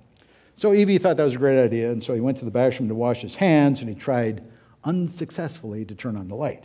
So 0.55 0.73
E.V. 0.73 0.97
thought 0.99 1.17
that 1.17 1.25
was 1.25 1.36
a 1.36 1.39
great 1.39 1.62
idea, 1.62 1.91
and 1.91 2.01
so 2.01 2.13
he 2.13 2.21
went 2.21 2.38
to 2.38 2.45
the 2.45 2.51
bathroom 2.51 2.88
to 2.88 2.95
wash 2.95 3.19
his 3.19 3.36
hands, 3.36 3.81
and 3.81 3.89
he 3.89 3.95
tried 3.95 4.41
unsuccessfully 4.86 5.84
to 5.84 5.93
turn 5.93 6.15
on 6.15 6.29
the 6.29 6.36
light. 6.36 6.63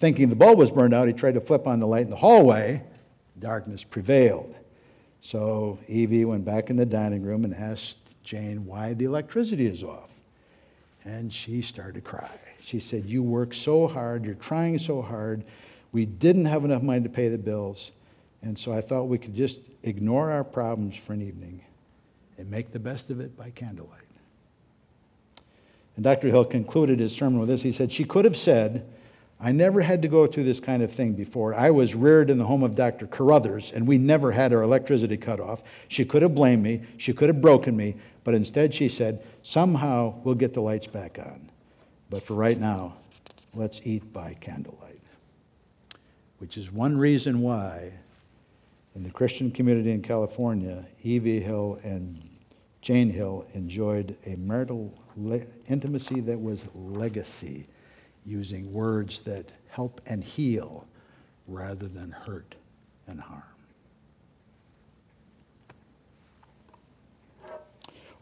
Thinking 0.00 0.28
the 0.28 0.34
bulb 0.34 0.58
was 0.58 0.72
burned 0.72 0.92
out, 0.92 1.06
he 1.06 1.12
tried 1.14 1.34
to 1.34 1.40
flip 1.40 1.68
on 1.68 1.78
the 1.78 1.86
light 1.86 2.02
in 2.02 2.10
the 2.10 2.16
hallway. 2.16 2.82
Darkness 3.38 3.84
prevailed. 3.84 4.56
So 5.20 5.78
E.V. 5.86 6.24
went 6.24 6.44
back 6.44 6.68
in 6.68 6.74
the 6.74 6.84
dining 6.84 7.22
room 7.22 7.44
and 7.44 7.54
asked 7.54 8.03
Jane 8.24 8.66
why 8.66 8.94
the 8.94 9.04
electricity 9.04 9.66
is 9.66 9.82
off. 9.82 10.10
And 11.04 11.32
she 11.32 11.60
started 11.60 11.94
to 11.96 12.00
cry. 12.00 12.30
She 12.60 12.80
said, 12.80 13.04
You 13.04 13.22
work 13.22 13.52
so 13.52 13.86
hard, 13.86 14.24
you're 14.24 14.34
trying 14.34 14.78
so 14.78 15.02
hard. 15.02 15.44
We 15.92 16.06
didn't 16.06 16.46
have 16.46 16.64
enough 16.64 16.82
money 16.82 17.02
to 17.02 17.08
pay 17.08 17.28
the 17.28 17.38
bills. 17.38 17.92
And 18.42 18.58
so 18.58 18.72
I 18.72 18.80
thought 18.80 19.04
we 19.04 19.18
could 19.18 19.34
just 19.34 19.60
ignore 19.82 20.30
our 20.30 20.44
problems 20.44 20.96
for 20.96 21.12
an 21.12 21.22
evening 21.22 21.60
and 22.38 22.50
make 22.50 22.72
the 22.72 22.78
best 22.78 23.10
of 23.10 23.20
it 23.20 23.36
by 23.36 23.50
candlelight. 23.50 24.00
And 25.96 26.02
Dr. 26.02 26.28
Hill 26.28 26.44
concluded 26.46 26.98
his 26.98 27.12
sermon 27.14 27.38
with 27.38 27.48
this. 27.48 27.62
He 27.62 27.72
said, 27.72 27.92
She 27.92 28.04
could 28.04 28.24
have 28.24 28.36
said, 28.36 28.86
I 29.40 29.52
never 29.52 29.80
had 29.80 30.02
to 30.02 30.08
go 30.08 30.26
through 30.26 30.44
this 30.44 30.60
kind 30.60 30.82
of 30.82 30.92
thing 30.92 31.12
before. 31.12 31.54
I 31.54 31.70
was 31.70 31.94
reared 31.94 32.30
in 32.30 32.38
the 32.38 32.46
home 32.46 32.62
of 32.62 32.74
Dr. 32.74 33.06
Carruthers, 33.06 33.72
and 33.72 33.86
we 33.86 33.98
never 33.98 34.32
had 34.32 34.52
our 34.52 34.62
electricity 34.62 35.16
cut 35.16 35.40
off. 35.40 35.62
She 35.88 36.04
could 36.04 36.22
have 36.22 36.34
blamed 36.34 36.62
me, 36.62 36.82
she 36.96 37.12
could 37.12 37.28
have 37.28 37.40
broken 37.40 37.76
me, 37.76 37.96
but 38.24 38.34
instead 38.34 38.74
she 38.74 38.88
said, 38.88 39.22
Somehow 39.42 40.14
we'll 40.24 40.34
get 40.34 40.54
the 40.54 40.60
lights 40.60 40.86
back 40.86 41.18
on. 41.18 41.50
But 42.10 42.24
for 42.24 42.34
right 42.34 42.58
now, 42.58 42.94
let's 43.54 43.80
eat 43.84 44.12
by 44.12 44.34
candlelight. 44.40 45.00
Which 46.38 46.56
is 46.56 46.72
one 46.72 46.96
reason 46.96 47.40
why, 47.40 47.92
in 48.94 49.02
the 49.02 49.10
Christian 49.10 49.50
community 49.50 49.90
in 49.90 50.02
California, 50.02 50.84
E.V. 51.02 51.40
Hill 51.40 51.78
and 51.84 52.22
Jane 52.82 53.10
Hill 53.10 53.46
enjoyed 53.54 54.16
a 54.26 54.36
marital 54.36 54.92
le- 55.16 55.40
intimacy 55.68 56.20
that 56.20 56.40
was 56.40 56.66
legacy, 56.74 57.66
using 58.26 58.72
words 58.72 59.20
that 59.22 59.52
help 59.68 60.00
and 60.06 60.22
heal 60.22 60.86
rather 61.46 61.86
than 61.88 62.10
hurt 62.10 62.54
and 63.06 63.20
harm. 63.20 63.53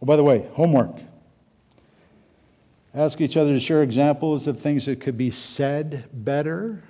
Oh, 0.03 0.07
by 0.07 0.17
the 0.17 0.25
way, 0.25 0.47
homework. 0.55 0.97
Ask 2.95 3.21
each 3.21 3.37
other 3.37 3.53
to 3.53 3.61
share 3.61 3.83
examples 3.83 4.49
of 4.49 4.61
things 4.61 4.85
that 4.87 5.01
could 5.01 5.17
be 5.17 5.31
said 5.31 6.05
better. 6.13 6.83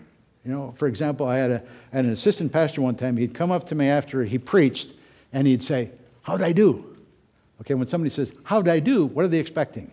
You 0.45 0.51
know, 0.51 0.75
for 0.77 0.89
example, 0.89 1.27
I 1.27 1.37
had, 1.37 1.51
a, 1.51 1.63
had 1.93 2.07
an 2.07 2.11
assistant 2.11 2.51
pastor 2.51 2.81
one 2.81 2.97
time. 2.97 3.17
He'd 3.17 3.35
come 3.35 3.53
up 3.53 3.67
to 3.69 3.75
me 3.75 3.89
after 3.89 4.25
he 4.25 4.39
preached 4.39 4.95
and 5.33 5.47
he'd 5.47 5.63
say, 5.63 5.91
How'd 6.23 6.43
I 6.43 6.53
do? 6.53 6.97
Okay, 7.61 7.75
when 7.75 7.87
somebody 7.87 8.11
says, 8.11 8.33
How'd 8.45 8.69
I 8.69 8.81
do? 8.81 9.07
What 9.07 9.25
are 9.25 9.29
they 9.29 9.39
expecting? 9.39 9.91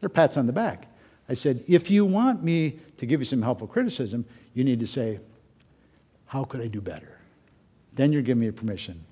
They're 0.00 0.08
pats 0.08 0.36
on 0.36 0.46
the 0.46 0.52
back. 0.52 0.86
I 1.28 1.34
said, 1.34 1.62
If 1.66 1.90
you 1.90 2.04
want 2.04 2.42
me 2.42 2.78
to 2.98 3.06
give 3.06 3.20
you 3.20 3.26
some 3.26 3.42
helpful 3.42 3.66
criticism, 3.66 4.24
you 4.54 4.64
need 4.64 4.80
to 4.80 4.86
say, 4.86 5.18
How 6.26 6.44
could 6.44 6.60
I 6.60 6.68
do 6.68 6.80
better? 6.80 7.18
Then 7.94 8.12
you're 8.12 8.22
giving 8.22 8.40
me 8.40 8.50
permission. 8.52 9.04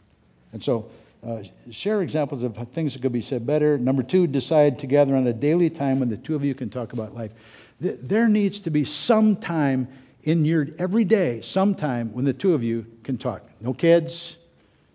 And 0.53 0.63
so, 0.63 0.89
uh, 1.27 1.43
share 1.71 2.03
examples 2.03 2.43
of 2.43 2.57
things 2.73 2.93
that 2.93 3.03
could 3.03 3.13
be 3.13 3.23
said 3.23 3.47
better. 3.47 3.79
Number 3.79 4.03
two, 4.03 4.27
decide 4.27 4.79
together 4.79 5.15
on 5.15 5.27
a 5.27 5.33
daily 5.33 5.71
time 5.71 6.01
when 6.01 6.09
the 6.09 6.17
two 6.17 6.35
of 6.35 6.45
you 6.45 6.55
can 6.55 6.69
talk 6.69 6.93
about 6.93 7.15
life. 7.15 7.33
Th- 7.81 7.99
there 8.03 8.29
needs 8.29 8.61
to 8.61 8.71
be 8.71 8.85
some 8.85 9.37
time 9.37 9.89
in 10.25 10.45
your 10.45 10.69
every 10.79 11.05
day, 11.05 11.41
some 11.43 11.75
time 11.75 12.13
when 12.13 12.25
the 12.25 12.33
two 12.33 12.55
of 12.55 12.63
you 12.63 12.87
can 13.03 13.17
talk. 13.17 13.43
No 13.61 13.73
kids, 13.73 14.37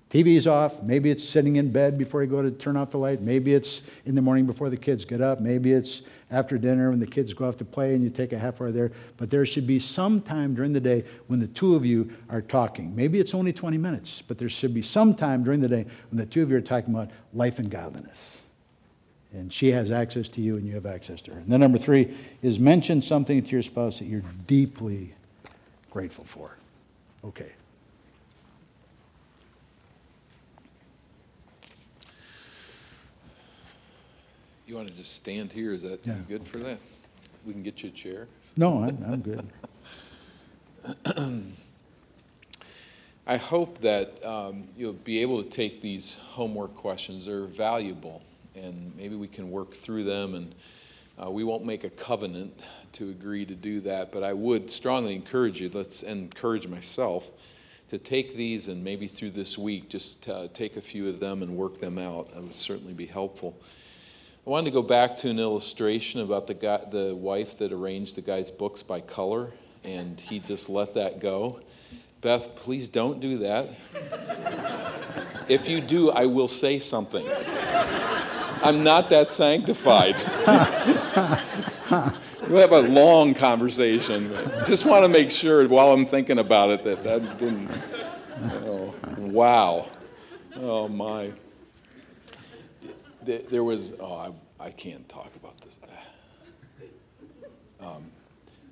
TV's 0.09 0.47
off. 0.47 0.81
Maybe 0.81 1.11
it's 1.11 1.23
sitting 1.23 1.57
in 1.57 1.71
bed 1.71 1.97
before 1.97 2.23
you 2.23 2.29
go 2.29 2.41
to 2.41 2.51
turn 2.51 2.77
off 2.77 2.91
the 2.91 2.97
light. 2.97 3.21
Maybe 3.21 3.53
it's 3.53 3.81
in 4.05 4.15
the 4.15 4.21
morning 4.21 4.45
before 4.45 4.69
the 4.69 4.77
kids 4.77 5.05
get 5.05 5.21
up. 5.21 5.39
Maybe 5.39 5.71
it's 5.71 6.01
after 6.31 6.57
dinner 6.57 6.89
when 6.89 6.99
the 6.99 7.07
kids 7.07 7.33
go 7.33 7.47
off 7.47 7.57
to 7.57 7.65
play 7.65 7.95
and 7.95 8.03
you 8.03 8.09
take 8.09 8.33
a 8.33 8.37
half 8.37 8.61
hour 8.61 8.71
there. 8.71 8.91
But 9.17 9.29
there 9.29 9.45
should 9.45 9.65
be 9.65 9.79
some 9.79 10.21
time 10.21 10.53
during 10.53 10.73
the 10.73 10.79
day 10.79 11.03
when 11.27 11.39
the 11.39 11.47
two 11.47 11.75
of 11.75 11.85
you 11.85 12.11
are 12.29 12.41
talking. 12.41 12.95
Maybe 12.95 13.19
it's 13.19 13.33
only 13.33 13.53
20 13.53 13.77
minutes, 13.77 14.21
but 14.27 14.37
there 14.37 14.49
should 14.49 14.73
be 14.73 14.81
some 14.81 15.15
time 15.15 15.43
during 15.43 15.59
the 15.59 15.67
day 15.67 15.85
when 16.11 16.17
the 16.17 16.25
two 16.25 16.43
of 16.43 16.51
you 16.51 16.57
are 16.57 16.61
talking 16.61 16.93
about 16.93 17.09
life 17.33 17.59
and 17.59 17.69
godliness. 17.69 18.41
And 19.33 19.53
she 19.53 19.71
has 19.71 19.91
access 19.91 20.27
to 20.29 20.41
you 20.41 20.57
and 20.57 20.65
you 20.65 20.73
have 20.73 20.85
access 20.85 21.21
to 21.21 21.31
her. 21.31 21.39
And 21.39 21.47
then 21.47 21.59
number 21.59 21.77
three 21.77 22.15
is 22.41 22.59
mention 22.59 23.01
something 23.01 23.43
to 23.43 23.49
your 23.49 23.61
spouse 23.61 23.99
that 23.99 24.05
you're 24.05 24.23
deeply 24.47 25.13
grateful 25.91 26.25
for. 26.25 26.55
Okay. 27.23 27.51
You 34.69 34.75
want 34.75 34.87
to 34.87 34.93
just 34.93 35.15
stand 35.15 35.51
here? 35.51 35.73
Is 35.73 35.81
that 35.81 36.05
Yeah. 36.05 36.13
good 36.27 36.45
for 36.45 36.59
that? 36.59 36.77
We 37.43 37.53
can 37.53 37.63
get 37.63 37.81
you 37.81 37.89
a 37.89 37.91
chair. 37.91 38.27
No, 38.55 38.83
I'm, 38.83 39.03
I'm 39.03 39.21
good. 39.21 39.47
I 43.25 43.37
hope 43.37 43.79
that 43.79 44.23
um, 44.23 44.67
you'll 44.77 44.93
be 44.93 45.23
able 45.23 45.41
to 45.43 45.49
take 45.49 45.81
these 45.81 46.13
homework 46.13 46.75
questions. 46.75 47.25
They're 47.25 47.45
valuable, 47.45 48.21
and 48.53 48.95
maybe 48.95 49.15
we 49.15 49.27
can 49.27 49.49
work 49.49 49.73
through 49.73 50.03
them. 50.03 50.35
And 50.35 50.53
uh, 51.19 51.31
we 51.31 51.43
won't 51.43 51.65
make 51.65 51.83
a 51.83 51.89
covenant 51.89 52.59
to 52.91 53.09
agree 53.09 53.47
to 53.47 53.55
do 53.55 53.81
that, 53.81 54.11
but 54.11 54.21
I 54.23 54.33
would 54.33 54.69
strongly 54.69 55.15
encourage 55.15 55.59
you. 55.59 55.71
Let's 55.73 56.03
encourage 56.03 56.67
myself 56.67 57.27
to 57.89 57.97
take 57.97 58.35
these 58.35 58.67
and 58.67 58.83
maybe 58.83 59.07
through 59.07 59.31
this 59.31 59.57
week, 59.57 59.89
just 59.89 60.29
uh, 60.29 60.47
take 60.53 60.77
a 60.77 60.81
few 60.81 61.09
of 61.09 61.19
them 61.19 61.41
and 61.41 61.57
work 61.57 61.79
them 61.79 61.97
out. 61.97 62.31
That 62.35 62.43
would 62.43 62.53
certainly 62.53 62.93
be 62.93 63.07
helpful. 63.07 63.59
I 64.49 64.51
wanted 64.51 64.71
to 64.71 64.71
go 64.71 64.81
back 64.81 65.15
to 65.17 65.29
an 65.29 65.37
illustration 65.37 66.21
about 66.21 66.47
the 66.47 66.55
guy, 66.55 66.83
the 66.89 67.13
wife 67.15 67.59
that 67.59 67.71
arranged 67.71 68.15
the 68.15 68.21
guy's 68.21 68.49
books 68.49 68.81
by 68.81 68.99
color, 68.99 69.51
and 69.83 70.19
he 70.19 70.39
just 70.39 70.69
let 70.69 70.95
that 70.95 71.19
go. 71.19 71.59
Beth, 72.21 72.55
please 72.55 72.89
don't 72.89 73.19
do 73.19 73.37
that. 73.37 73.69
If 75.47 75.69
you 75.69 75.81
do, 75.81 76.09
I 76.09 76.25
will 76.25 76.47
say 76.47 76.79
something. 76.79 77.23
I'm 78.63 78.83
not 78.83 79.11
that 79.11 79.31
sanctified. 79.31 80.15
we'll 82.49 82.61
have 82.61 82.71
a 82.71 82.81
long 82.81 83.35
conversation. 83.35 84.35
Just 84.65 84.83
want 84.83 85.03
to 85.03 85.09
make 85.09 85.29
sure 85.29 85.67
while 85.67 85.91
I'm 85.91 86.07
thinking 86.07 86.39
about 86.39 86.71
it 86.71 86.83
that 86.85 87.03
that 87.03 87.37
didn't. 87.37 87.69
Oh, 88.65 88.95
wow. 89.15 89.91
Oh, 90.55 90.87
my. 90.87 91.33
There, 93.23 93.39
there 93.39 93.63
was. 93.63 93.93
Oh, 93.99 94.13
I, 94.59 94.65
I 94.67 94.71
can't 94.71 95.07
talk 95.09 95.35
about 95.35 95.59
this. 95.61 95.79
Um, 97.81 98.11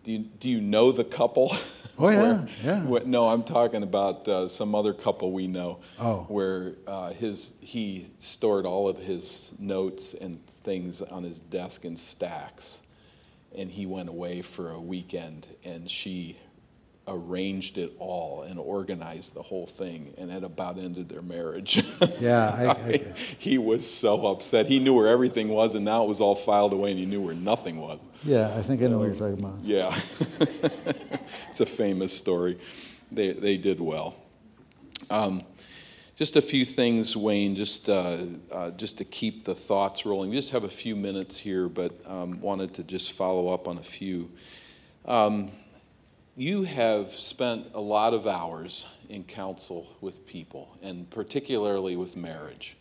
do, 0.04 0.12
you, 0.12 0.20
do 0.20 0.50
you 0.50 0.60
know 0.60 0.92
the 0.92 1.06
couple? 1.06 1.56
Oh, 1.98 2.10
yeah, 2.10 2.22
Where- 2.22 2.48
yeah. 2.62 2.84
where- 2.84 3.06
no, 3.06 3.30
I'm 3.30 3.42
talking 3.44 3.84
about 3.84 4.28
uh, 4.28 4.50
some 4.50 4.76
other 4.76 4.94
couple 4.94 5.32
we 5.32 5.48
know. 5.48 5.80
Oh. 5.98 6.26
Where 6.28 6.74
uh, 6.88 7.12
his, 7.14 7.54
he 7.62 8.08
stored 8.20 8.66
all 8.66 8.90
of 8.90 8.98
his 8.98 9.54
notes 9.60 10.14
and 10.14 10.46
things 10.46 11.02
on 11.02 11.24
his 11.24 11.40
desk 11.40 11.86
in 11.86 11.96
stacks. 11.96 12.82
And 13.56 13.72
he 13.72 13.86
went 13.86 14.10
away 14.10 14.42
for 14.42 14.72
a 14.72 14.80
weekend 14.80 15.48
and 15.64 15.90
she 15.90 16.38
arranged 17.08 17.78
it 17.78 17.94
all 18.00 18.42
and 18.44 18.60
organized 18.60 19.34
the 19.34 19.42
whole 19.42 19.66
thing. 19.66 20.14
And 20.18 20.32
it 20.32 20.44
about 20.44 20.78
ended 20.78 21.10
their 21.10 21.22
marriage. 21.22 21.84
Yeah, 22.20 22.48
I- 22.48 22.90
I- 22.92 23.14
he 23.38 23.58
was 23.58 23.90
so 23.90 24.26
upset. 24.28 24.66
He 24.66 24.80
knew 24.80 24.94
where 24.94 25.08
everything 25.08 25.50
was 25.50 25.76
and 25.76 25.86
now 25.86 26.04
it 26.04 26.08
was 26.10 26.20
all 26.22 26.36
filed 26.36 26.74
away 26.74 26.92
and 26.92 27.00
he 27.00 27.06
knew 27.06 27.22
where 27.22 27.36
nothing 27.36 27.80
was. 27.80 28.00
Yeah, 28.24 28.54
I 28.56 28.62
think 28.62 28.82
I 28.82 28.88
know 28.88 29.00
what 29.00 29.06
you're 29.06 29.16
talking 29.16 29.44
about. 29.44 29.60
Yeah. 29.64 29.98
it's 31.50 31.62
a 31.62 31.66
famous 31.66 32.16
story. 32.16 32.58
They, 33.12 33.34
they 33.34 33.58
did 33.58 33.80
well. 33.80 34.16
Um, 35.10 35.44
just 36.16 36.36
a 36.36 36.42
few 36.42 36.66
things, 36.66 37.16
Wayne, 37.16 37.56
just, 37.56 37.90
uh, 37.90 38.18
uh, 38.52 38.72
just 38.72 38.98
to 38.98 39.06
keep 39.06 39.46
the 39.46 39.54
thoughts 39.54 40.06
rolling. 40.06 40.32
We 40.32 40.36
just 40.36 40.52
have 40.52 40.64
a 40.64 40.70
few 40.70 40.96
minutes 40.96 41.38
here, 41.38 41.70
but 41.70 41.94
um, 42.10 42.42
wanted 42.42 42.74
to 42.76 42.84
just 42.84 43.12
follow 43.12 43.50
up 43.50 43.68
on 43.68 43.78
a 43.78 43.84
few. 43.84 44.30
Um, 45.06 45.52
you 46.38 46.64
have 46.64 47.12
spent 47.12 47.66
a 47.74 47.80
lot 47.80 48.14
of 48.14 48.28
hours 48.28 48.86
in 49.10 49.24
counsel 49.24 49.88
with 50.02 50.26
people, 50.28 50.78
and 50.84 51.10
particularly 51.10 51.96
with 51.96 52.16
marriage, 52.16 52.78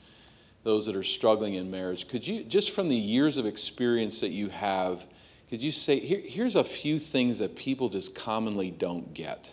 those 0.62 0.84
that 0.84 0.94
are 0.94 1.02
struggling 1.02 1.54
in 1.54 1.70
marriage. 1.70 2.06
Could 2.06 2.26
you, 2.26 2.44
just 2.44 2.72
from 2.72 2.88
the 2.88 2.96
years 2.96 3.38
of 3.38 3.46
experience 3.46 4.20
that 4.20 4.28
you 4.28 4.50
have, 4.50 5.06
could 5.48 5.62
you 5.62 5.72
say, 5.72 6.00
here, 6.00 6.20
here's 6.22 6.56
a 6.56 6.64
few 6.64 6.98
things 6.98 7.38
that 7.38 7.56
people 7.56 7.88
just 7.88 8.14
commonly 8.14 8.70
don't 8.70 9.14
get? 9.14 9.50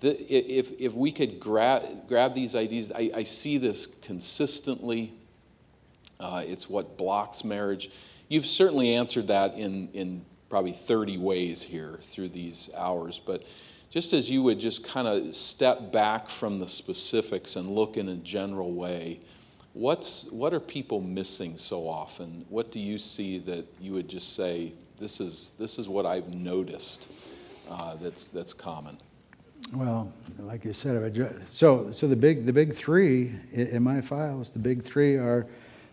The, 0.00 0.20
if, 0.30 0.72
if 0.78 0.92
we 0.92 1.10
could 1.10 1.40
grab, 1.40 2.08
grab 2.08 2.34
these 2.34 2.54
ideas, 2.54 2.92
I, 2.92 3.10
I 3.14 3.22
see 3.22 3.56
this 3.56 3.86
consistently. 3.86 5.12
Uh, 6.20 6.42
it's 6.44 6.68
what 6.68 6.98
blocks 6.98 7.44
marriage. 7.44 7.90
You've 8.28 8.46
certainly 8.46 8.94
answered 8.94 9.28
that 9.28 9.54
in, 9.54 9.88
in 9.92 10.24
probably 10.52 10.74
30 10.74 11.16
ways 11.16 11.62
here 11.62 11.98
through 12.02 12.28
these 12.28 12.68
hours, 12.76 13.18
but 13.24 13.42
just 13.88 14.12
as 14.12 14.30
you 14.30 14.42
would 14.42 14.60
just 14.60 14.86
kind 14.86 15.08
of 15.08 15.34
step 15.34 15.90
back 15.90 16.28
from 16.28 16.58
the 16.58 16.68
specifics 16.68 17.56
and 17.56 17.66
look 17.66 17.96
in 17.96 18.10
a 18.10 18.16
general 18.16 18.70
way, 18.74 19.18
what's, 19.72 20.24
what 20.24 20.52
are 20.52 20.60
people 20.60 21.00
missing 21.00 21.56
so 21.56 21.88
often? 21.88 22.44
What 22.50 22.70
do 22.70 22.80
you 22.80 22.98
see 22.98 23.38
that 23.38 23.64
you 23.80 23.94
would 23.94 24.10
just 24.10 24.36
say, 24.36 24.74
this 24.98 25.22
is, 25.22 25.52
this 25.58 25.78
is 25.78 25.88
what 25.88 26.04
I've 26.04 26.28
noticed 26.28 27.10
uh, 27.70 27.94
that's, 27.94 28.28
that's 28.28 28.52
common? 28.52 28.98
Well, 29.72 30.12
like 30.38 30.66
you 30.66 30.74
said, 30.74 31.46
so 31.50 31.90
so 31.92 32.06
the 32.06 32.16
big 32.16 32.44
the 32.44 32.52
big 32.52 32.74
three 32.74 33.32
in 33.52 33.82
my 33.82 34.00
files. 34.02 34.50
The 34.50 34.58
big 34.58 34.82
three 34.82 35.14
are 35.14 35.46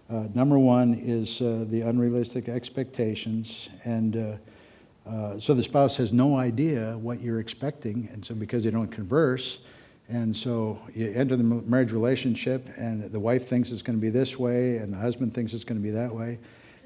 uh, 0.09 0.23
number 0.33 0.57
one 0.57 0.93
is 0.95 1.41
uh, 1.41 1.65
the 1.69 1.81
unrealistic 1.81 2.49
expectations, 2.49 3.69
and 3.85 4.15
uh, 4.15 5.09
uh, 5.09 5.39
so 5.39 5.53
the 5.53 5.63
spouse 5.63 5.95
has 5.95 6.11
no 6.11 6.37
idea 6.37 6.97
what 6.97 7.21
you're 7.21 7.39
expecting, 7.39 8.09
and 8.11 8.25
so 8.25 8.33
because 8.33 8.63
they 8.63 8.71
don't 8.71 8.91
converse, 8.91 9.59
and 10.07 10.35
so 10.35 10.79
you 10.95 11.11
enter 11.15 11.35
the 11.35 11.43
marriage 11.43 11.91
relationship, 11.91 12.67
and 12.77 13.11
the 13.11 13.19
wife 13.19 13.47
thinks 13.47 13.71
it's 13.71 13.81
going 13.83 13.97
to 13.97 14.01
be 14.01 14.09
this 14.09 14.37
way, 14.37 14.77
and 14.77 14.91
the 14.91 14.97
husband 14.97 15.33
thinks 15.33 15.53
it's 15.53 15.63
going 15.63 15.79
to 15.79 15.83
be 15.83 15.91
that 15.91 16.13
way, 16.13 16.39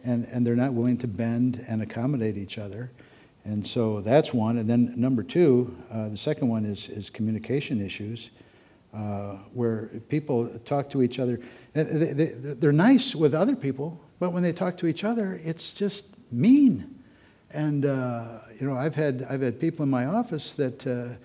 and 0.03 0.25
and 0.31 0.45
they're 0.45 0.55
not 0.55 0.73
willing 0.73 0.97
to 0.97 1.07
bend 1.07 1.63
and 1.67 1.81
accommodate 1.81 2.37
each 2.37 2.57
other. 2.57 2.91
And 3.45 3.65
so 3.65 3.99
that's 4.01 4.33
one. 4.33 4.57
And 4.57 4.69
then 4.69 4.93
number 4.95 5.21
two, 5.21 5.75
uh, 5.91 6.09
the 6.09 6.17
second 6.17 6.47
one 6.47 6.65
is, 6.65 6.87
is 6.87 7.09
communication 7.09 7.85
issues, 7.85 8.29
uh, 8.93 9.37
where 9.53 9.87
people 10.07 10.47
talk 10.65 10.89
to 10.91 11.01
each 11.01 11.19
other. 11.19 11.41
They're 11.73 12.71
nice 12.71 13.15
with 13.15 13.33
other 13.33 13.55
people, 13.55 13.99
but 14.19 14.31
when 14.31 14.43
they 14.43 14.53
talk 14.53 14.77
to 14.77 14.87
each 14.87 15.03
other, 15.03 15.41
it's 15.43 15.73
just 15.73 16.05
mean. 16.31 16.99
And 17.51 17.85
uh, 17.85 18.39
you 18.59 18.67
know, 18.67 18.75
I've 18.75 18.95
had 18.95 19.25
I've 19.29 19.41
had 19.41 19.59
people 19.59 19.83
in 19.83 19.89
my 19.89 20.05
office 20.05 20.53
that 20.53 20.85
uh, 20.85 21.15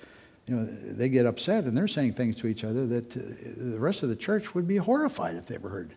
you 0.47 0.57
know 0.57 0.65
they 0.65 1.09
get 1.09 1.27
upset 1.27 1.65
and 1.65 1.77
they're 1.77 1.89
saying 1.89 2.15
things 2.15 2.37
to 2.37 2.47
each 2.47 2.65
other 2.65 2.87
that 2.87 3.17
uh, 3.17 3.21
the 3.57 3.79
rest 3.79 4.03
of 4.03 4.09
the 4.09 4.17
church 4.17 4.55
would 4.55 4.67
be 4.67 4.77
horrified 4.77 5.37
if 5.37 5.47
they 5.47 5.55
ever 5.55 5.69
heard. 5.69 5.95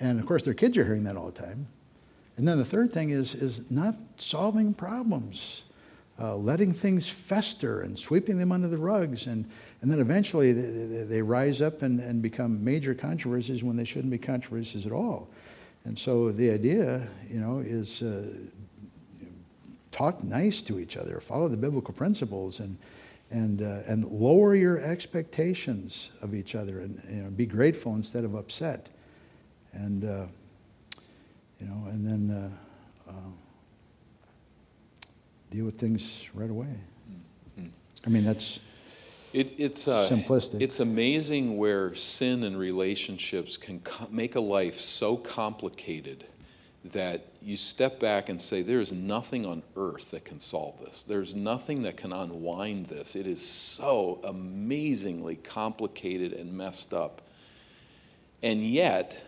And 0.00 0.18
of 0.18 0.26
course, 0.26 0.44
their 0.44 0.54
kids 0.54 0.76
are 0.76 0.84
hearing 0.84 1.04
that 1.04 1.16
all 1.16 1.26
the 1.26 1.40
time. 1.40 1.66
And 2.36 2.48
then 2.48 2.56
the 2.56 2.64
third 2.64 2.90
thing 2.90 3.10
is, 3.10 3.34
is 3.34 3.70
not 3.70 3.94
solving 4.16 4.72
problems, 4.72 5.64
uh, 6.20 6.36
letting 6.36 6.72
things 6.72 7.08
fester 7.08 7.80
and 7.80 7.98
sweeping 7.98 8.38
them 8.38 8.52
under 8.52 8.68
the 8.68 8.76
rugs. 8.76 9.26
And, 9.26 9.48
and 9.80 9.90
then 9.90 10.00
eventually 10.00 10.52
they, 10.52 11.04
they, 11.04 11.22
rise 11.22 11.62
up 11.62 11.82
and, 11.82 11.98
and 11.98 12.20
become 12.20 12.62
major 12.62 12.94
controversies 12.94 13.64
when 13.64 13.76
they 13.76 13.84
shouldn't 13.84 14.10
be 14.10 14.18
controversies 14.18 14.84
at 14.84 14.92
all. 14.92 15.28
And 15.86 15.98
so 15.98 16.30
the 16.30 16.50
idea, 16.50 17.08
you 17.30 17.40
know, 17.40 17.60
is 17.60 18.02
uh, 18.02 18.24
talk 19.92 20.22
nice 20.22 20.60
to 20.62 20.78
each 20.78 20.98
other, 20.98 21.20
follow 21.20 21.48
the 21.48 21.56
biblical 21.56 21.94
principles, 21.94 22.60
and, 22.60 22.76
and, 23.30 23.62
uh, 23.62 23.80
and 23.86 24.04
lower 24.10 24.54
your 24.54 24.78
expectations 24.78 26.10
of 26.20 26.34
each 26.34 26.54
other 26.54 26.80
and 26.80 27.02
you 27.08 27.22
know, 27.22 27.30
be 27.30 27.46
grateful 27.46 27.94
instead 27.94 28.24
of 28.24 28.34
upset. 28.34 28.90
And, 29.72 30.04
uh, 30.04 30.26
you 31.60 31.66
know, 31.66 31.86
and 31.88 32.06
then 32.06 32.52
uh, 33.06 33.10
uh, 33.10 33.30
deal 35.50 35.64
with 35.64 35.78
things 35.78 36.26
right 36.34 36.50
away. 36.50 36.74
I 38.06 38.08
mean, 38.08 38.24
that's 38.24 38.60
It, 39.32 39.52
it's 39.58 39.86
uh, 39.86 40.08
Simplistic. 40.08 40.60
It's 40.60 40.80
amazing 40.80 41.56
where 41.56 41.94
sin 41.94 42.44
and 42.44 42.58
relationships 42.58 43.56
can 43.56 43.80
co- 43.80 44.08
make 44.10 44.36
a 44.36 44.40
life 44.40 44.78
so 44.78 45.16
complicated 45.16 46.24
that 46.82 47.26
you 47.42 47.58
step 47.58 48.00
back 48.00 48.30
and 48.30 48.40
say, 48.40 48.62
"There 48.62 48.80
is 48.80 48.90
nothing 48.90 49.44
on 49.44 49.62
earth 49.76 50.12
that 50.12 50.24
can 50.24 50.40
solve 50.40 50.80
this. 50.80 51.02
There's 51.02 51.36
nothing 51.36 51.82
that 51.82 51.98
can 51.98 52.12
unwind 52.12 52.86
this. 52.86 53.14
It 53.14 53.26
is 53.26 53.46
so 53.46 54.20
amazingly 54.24 55.36
complicated 55.36 56.32
and 56.32 56.52
messed 56.52 56.94
up." 56.94 57.20
And 58.42 58.64
yet, 58.66 59.22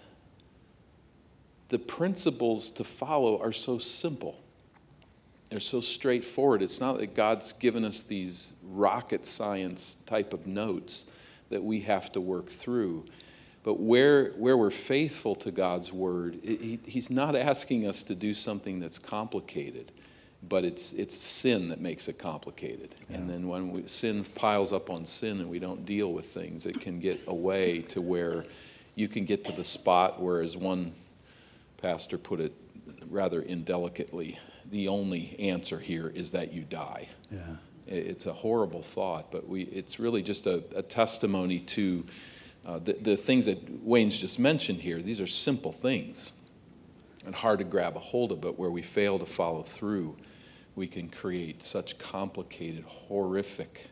the 1.69 1.79
principles 1.79 2.71
to 2.71 2.85
follow 2.85 3.39
are 3.39 3.53
so 3.53 3.77
simple. 3.79 4.42
They're 5.53 5.61
so 5.61 5.83
straightforward. 5.83 6.63
It's 6.63 6.81
not 6.81 6.97
that 6.97 7.15
God's 7.15 7.53
given 7.53 7.85
us 7.85 8.01
these 8.01 8.55
rocket 8.71 9.27
science 9.27 9.99
type 10.07 10.33
of 10.33 10.47
notes 10.47 11.05
that 11.51 11.63
we 11.63 11.81
have 11.81 12.11
to 12.13 12.23
work 12.23 12.49
through. 12.49 13.05
But 13.63 13.79
where, 13.79 14.31
where 14.31 14.57
we're 14.57 14.71
faithful 14.71 15.35
to 15.37 15.51
God's 15.51 15.93
word, 15.93 16.39
it- 16.43 16.63
he, 16.63 16.81
He's 16.87 17.11
not 17.11 17.37
asking 17.37 17.87
us 17.87 18.03
to 18.05 18.15
do 18.15 18.33
something 18.33 18.81
that's 18.81 18.99
complicated, 18.99 19.93
but 20.49 20.65
it's, 20.65 20.95
it's 20.95 21.15
sin 21.15 21.69
that 21.69 21.83
makes 21.83 22.09
it 22.09 22.19
complicated. 22.19 22.95
And 23.11 23.29
then 23.29 23.47
when 23.47 23.73
we, 23.73 23.87
sin 23.89 24.25
piles 24.35 24.73
up 24.73 24.89
on 24.89 25.05
sin 25.05 25.39
and 25.41 25.51
we 25.51 25.59
don't 25.59 25.85
deal 25.85 26.15
with 26.15 26.25
things, 26.29 26.65
it 26.65 26.81
can 26.81 26.99
get 26.99 27.21
away 27.27 27.83
to 27.91 28.01
where 28.01 28.47
you 28.95 29.07
can 29.07 29.27
get 29.27 29.45
to 29.45 29.53
the 29.53 29.65
spot 29.65 30.19
where, 30.19 30.41
as 30.41 30.57
one 30.57 30.93
pastor 31.77 32.17
put 32.17 32.41
it 32.41 32.55
rather 33.11 33.43
indelicately, 33.43 34.39
the 34.73 34.89
only 34.89 35.37
answer 35.39 35.79
here 35.79 36.09
is 36.09 36.33
that 36.33 36.53
you 36.53 36.63
die. 36.63 37.09
yeah. 37.31 37.39
It's 37.87 38.27
a 38.27 38.33
horrible 38.33 38.83
thought, 38.83 39.31
but 39.31 39.47
we, 39.47 39.63
it's 39.65 39.99
really 39.99 40.23
just 40.23 40.47
a, 40.47 40.63
a 40.75 40.83
testimony 40.83 41.59
to 41.61 42.07
uh, 42.65 42.79
the, 42.79 42.95
the 42.95 43.17
things 43.17 43.47
that 43.47 43.59
Wayne's 43.85 44.17
just 44.17 44.39
mentioned 44.39 44.81
here. 44.81 45.03
These 45.03 45.21
are 45.21 45.27
simple 45.27 45.73
things 45.73 46.33
and 47.27 47.35
hard 47.35 47.59
to 47.59 47.65
grab 47.65 47.97
a 47.97 47.99
hold 47.99 48.33
of, 48.33 48.41
but 48.41 48.59
where 48.59 48.71
we 48.71 48.83
fail 48.83 49.19
to 49.19 49.27
follow 49.27 49.63
through, 49.63 50.17
we 50.75 50.87
can 50.87 51.09
create 51.09 51.63
such 51.63 51.99
complicated, 51.99 52.85
horrific 52.85 53.87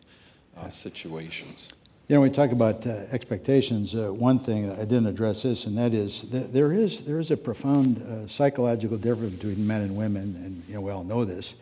uh, 0.56 0.68
situations. 0.68 1.70
You 2.10 2.16
know, 2.16 2.22
we 2.22 2.30
talk 2.30 2.50
about 2.50 2.84
uh, 2.88 3.04
expectations. 3.12 3.94
Uh, 3.94 4.12
one 4.12 4.40
thing 4.40 4.68
I 4.72 4.78
didn't 4.78 5.06
address 5.06 5.44
this, 5.44 5.66
and 5.66 5.78
that 5.78 5.94
is 5.94 6.22
that 6.32 6.52
there 6.52 6.72
is 6.72 7.04
there 7.04 7.20
is 7.20 7.30
a 7.30 7.36
profound 7.36 8.02
uh, 8.02 8.26
psychological 8.26 8.98
difference 8.98 9.36
between 9.36 9.64
men 9.64 9.82
and 9.82 9.96
women, 9.96 10.34
and 10.44 10.60
you 10.66 10.74
know 10.74 10.80
we 10.80 10.90
all 10.90 11.04
know 11.04 11.24
this. 11.24 11.54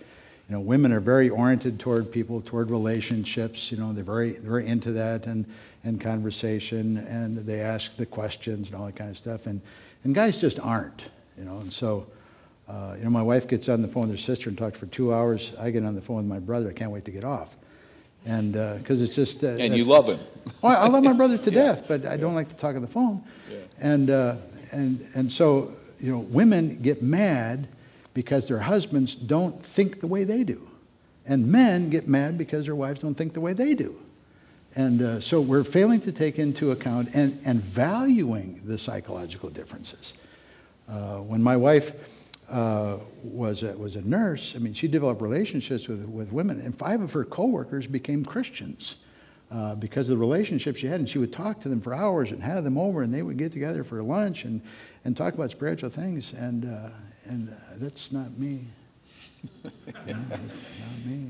You 0.48 0.54
know, 0.54 0.60
women 0.60 0.90
are 0.94 1.00
very 1.00 1.28
oriented 1.28 1.78
toward 1.78 2.10
people, 2.10 2.40
toward 2.40 2.70
relationships. 2.70 3.70
You 3.70 3.76
know, 3.76 3.92
they're 3.92 4.02
very, 4.02 4.38
very 4.38 4.66
into 4.66 4.90
that 4.92 5.26
and, 5.26 5.44
and 5.84 6.00
conversation, 6.00 6.96
and 6.96 7.36
they 7.36 7.60
ask 7.60 7.94
the 7.98 8.06
questions 8.06 8.68
and 8.68 8.76
all 8.76 8.86
that 8.86 8.96
kind 8.96 9.10
of 9.10 9.18
stuff. 9.18 9.46
And, 9.46 9.60
and 10.04 10.14
guys 10.14 10.40
just 10.40 10.58
aren't, 10.60 11.02
you 11.36 11.44
know. 11.44 11.58
And 11.58 11.70
so, 11.70 12.06
uh, 12.66 12.94
you 12.96 13.04
know, 13.04 13.10
my 13.10 13.20
wife 13.20 13.48
gets 13.48 13.68
on 13.68 13.82
the 13.82 13.88
phone 13.88 14.08
with 14.08 14.12
her 14.12 14.24
sister 14.24 14.48
and 14.48 14.56
talks 14.56 14.78
for 14.78 14.86
two 14.86 15.12
hours. 15.12 15.52
I 15.60 15.68
get 15.68 15.84
on 15.84 15.94
the 15.94 16.00
phone 16.00 16.16
with 16.16 16.24
my 16.24 16.40
brother. 16.40 16.70
I 16.70 16.72
can't 16.72 16.90
wait 16.90 17.04
to 17.04 17.10
get 17.10 17.24
off. 17.24 17.57
And 18.26 18.52
because 18.52 19.00
uh, 19.00 19.04
it's 19.04 19.14
just. 19.14 19.44
Uh, 19.44 19.48
and 19.48 19.76
you 19.76 19.84
love 19.84 20.08
him. 20.08 20.20
well, 20.62 20.76
I 20.76 20.86
love 20.88 21.02
my 21.02 21.12
brother 21.12 21.38
to 21.38 21.50
yeah. 21.50 21.62
death, 21.62 21.84
but 21.88 22.06
I 22.06 22.16
don't 22.16 22.34
like 22.34 22.48
to 22.48 22.54
talk 22.54 22.74
on 22.74 22.82
the 22.82 22.88
phone. 22.88 23.22
Yeah. 23.50 23.58
And, 23.80 24.10
uh, 24.10 24.36
and, 24.72 25.06
and 25.14 25.30
so, 25.30 25.72
you 26.00 26.12
know, 26.12 26.18
women 26.18 26.80
get 26.82 27.02
mad 27.02 27.68
because 28.14 28.48
their 28.48 28.58
husbands 28.58 29.14
don't 29.14 29.64
think 29.64 30.00
the 30.00 30.06
way 30.06 30.24
they 30.24 30.44
do. 30.44 30.68
And 31.26 31.46
men 31.46 31.90
get 31.90 32.08
mad 32.08 32.38
because 32.38 32.64
their 32.64 32.74
wives 32.74 33.02
don't 33.02 33.14
think 33.14 33.34
the 33.34 33.40
way 33.40 33.52
they 33.52 33.74
do. 33.74 33.98
And 34.74 35.02
uh, 35.02 35.20
so 35.20 35.40
we're 35.40 35.64
failing 35.64 36.00
to 36.02 36.12
take 36.12 36.38
into 36.38 36.70
account 36.70 37.10
and, 37.14 37.38
and 37.44 37.60
valuing 37.60 38.60
the 38.64 38.78
psychological 38.78 39.50
differences. 39.50 40.12
Uh, 40.88 41.16
when 41.18 41.42
my 41.42 41.56
wife 41.56 41.92
uh, 42.50 42.98
was, 43.22 43.62
a, 43.62 43.72
was 43.76 43.96
a 43.96 44.02
nurse, 44.02 44.54
I 44.56 44.58
mean, 44.58 44.74
she 44.74 44.88
developed 44.88 45.20
relationships 45.20 45.88
with, 45.88 46.04
with 46.04 46.32
women, 46.32 46.60
and 46.60 46.76
five 46.76 47.00
of 47.00 47.12
her 47.12 47.24
coworkers 47.24 47.86
became 47.86 48.24
Christians. 48.24 48.96
Uh, 49.50 49.74
because 49.74 50.10
of 50.10 50.18
the 50.18 50.20
relationship 50.20 50.76
she 50.76 50.86
had, 50.86 51.00
and 51.00 51.08
she 51.08 51.16
would 51.16 51.32
talk 51.32 51.58
to 51.58 51.70
them 51.70 51.80
for 51.80 51.94
hours 51.94 52.32
and 52.32 52.42
have 52.42 52.64
them 52.64 52.76
over, 52.76 53.02
and 53.02 53.14
they 53.14 53.22
would 53.22 53.38
get 53.38 53.50
together 53.50 53.82
for 53.82 54.02
lunch 54.02 54.44
and, 54.44 54.60
and 55.06 55.16
talk 55.16 55.32
about 55.32 55.50
spiritual 55.50 55.88
things. 55.88 56.34
And, 56.34 56.66
uh, 56.66 56.90
and 57.24 57.48
uh, 57.48 57.54
that's 57.76 58.12
not 58.12 58.36
me. 58.38 58.66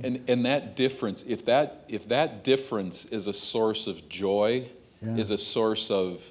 And, 0.03 0.25
and 0.29 0.47
that 0.47 0.77
difference, 0.77 1.25
if 1.29 1.45
that, 1.47 1.85
if 1.89 2.09
that 2.09 2.45
difference 2.45 3.05
is 3.07 3.27
a 3.27 3.33
source 3.33 3.87
of 3.87 4.09
joy, 4.09 4.69
yeah. 5.03 5.17
is 5.17 5.31
a 5.31 5.39
source 5.39 5.91
of 5.91 6.31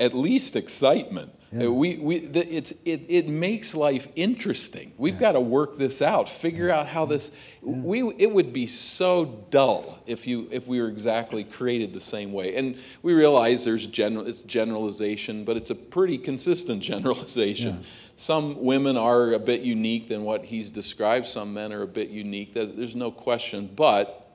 at 0.00 0.14
least 0.14 0.56
excitement, 0.56 1.32
yeah. 1.52 1.68
we, 1.68 1.96
we, 1.96 2.16
it's, 2.16 2.72
it, 2.84 3.06
it 3.08 3.28
makes 3.28 3.74
life 3.74 4.08
interesting. 4.16 4.92
We've 4.98 5.14
yeah. 5.14 5.20
got 5.20 5.32
to 5.32 5.40
work 5.40 5.76
this 5.78 6.02
out, 6.02 6.28
figure 6.28 6.70
out 6.70 6.86
how 6.86 7.06
this, 7.06 7.30
we, 7.62 8.02
it 8.18 8.30
would 8.30 8.52
be 8.52 8.66
so 8.66 9.24
dull 9.50 9.98
if, 10.06 10.26
you, 10.26 10.48
if 10.50 10.66
we 10.68 10.80
were 10.80 10.88
exactly 10.88 11.44
created 11.44 11.92
the 11.92 12.00
same 12.00 12.32
way. 12.32 12.56
And 12.56 12.78
we 13.02 13.14
realize 13.14 13.64
there's 13.64 13.86
general, 13.86 14.26
it's 14.26 14.42
generalization, 14.42 15.44
but 15.44 15.56
it's 15.56 15.70
a 15.70 15.74
pretty 15.74 16.18
consistent 16.18 16.82
generalization 16.82 17.84
some 18.18 18.64
women 18.64 18.96
are 18.96 19.34
a 19.34 19.38
bit 19.38 19.60
unique 19.60 20.08
than 20.08 20.24
what 20.24 20.44
he's 20.44 20.70
described. 20.70 21.28
Some 21.28 21.54
men 21.54 21.72
are 21.72 21.82
a 21.82 21.86
bit 21.86 22.08
unique. 22.08 22.52
There's 22.52 22.96
no 22.96 23.12
question. 23.12 23.70
But 23.76 24.28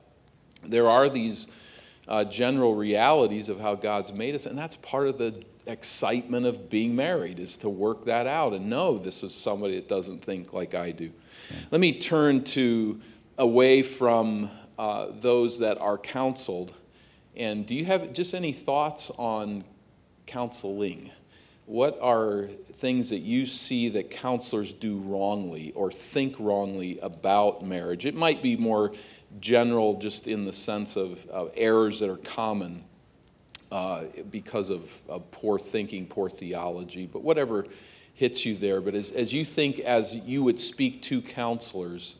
there 0.62 0.88
are 0.88 1.10
these 1.10 1.48
uh, 2.08 2.24
general 2.24 2.74
realities 2.74 3.50
of 3.50 3.60
how 3.60 3.74
God's 3.74 4.10
made 4.10 4.34
us, 4.34 4.46
and 4.46 4.56
that's 4.56 4.76
part 4.76 5.08
of 5.08 5.18
the 5.18 5.44
excitement 5.66 6.46
of 6.46 6.68
being 6.68 6.94
married 6.94 7.38
is 7.38 7.56
to 7.58 7.68
work 7.68 8.04
that 8.04 8.26
out 8.26 8.52
and 8.52 8.68
know 8.68 8.98
this 8.98 9.22
is 9.22 9.34
somebody 9.34 9.76
that 9.76 9.88
doesn't 9.88 10.22
think 10.24 10.52
like 10.52 10.74
I 10.74 10.90
do. 10.90 11.10
Let 11.70 11.80
me 11.80 11.98
turn 11.98 12.44
to 12.44 13.00
away 13.38 13.82
from 13.82 14.50
uh, 14.78 15.08
those 15.20 15.58
that 15.60 15.78
are 15.78 15.98
counseled. 15.98 16.74
And 17.36 17.66
do 17.66 17.74
you 17.74 17.84
have 17.84 18.12
just 18.12 18.34
any 18.34 18.52
thoughts 18.52 19.10
on 19.16 19.64
counseling? 20.26 21.10
What 21.66 21.98
are 22.00 22.48
things 22.74 23.10
that 23.10 23.20
you 23.20 23.46
see 23.46 23.88
that 23.90 24.10
counselors 24.10 24.72
do 24.72 24.98
wrongly 24.98 25.72
or 25.72 25.90
think 25.90 26.36
wrongly 26.38 26.98
about 27.00 27.64
marriage? 27.64 28.06
It 28.06 28.14
might 28.14 28.42
be 28.42 28.56
more 28.56 28.92
general, 29.40 29.98
just 29.98 30.28
in 30.28 30.44
the 30.44 30.52
sense 30.52 30.96
of, 30.96 31.26
of 31.28 31.50
errors 31.56 32.00
that 32.00 32.10
are 32.10 32.18
common 32.18 32.84
uh, 33.70 34.04
because 34.30 34.70
of, 34.70 35.02
of, 35.08 35.30
poor 35.30 35.58
thinking, 35.58 36.06
poor 36.06 36.30
theology, 36.30 37.06
but 37.06 37.22
whatever 37.22 37.66
hits 38.14 38.44
you 38.46 38.54
there. 38.54 38.80
But 38.80 38.94
as, 38.94 39.10
as 39.10 39.32
you 39.32 39.44
think, 39.44 39.80
as 39.80 40.14
you 40.14 40.44
would 40.44 40.60
speak 40.60 41.02
to 41.02 41.20
counselors, 41.20 42.16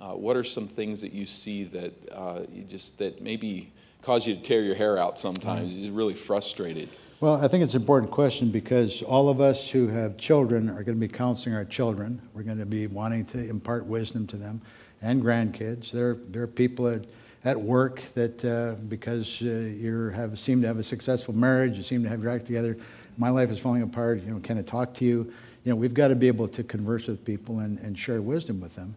uh, 0.00 0.12
what 0.12 0.36
are 0.36 0.44
some 0.44 0.66
things 0.66 1.00
that 1.00 1.12
you 1.12 1.26
see 1.26 1.64
that 1.64 1.92
uh, 2.12 2.40
you 2.52 2.62
just 2.62 2.98
that 2.98 3.22
maybe 3.22 3.72
cause 4.02 4.26
you 4.26 4.34
to 4.34 4.40
tear 4.40 4.62
your 4.62 4.74
hair 4.74 4.98
out 4.98 5.18
sometimes? 5.18 5.72
You're 5.72 5.92
really 5.92 6.14
frustrated. 6.14 6.88
Well, 7.20 7.44
I 7.44 7.48
think 7.48 7.64
it's 7.64 7.74
an 7.74 7.80
important 7.80 8.12
question 8.12 8.50
because 8.50 9.02
all 9.02 9.28
of 9.28 9.40
us 9.40 9.68
who 9.68 9.88
have 9.88 10.16
children 10.16 10.68
are 10.68 10.84
going 10.84 11.00
to 11.00 11.06
be 11.06 11.08
counseling 11.08 11.54
our 11.56 11.64
children. 11.64 12.22
We're 12.32 12.44
going 12.44 12.58
to 12.58 12.66
be 12.66 12.86
wanting 12.86 13.24
to 13.26 13.38
impart 13.38 13.86
wisdom 13.86 14.24
to 14.28 14.36
them 14.36 14.62
and 15.02 15.20
grandkids. 15.20 15.90
There, 15.90 16.14
there 16.14 16.42
are 16.44 16.46
people 16.46 16.86
at, 16.86 17.06
at 17.44 17.60
work 17.60 18.02
that 18.14 18.44
uh, 18.44 18.74
because 18.88 19.40
uh, 19.42 19.46
you 19.46 20.10
have 20.10 20.38
seem 20.38 20.60
to 20.60 20.66
have 20.66 20.78
a 20.78 20.82
successful 20.82 21.34
marriage, 21.34 21.76
you 21.76 21.82
seem 21.82 22.02
to 22.02 22.08
have 22.08 22.22
your 22.22 22.32
act 22.32 22.46
together. 22.46 22.76
My 23.16 23.30
life 23.30 23.50
is 23.50 23.58
falling 23.58 23.82
apart. 23.82 24.22
You 24.22 24.32
know, 24.32 24.40
can 24.40 24.58
I 24.58 24.62
talk 24.62 24.94
to 24.94 25.04
you? 25.04 25.32
You 25.64 25.72
know, 25.72 25.76
we've 25.76 25.94
got 25.94 26.08
to 26.08 26.14
be 26.14 26.28
able 26.28 26.48
to 26.48 26.62
converse 26.62 27.06
with 27.06 27.24
people 27.24 27.60
and, 27.60 27.78
and 27.80 27.98
share 27.98 28.20
wisdom 28.22 28.60
with 28.60 28.74
them. 28.74 28.94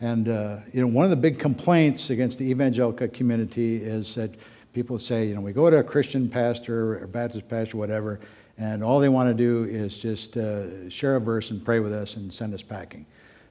And 0.00 0.28
uh, 0.28 0.58
you 0.72 0.80
know, 0.80 0.86
one 0.86 1.04
of 1.04 1.10
the 1.10 1.16
big 1.16 1.38
complaints 1.38 2.10
against 2.10 2.38
the 2.38 2.44
evangelical 2.50 3.08
community 3.08 3.76
is 3.76 4.14
that 4.14 4.30
people 4.72 4.98
say, 4.98 5.26
you 5.26 5.34
know, 5.34 5.40
we 5.40 5.52
go 5.52 5.68
to 5.70 5.78
a 5.78 5.82
Christian 5.82 6.28
pastor 6.28 7.02
or 7.02 7.06
Baptist 7.06 7.48
pastor, 7.48 7.76
whatever, 7.78 8.20
and 8.58 8.82
all 8.82 9.00
they 9.00 9.08
want 9.08 9.28
to 9.28 9.34
do 9.34 9.64
is 9.64 9.96
just 9.96 10.36
uh, 10.36 10.88
share 10.88 11.16
a 11.16 11.20
verse 11.20 11.50
and 11.50 11.64
pray 11.64 11.80
with 11.80 11.92
us 11.92 12.16
and 12.16 12.32
send 12.32 12.54
us 12.54 12.62
packing. 12.62 13.06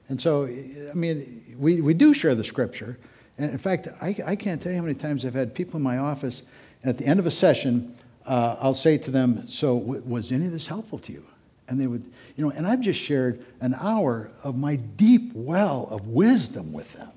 And 0.08 0.20
so, 0.20 0.44
I 0.44 0.94
mean, 0.94 1.56
we, 1.58 1.80
we 1.80 1.92
do 1.92 2.14
share 2.14 2.34
the 2.34 2.44
scripture. 2.44 2.98
And 3.38 3.50
in 3.50 3.58
fact, 3.58 3.88
I, 4.00 4.16
I 4.26 4.36
can't 4.36 4.60
tell 4.60 4.72
you 4.72 4.78
how 4.78 4.84
many 4.84 4.98
times 4.98 5.24
I've 5.24 5.34
had 5.34 5.54
people 5.54 5.76
in 5.76 5.82
my 5.82 5.98
office, 5.98 6.42
and 6.82 6.90
at 6.90 6.98
the 6.98 7.06
end 7.06 7.20
of 7.20 7.26
a 7.26 7.30
session, 7.30 7.94
uh, 8.26 8.56
I'll 8.60 8.74
say 8.74 8.98
to 8.98 9.10
them, 9.10 9.48
So, 9.48 9.78
w- 9.78 10.02
was 10.04 10.32
any 10.32 10.46
of 10.46 10.52
this 10.52 10.66
helpful 10.66 10.98
to 11.00 11.12
you? 11.12 11.24
And 11.68 11.80
they 11.80 11.86
would, 11.86 12.02
you 12.36 12.44
know, 12.44 12.50
and 12.50 12.66
I've 12.66 12.80
just 12.80 13.00
shared 13.00 13.44
an 13.60 13.74
hour 13.74 14.30
of 14.42 14.56
my 14.56 14.76
deep 14.76 15.32
well 15.34 15.86
of 15.90 16.08
wisdom 16.08 16.72
with 16.72 16.92
them. 16.94 17.10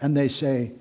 And 0.00 0.16
they 0.16 0.28
say, 0.28 0.72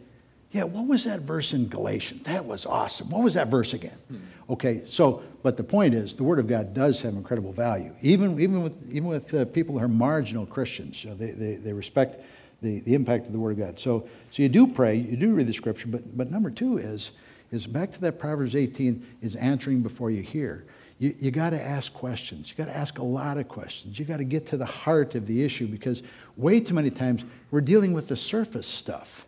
yeah, 0.56 0.64
what 0.64 0.88
was 0.88 1.04
that 1.04 1.20
verse 1.20 1.52
in 1.52 1.68
Galatians? 1.68 2.24
That 2.24 2.46
was 2.46 2.66
awesome. 2.66 3.10
What 3.10 3.24
was 3.24 3.34
that 3.34 3.50
verse 3.50 3.74
again? 3.74 3.98
Hmm. 4.08 4.18
Okay, 4.50 4.84
so, 4.88 5.22
but 5.44 5.58
the 5.58 5.66
point 5.66 5.94
is, 5.94 6.16
the 6.16 6.24
Word 6.24 6.40
of 6.40 6.48
God 6.48 6.74
does 6.74 7.02
have 7.02 7.14
incredible 7.14 7.52
value. 7.52 7.94
Even, 8.02 8.40
even 8.40 8.64
with, 8.64 8.90
even 8.90 9.10
with 9.10 9.34
uh, 9.34 9.44
people 9.44 9.78
who 9.78 9.84
are 9.84 9.90
marginal 9.90 10.46
Christians, 10.46 11.04
you 11.04 11.10
know, 11.10 11.16
they, 11.18 11.32
they, 11.32 11.56
they 11.56 11.74
respect 11.74 12.24
the, 12.62 12.80
the 12.80 12.94
impact 12.94 13.28
of 13.28 13.34
the 13.34 13.40
Word 13.40 13.52
of 13.52 13.60
God. 13.60 13.80
So, 13.80 14.08
so 14.32 14.44
you 14.44 14.50
do 14.50 14.68
pray, 14.68 14.96
you 14.96 15.18
do 15.18 15.34
read 15.34 15.48
the 15.48 15.54
Scripture, 15.54 15.88
but, 15.88 16.18
but 16.18 16.32
number 16.32 16.50
two 16.50 16.78
is, 16.78 17.12
is 17.52 17.68
back 17.68 17.92
to 17.94 18.02
that 18.02 18.20
Proverbs 18.20 18.56
18, 18.56 19.06
is 19.22 19.36
answering 19.36 19.82
before 19.82 20.12
you 20.12 20.22
hear. 20.22 20.66
You, 21.00 21.14
you 21.20 21.32
got 21.32 21.50
to 21.50 21.62
ask 21.62 21.94
questions. 21.94 22.50
You 22.50 22.56
got 22.56 22.72
to 22.72 22.78
ask 22.78 23.00
a 23.00 23.04
lot 23.04 23.38
of 23.38 23.48
questions. 23.48 24.00
You 24.00 24.06
got 24.06 24.18
to 24.18 24.24
get 24.24 24.48
to 24.48 24.58
the 24.58 24.66
heart 24.66 25.16
of 25.16 25.28
the 25.28 25.44
issue 25.44 25.68
because 25.68 26.04
way 26.38 26.60
too 26.60 26.74
many 26.74 26.90
times 26.90 27.24
we're 27.52 27.62
dealing 27.62 27.94
with 27.94 28.08
the 28.08 28.16
surface 28.16 28.68
stuff. 28.68 29.26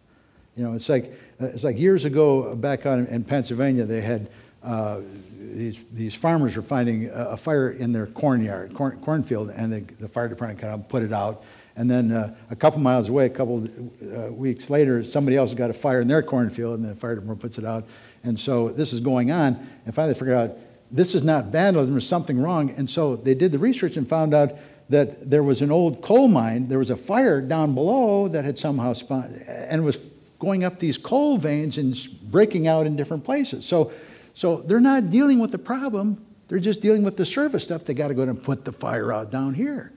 You 0.56 0.64
know, 0.64 0.74
it's 0.74 0.90
like, 0.90 1.14
uh, 1.42 1.48
it's 1.48 1.64
like 1.64 1.78
years 1.78 2.06
ago 2.06 2.56
back 2.56 2.86
on 2.86 3.06
in 3.08 3.24
Pennsylvania, 3.24 3.86
they 3.86 4.02
had 4.02 4.30
uh, 4.64 5.02
these, 5.40 5.80
these 5.94 6.16
farmers 6.16 6.56
were 6.56 6.62
finding 6.62 7.10
a, 7.14 7.38
fire 7.38 7.72
in 7.72 7.94
their 7.94 8.08
cornyard, 8.08 8.74
corn, 8.74 9.00
cornfield, 9.00 9.50
and 9.52 9.72
the, 9.72 9.80
the 10.00 10.08
fire 10.08 10.28
department 10.28 10.60
kind 10.60 10.74
of 10.74 10.88
put 10.88 11.04
it 11.04 11.14
out. 11.14 11.44
And 11.78 11.90
then 11.90 12.12
uh, 12.12 12.36
a 12.50 12.56
couple 12.56 12.80
miles 12.80 13.08
away, 13.08 13.28
a 13.28 13.30
couple 13.30 13.70
uh, 14.02 14.32
weeks 14.34 14.70
later, 14.70 15.04
somebody 15.04 15.38
else 15.38 15.54
got 15.54 15.70
a 15.70 15.74
fire 15.74 16.02
in 16.02 16.08
their 16.08 16.24
cornfield, 16.24 16.80
and 16.80 16.90
the 16.90 16.96
fire 16.96 17.14
department 17.14 17.40
puts 17.40 17.60
it 17.60 17.66
out. 17.66 17.86
And 18.24 18.38
so 18.38 18.70
this 18.70 18.94
is 18.94 19.00
going 19.00 19.32
on, 19.32 19.56
and 19.86 19.94
finally 19.94 20.14
they 20.14 20.20
figured 20.20 20.38
out 20.38 20.58
this 20.92 21.14
is 21.14 21.24
not 21.24 21.46
vandalism, 21.46 21.94
there's 21.94 22.08
something 22.08 22.42
wrong. 22.42 22.72
And 22.72 22.90
so 22.90 23.16
they 23.16 23.36
did 23.36 23.52
the 23.52 23.60
research 23.60 23.96
and 23.96 24.10
found 24.10 24.34
out 24.34 24.54
that 24.90 25.30
there 25.30 25.44
was 25.44 25.62
an 25.62 25.70
old 25.70 26.02
coal 26.02 26.28
mine, 26.28 26.68
there 26.68 26.80
was 26.80 26.90
a 26.90 26.98
fire 26.98 27.42
down 27.42 27.76
below 27.76 28.28
that 28.28 28.44
had 28.44 28.58
somehow 28.58 28.94
spawned, 28.94 29.44
and 29.48 29.84
was 29.86 30.00
going 30.40 30.64
up 30.64 30.80
these 30.80 30.98
coal 30.98 31.38
veins 31.38 31.78
and 31.78 31.96
breaking 32.32 32.68
out 32.68 32.88
in 32.88 32.96
different 32.96 33.24
places. 33.24 33.66
So, 33.66 33.92
so 34.34 34.58
they're 34.58 34.80
not 34.80 35.12
dealing 35.12 35.40
with 35.40 35.52
the 35.52 35.58
problem, 35.60 36.26
they're 36.48 36.60
just 36.60 36.82
dealing 36.82 37.04
with 37.04 37.18
the 37.18 37.26
surface 37.26 37.64
stuff. 37.64 37.84
They 37.84 37.94
got 37.94 38.08
to 38.08 38.14
go 38.14 38.24
and 38.24 38.42
put 38.42 38.66
the 38.66 38.72
fire 38.72 39.12
out 39.12 39.30
down 39.30 39.54
here. 39.54 39.92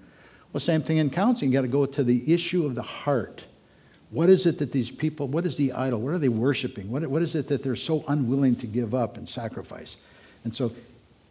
Well, 0.53 0.61
same 0.61 0.83
thing 0.83 0.99
in 0.99 1.11
counseling. 1.11 1.51
You 1.51 1.59
got 1.59 1.63
to 1.63 1.69
go 1.69 1.87
to 1.87 2.05
the 2.05 2.33
issue 2.33 2.67
of 2.67 2.75
the 2.75 2.83
heart. 2.83 3.45
What 4.11 4.29
is 4.29 4.47
it 4.47 4.59
that 4.59 4.73
these 4.73 4.91
people, 4.91 5.29
what 5.29 5.47
is 5.47 5.57
the 5.57 5.73
idol? 5.73 6.01
What 6.01 6.15
are 6.15 6.19
they 6.19 6.29
worshiping? 6.29 6.91
What, 6.91 7.07
what 7.07 7.23
is 7.23 7.35
it 7.37 7.47
that 7.49 7.63
they're 7.63 7.77
so 7.77 8.05
unwilling 8.09 8.57
to 8.57 8.67
give 8.67 8.95
up 8.95 9.17
and 9.17 9.29
sacrifice? 9.29 9.97
And 10.43 10.55
so 10.55 10.73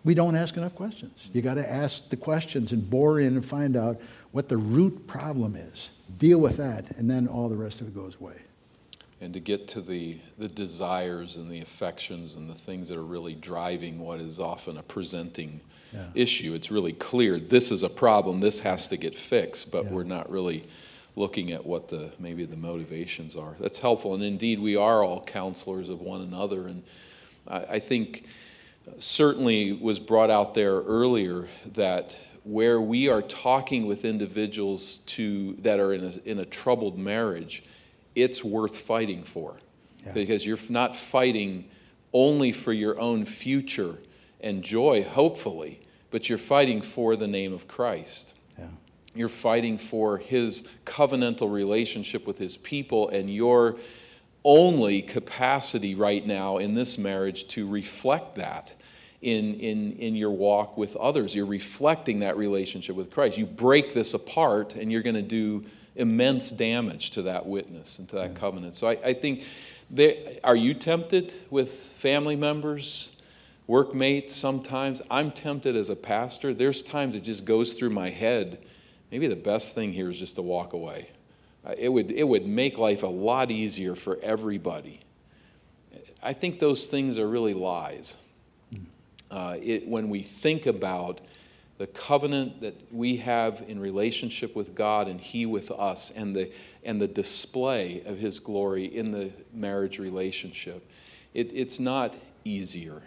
we 0.06 0.14
don't 0.14 0.36
ask 0.36 0.56
enough 0.56 0.76
questions. 0.76 1.28
You 1.34 1.42
got 1.42 1.56
to 1.56 1.70
ask 1.70 2.08
the 2.10 2.16
questions 2.16 2.72
and 2.72 2.90
bore 2.90 3.20
in 3.20 3.36
and 3.36 3.46
find 3.46 3.76
out 3.76 4.00
what 4.32 4.48
the 4.48 4.58
root 4.58 5.08
problem 5.08 5.58
is. 5.58 5.90
Deal 6.18 6.40
with 6.40 6.56
that, 6.58 6.90
and 6.92 7.10
then 7.10 7.28
all 7.28 7.50
the 7.50 7.58
rest 7.58 7.82
of 7.82 7.88
it 7.88 7.96
goes 7.96 8.16
away 8.22 8.36
and 9.22 9.34
to 9.34 9.40
get 9.40 9.68
to 9.68 9.82
the, 9.82 10.18
the 10.38 10.48
desires 10.48 11.36
and 11.36 11.50
the 11.50 11.60
affections 11.60 12.36
and 12.36 12.50
the 12.50 12.56
things 12.56 12.88
that 12.88 12.98
are 12.98 13.04
really 13.04 13.36
driving 13.36 14.00
what 14.00 14.20
is 14.20 14.40
often 14.40 14.78
a 14.78 14.84
presenting 14.84 15.60
yeah. 15.94 16.06
issue. 16.14 16.54
It's 16.54 16.72
really 16.72 16.94
clear 16.94 17.40
this 17.40 17.72
is 17.72 17.84
a 17.84 17.90
problem, 17.90 18.40
this 18.40 18.60
has 18.60 18.88
to 18.90 18.98
get 18.98 19.16
fixed, 19.16 19.72
but 19.72 19.86
yeah. 19.86 19.92
we're 19.92 20.04
not 20.04 20.30
really 20.30 20.68
looking 21.16 21.52
at 21.52 21.66
what 21.66 21.88
the 21.88 22.12
maybe 22.20 22.46
the 22.46 22.56
motivations 22.56 23.36
are. 23.36 23.56
That's 23.60 23.80
helpful, 23.80 24.14
and 24.14 24.24
indeed 24.24 24.60
we 24.60 24.76
are 24.76 25.04
all 25.04 25.24
counselors 25.24 25.90
of 25.90 26.02
one 26.02 26.22
another, 26.22 26.68
and 26.68 26.84
I, 27.48 27.66
I 27.72 27.80
think 27.80 28.26
certainly 28.98 29.74
was 29.74 30.00
brought 30.00 30.30
out 30.30 30.54
there 30.54 30.82
earlier 30.82 31.48
that 31.74 32.18
where 32.44 32.82
we 32.82 33.10
are 33.10 33.22
talking 33.22 33.86
with 33.86 34.06
individuals 34.06 35.00
to 35.00 35.54
that 35.60 35.80
are 35.80 35.94
in 35.94 36.06
a, 36.06 36.30
in 36.30 36.40
a 36.40 36.46
troubled 36.46 36.98
marriage, 36.98 37.64
it's 38.16 38.44
worth 38.44 38.78
fighting 38.78 39.24
for, 39.24 39.58
Yeah. 40.06 40.14
because 40.14 40.46
you're 40.46 40.58
not 40.70 40.96
fighting 40.96 41.70
only 42.14 42.52
for 42.52 42.74
your 42.74 43.00
own 43.00 43.26
future 43.26 43.98
and 44.42 44.64
joy, 44.64 45.04
hopefully, 45.04 45.80
but 46.12 46.30
you're 46.30 46.38
fighting 46.38 46.82
for 46.82 47.16
the 47.16 47.28
name 47.28 47.54
of 47.54 47.68
Christ. 47.68 48.34
Yeah. 48.58 48.66
You're 49.16 49.30
fighting 49.30 49.78
for 49.78 50.18
his 50.18 50.64
covenantal 50.86 51.52
relationship 51.52 52.26
with 52.26 52.38
his 52.38 52.58
people 52.58 53.10
and 53.10 53.34
your 53.34 53.78
only 54.44 55.02
capacity 55.02 55.96
right 55.96 56.26
now 56.26 56.58
in 56.58 56.74
this 56.74 56.98
marriage 56.98 57.48
to 57.50 57.68
reflect 57.68 58.36
that 58.36 58.74
in, 59.22 59.56
in, 59.56 59.94
in 59.94 60.16
your 60.16 60.32
walk 60.32 60.78
with 60.78 60.96
others. 60.96 61.36
You're 61.36 61.46
reflecting 61.46 62.20
that 62.20 62.38
relationship 62.38 62.96
with 62.96 63.12
Christ. 63.12 63.38
You 63.38 63.46
break 63.46 63.94
this 63.94 64.14
apart 64.14 64.76
and 64.76 64.92
you're 64.92 65.02
going 65.02 65.16
to 65.16 65.22
do 65.22 65.66
immense 65.96 66.50
damage 66.50 67.12
to 67.12 67.24
that 67.24 67.46
witness 67.46 68.00
and 68.00 68.08
to 68.10 68.16
that 68.16 68.36
covenant. 68.36 68.76
So 68.76 68.88
I, 68.88 68.98
I 69.04 69.14
think, 69.14 69.46
they, 69.92 70.40
are 70.44 70.56
you 70.56 70.74
tempted 70.74 71.34
with 71.50 71.72
family 71.72 72.36
members? 72.36 73.10
Workmates 73.70 74.36
sometimes. 74.36 75.00
I'm 75.12 75.32
tempted 75.32 75.76
as 75.76 75.92
a 75.92 75.96
pastor. 75.96 76.56
There's 76.56 76.82
times 76.82 77.16
it 77.16 77.22
just 77.22 77.46
goes 77.46 77.74
through 77.74 77.92
my 77.92 78.10
head. 78.10 78.58
Maybe 79.12 79.28
the 79.28 79.36
best 79.36 79.76
thing 79.76 79.94
here 79.94 80.10
is 80.10 80.18
just 80.18 80.38
to 80.38 80.42
walk 80.42 80.74
away. 80.74 81.08
Uh, 81.64 81.76
It 81.78 81.90
would, 81.90 82.10
it 82.10 82.28
would 82.28 82.48
make 82.48 82.80
life 82.80 83.04
a 83.04 83.08
lot 83.08 83.52
easier 83.52 83.94
for 83.94 84.18
everybody. 84.24 85.02
I 86.24 86.34
think 86.34 86.58
those 86.60 86.88
things 86.88 87.20
are 87.20 87.30
really 87.30 87.54
lies. 87.54 88.18
Uh, 89.30 89.58
it, 89.62 89.88
when 89.88 90.10
we 90.10 90.24
think 90.24 90.66
about 90.66 91.22
the 91.78 91.86
covenant 91.86 92.62
that 92.62 92.74
we 92.92 93.18
have 93.18 93.64
in 93.68 93.80
relationship 93.80 94.56
with 94.56 94.74
God 94.74 95.08
and 95.08 95.22
He 95.22 95.46
with 95.46 95.70
us, 95.70 96.10
and 96.16 96.36
the, 96.36 96.52
and 96.84 97.00
the 97.00 97.08
display 97.08 98.02
of 98.08 98.18
His 98.18 98.40
glory 98.40 98.86
in 98.86 99.12
the 99.12 99.32
marriage 99.54 100.00
relationship, 100.00 100.84
it, 101.36 101.52
it's 101.54 101.80
not 101.80 102.16
easier 102.44 103.04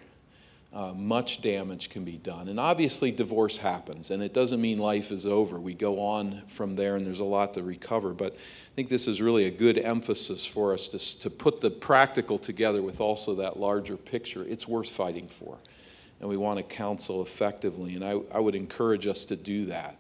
uh, 0.75 0.93
much 0.95 1.43
damage 1.43 1.91
can 1.91 2.05
be 2.05 2.17
done. 2.17 2.49
And 2.49 2.59
obviously, 2.59 3.11
divorce 3.11 3.57
happens, 3.57 4.11
and 4.11 4.23
it 4.23 4.33
doesn't 4.33 4.61
mean 4.61 4.79
life 4.79 5.11
is 5.11 5.27
over. 5.27 5.61
We 5.61 5.75
go 5.75 6.01
on 6.01 6.43
from 6.47 6.75
there, 6.75 6.97
and 6.97 7.07
there's 7.07 7.21
a 7.21 7.25
lot 7.25 7.55
to 7.55 7.63
recover. 7.63 8.13
But 8.15 8.33
I 8.33 8.75
think 8.75 8.89
this 8.89 9.07
is 9.07 9.21
really 9.21 9.45
a 9.45 9.51
good 9.51 9.79
emphasis 9.79 10.47
for 10.47 10.73
us 10.73 10.89
to, 10.89 11.21
to 11.21 11.31
put 11.31 11.61
the 11.61 11.71
practical 11.71 12.39
together 12.39 12.81
with 12.81 13.01
also 13.01 13.35
that 13.35 13.59
larger 13.59 13.97
picture. 13.97 14.45
It's 14.45 14.67
worth 14.67 14.89
fighting 14.89 15.29
for, 15.29 15.59
and 16.21 16.29
we 16.29 16.39
want 16.39 16.59
to 16.59 16.63
counsel 16.63 17.21
effectively. 17.21 17.95
And 17.95 18.05
I, 18.05 18.21
I 18.33 18.41
would 18.41 18.55
encourage 18.55 19.07
us 19.07 19.27
to 19.27 19.37
do 19.37 19.67
that. 19.67 19.97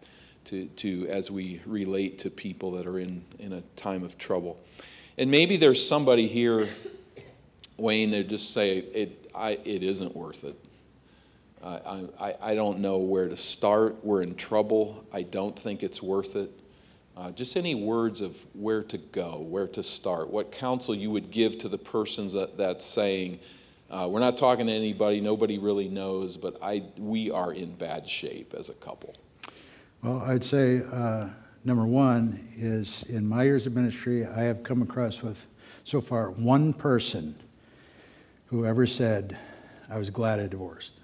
To, 0.46 0.66
to 0.66 1.06
as 1.08 1.30
we 1.30 1.60
relate 1.66 2.18
to 2.18 2.30
people 2.30 2.72
that 2.72 2.84
are 2.84 2.98
in, 2.98 3.24
in 3.38 3.52
a 3.52 3.60
time 3.76 4.02
of 4.02 4.18
trouble. 4.18 4.58
And 5.16 5.30
maybe 5.30 5.56
there's 5.56 5.86
somebody 5.86 6.26
here 6.26 6.68
Wayne, 7.76 8.10
they 8.10 8.22
just 8.22 8.52
say 8.52 8.78
it, 8.78 9.30
I, 9.34 9.58
it 9.64 9.82
isn't 9.82 10.14
worth 10.14 10.44
it. 10.44 10.56
I, 11.62 12.34
I, 12.40 12.54
don't 12.54 12.80
know 12.80 12.98
where 12.98 13.28
to 13.28 13.36
start. 13.36 14.04
We're 14.04 14.22
in 14.22 14.34
trouble. 14.34 15.04
I 15.12 15.22
don't 15.22 15.56
think 15.56 15.82
it's 15.82 16.02
worth 16.02 16.34
it. 16.34 16.50
Uh, 17.16 17.30
just 17.30 17.56
any 17.56 17.74
words 17.74 18.20
of 18.20 18.44
where 18.54 18.82
to 18.82 18.98
go, 18.98 19.38
where 19.38 19.68
to 19.68 19.82
start, 19.82 20.30
what 20.30 20.50
counsel 20.50 20.94
you 20.94 21.10
would 21.10 21.30
give 21.30 21.58
to 21.58 21.68
the 21.68 21.78
persons 21.78 22.32
that, 22.32 22.56
that's 22.56 22.84
saying, 22.84 23.38
uh, 23.90 24.08
we're 24.10 24.20
not 24.20 24.38
talking 24.38 24.66
to 24.66 24.72
anybody, 24.72 25.20
nobody 25.20 25.58
really 25.58 25.88
knows, 25.88 26.36
but 26.36 26.56
I, 26.62 26.82
we 26.96 27.30
are 27.30 27.52
in 27.52 27.74
bad 27.74 28.08
shape 28.08 28.54
as 28.58 28.70
a 28.70 28.74
couple. 28.74 29.14
Well, 30.02 30.22
I'd 30.22 30.42
say 30.42 30.82
uh, 30.90 31.28
number 31.64 31.84
one 31.84 32.48
is 32.56 33.04
in 33.04 33.28
my 33.28 33.44
years 33.44 33.66
of 33.66 33.74
ministry, 33.74 34.26
I 34.26 34.40
have 34.40 34.62
come 34.62 34.80
across 34.80 35.22
with 35.22 35.46
so 35.84 36.00
far 36.00 36.30
one 36.30 36.72
person 36.72 37.34
who 38.46 38.64
ever 38.64 38.86
said, 38.86 39.36
I 39.90 39.98
was 39.98 40.08
glad 40.08 40.40
I 40.40 40.46
divorced. 40.46 41.01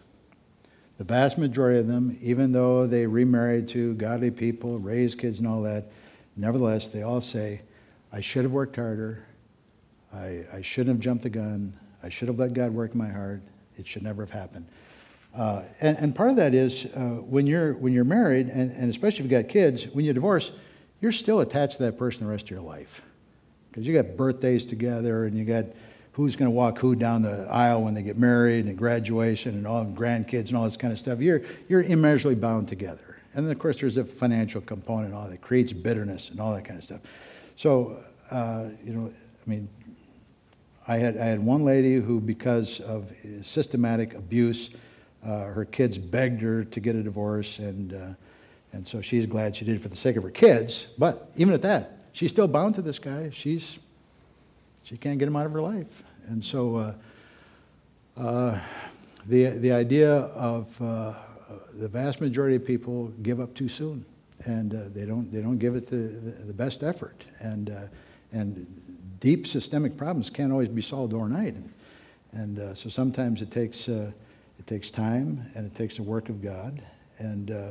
The 0.99 1.05
vast 1.05 1.39
majority 1.39 1.79
of 1.79 1.87
them, 1.87 2.19
even 2.21 2.51
though 2.51 2.87
they 2.87 3.07
remarried 3.07 3.69
to 3.69 3.95
godly 3.95 4.33
people, 4.33 4.79
raised 4.81 5.19
kids, 5.19 5.39
and 5.39 5.47
all 5.47 5.63
that, 5.63 5.87
nevertheless, 6.37 6.89
they 6.89 7.03
all 7.03 7.21
say, 7.21 7.61
I 8.13 8.21
should 8.21 8.43
have 8.43 8.53
worked 8.53 8.75
harder. 8.75 9.25
I, 10.13 10.45
I 10.53 10.61
shouldn't 10.61 10.97
have 10.97 11.01
jumped 11.01 11.23
the 11.23 11.31
gun. 11.31 11.73
I 12.03 12.09
should 12.09 12.27
have 12.27 12.39
let 12.39 12.53
God 12.53 12.73
work 12.73 12.97
my 12.97 13.09
heart. 13.09 13.43
It 13.79 13.87
should 13.87 14.03
never 14.03 14.23
have 14.23 14.31
happened. 14.31 14.67
Uh, 15.37 15.63
and, 15.81 15.97
and 15.99 16.15
part 16.15 16.31
of 16.31 16.37
that 16.37 16.53
is 16.53 16.87
uh, 16.87 17.21
when 17.21 17.47
you're 17.47 17.75
when 17.75 17.93
you're 17.93 18.03
married, 18.03 18.49
and, 18.49 18.73
and 18.73 18.91
especially 18.91 19.25
if 19.25 19.31
you've 19.31 19.43
got 19.43 19.49
kids, 19.49 19.85
when 19.93 20.05
you 20.05 20.13
divorce, 20.13 20.51
you're 21.01 21.13
still 21.13 21.41
attached 21.41 21.77
to 21.77 21.85
that 21.85 21.99
person 21.99 22.25
the 22.25 22.31
rest 22.33 22.45
of 22.45 22.51
your 22.51 22.61
life, 22.61 23.03
because 23.71 23.87
you 23.87 23.95
got 23.95 24.17
birthdays 24.17 24.67
together, 24.67 25.27
and 25.27 25.39
you 25.39 25.45
got 25.45 25.67
who's 26.19 26.37
going 26.37 26.51
to 26.51 26.55
walk 26.55 26.79
who 26.79 26.95
down 26.95 27.23
the 27.23 27.47
aisle 27.49 27.83
when 27.83 27.95
they 27.95 28.03
get 28.03 28.19
married, 28.19 28.67
and 28.67 28.77
graduation, 28.77 29.55
and 29.55 29.67
all 29.67 29.81
and 29.81 29.97
grandkids, 29.97 30.49
and 30.49 30.57
all 30.59 30.65
this 30.65 30.77
kind 30.77 30.93
of 30.93 30.99
stuff. 30.99 31.21
You're 31.21 31.41
you're 31.69 31.83
immeasurably 31.83 32.35
bound 32.35 32.69
together. 32.69 33.17
And 33.35 33.47
then 33.47 33.53
of 33.53 33.59
course 33.59 33.79
there's 33.81 33.97
a 33.97 34.05
financial 34.05 34.61
component, 34.61 35.15
all 35.15 35.29
that 35.29 35.41
creates 35.41 35.73
bitterness 35.73 36.29
and 36.29 36.41
all 36.41 36.53
that 36.55 36.65
kind 36.67 36.79
of 36.79 36.85
stuff. 36.85 37.01
So 37.57 38.03
uh, 38.31 38.65
you 38.85 38.93
know, 38.93 39.07
I 39.47 39.51
mean, 39.51 39.69
I 40.87 40.97
had, 40.97 41.17
I 41.17 41.25
had 41.27 41.41
one 41.41 41.65
lady 41.65 41.97
who, 41.97 42.21
because 42.21 42.81
of 42.81 43.11
systematic 43.43 44.15
abuse, 44.15 44.71
uh, 45.25 45.45
her 45.45 45.65
kids 45.65 45.99
begged 45.99 46.41
her 46.41 46.65
to 46.65 46.81
get 46.81 46.97
a 46.97 47.03
divorce, 47.03 47.59
and, 47.59 47.95
uh, 47.95 48.15
and 48.73 48.87
so 48.87 49.01
she's 49.01 49.27
glad 49.27 49.57
she 49.57 49.65
did 49.65 49.77
it 49.77 49.83
for 49.83 49.89
the 49.89 49.97
sake 49.97 50.17
of 50.17 50.23
her 50.23 50.31
kids. 50.31 50.87
But 50.97 51.31
even 51.37 51.55
at 51.55 51.63
that, 51.63 52.07
she's 52.13 52.31
still 52.31 52.49
bound 52.49 52.75
to 52.77 52.83
this 52.83 52.99
guy. 52.99 53.31
She's, 53.33 53.79
she 54.83 54.97
can't 54.97 55.19
get 55.19 55.29
him 55.29 55.37
out 55.37 55.47
of 55.47 55.53
her 55.53 55.63
life. 55.63 56.03
And 56.29 56.45
so 56.45 56.77
uh, 56.77 56.95
uh, 58.21 58.61
the, 59.27 59.47
the 59.47 59.73
idea 59.73 60.13
of 60.13 60.81
uh, 60.83 61.15
the 61.75 61.89
vast 61.89 62.21
majority 62.21 62.57
of 62.57 62.67
people 62.67 63.09
give 63.23 63.41
up 63.41 63.55
too 63.55 63.69
soon, 63.69 64.05
and 64.45 64.71
they, 64.71 65.07
don't, 65.07 65.33
they 65.33 65.41
don't 65.41 65.57
give 65.57 65.75
it 65.75 65.89
the, 65.89 65.97
the, 65.97 66.53
best 66.53 66.83
effort. 66.83 67.25
And, 67.41 67.75
and 68.33 68.67
deep 69.21 69.47
systemic 69.47 69.97
problems 69.97 70.29
can't 70.29 70.53
always 70.53 70.69
be 70.69 70.83
solved 70.83 71.15
overnight. 71.15 71.55
And, 71.55 71.73
and 72.33 72.59
uh, 72.59 72.75
so 72.75 72.91
sometimes 72.91 73.41
it 73.41 73.51
takes, 73.51 73.89
uh, 73.89 74.11
it 74.59 74.67
takes 74.67 74.91
time 74.91 75.51
and 75.55 75.65
it 75.65 75.75
takes 75.75 75.97
the 75.97 76.03
work 76.03 76.29
of 76.29 76.43
God. 76.43 76.83
And, 77.19 77.51
uh, 77.51 77.69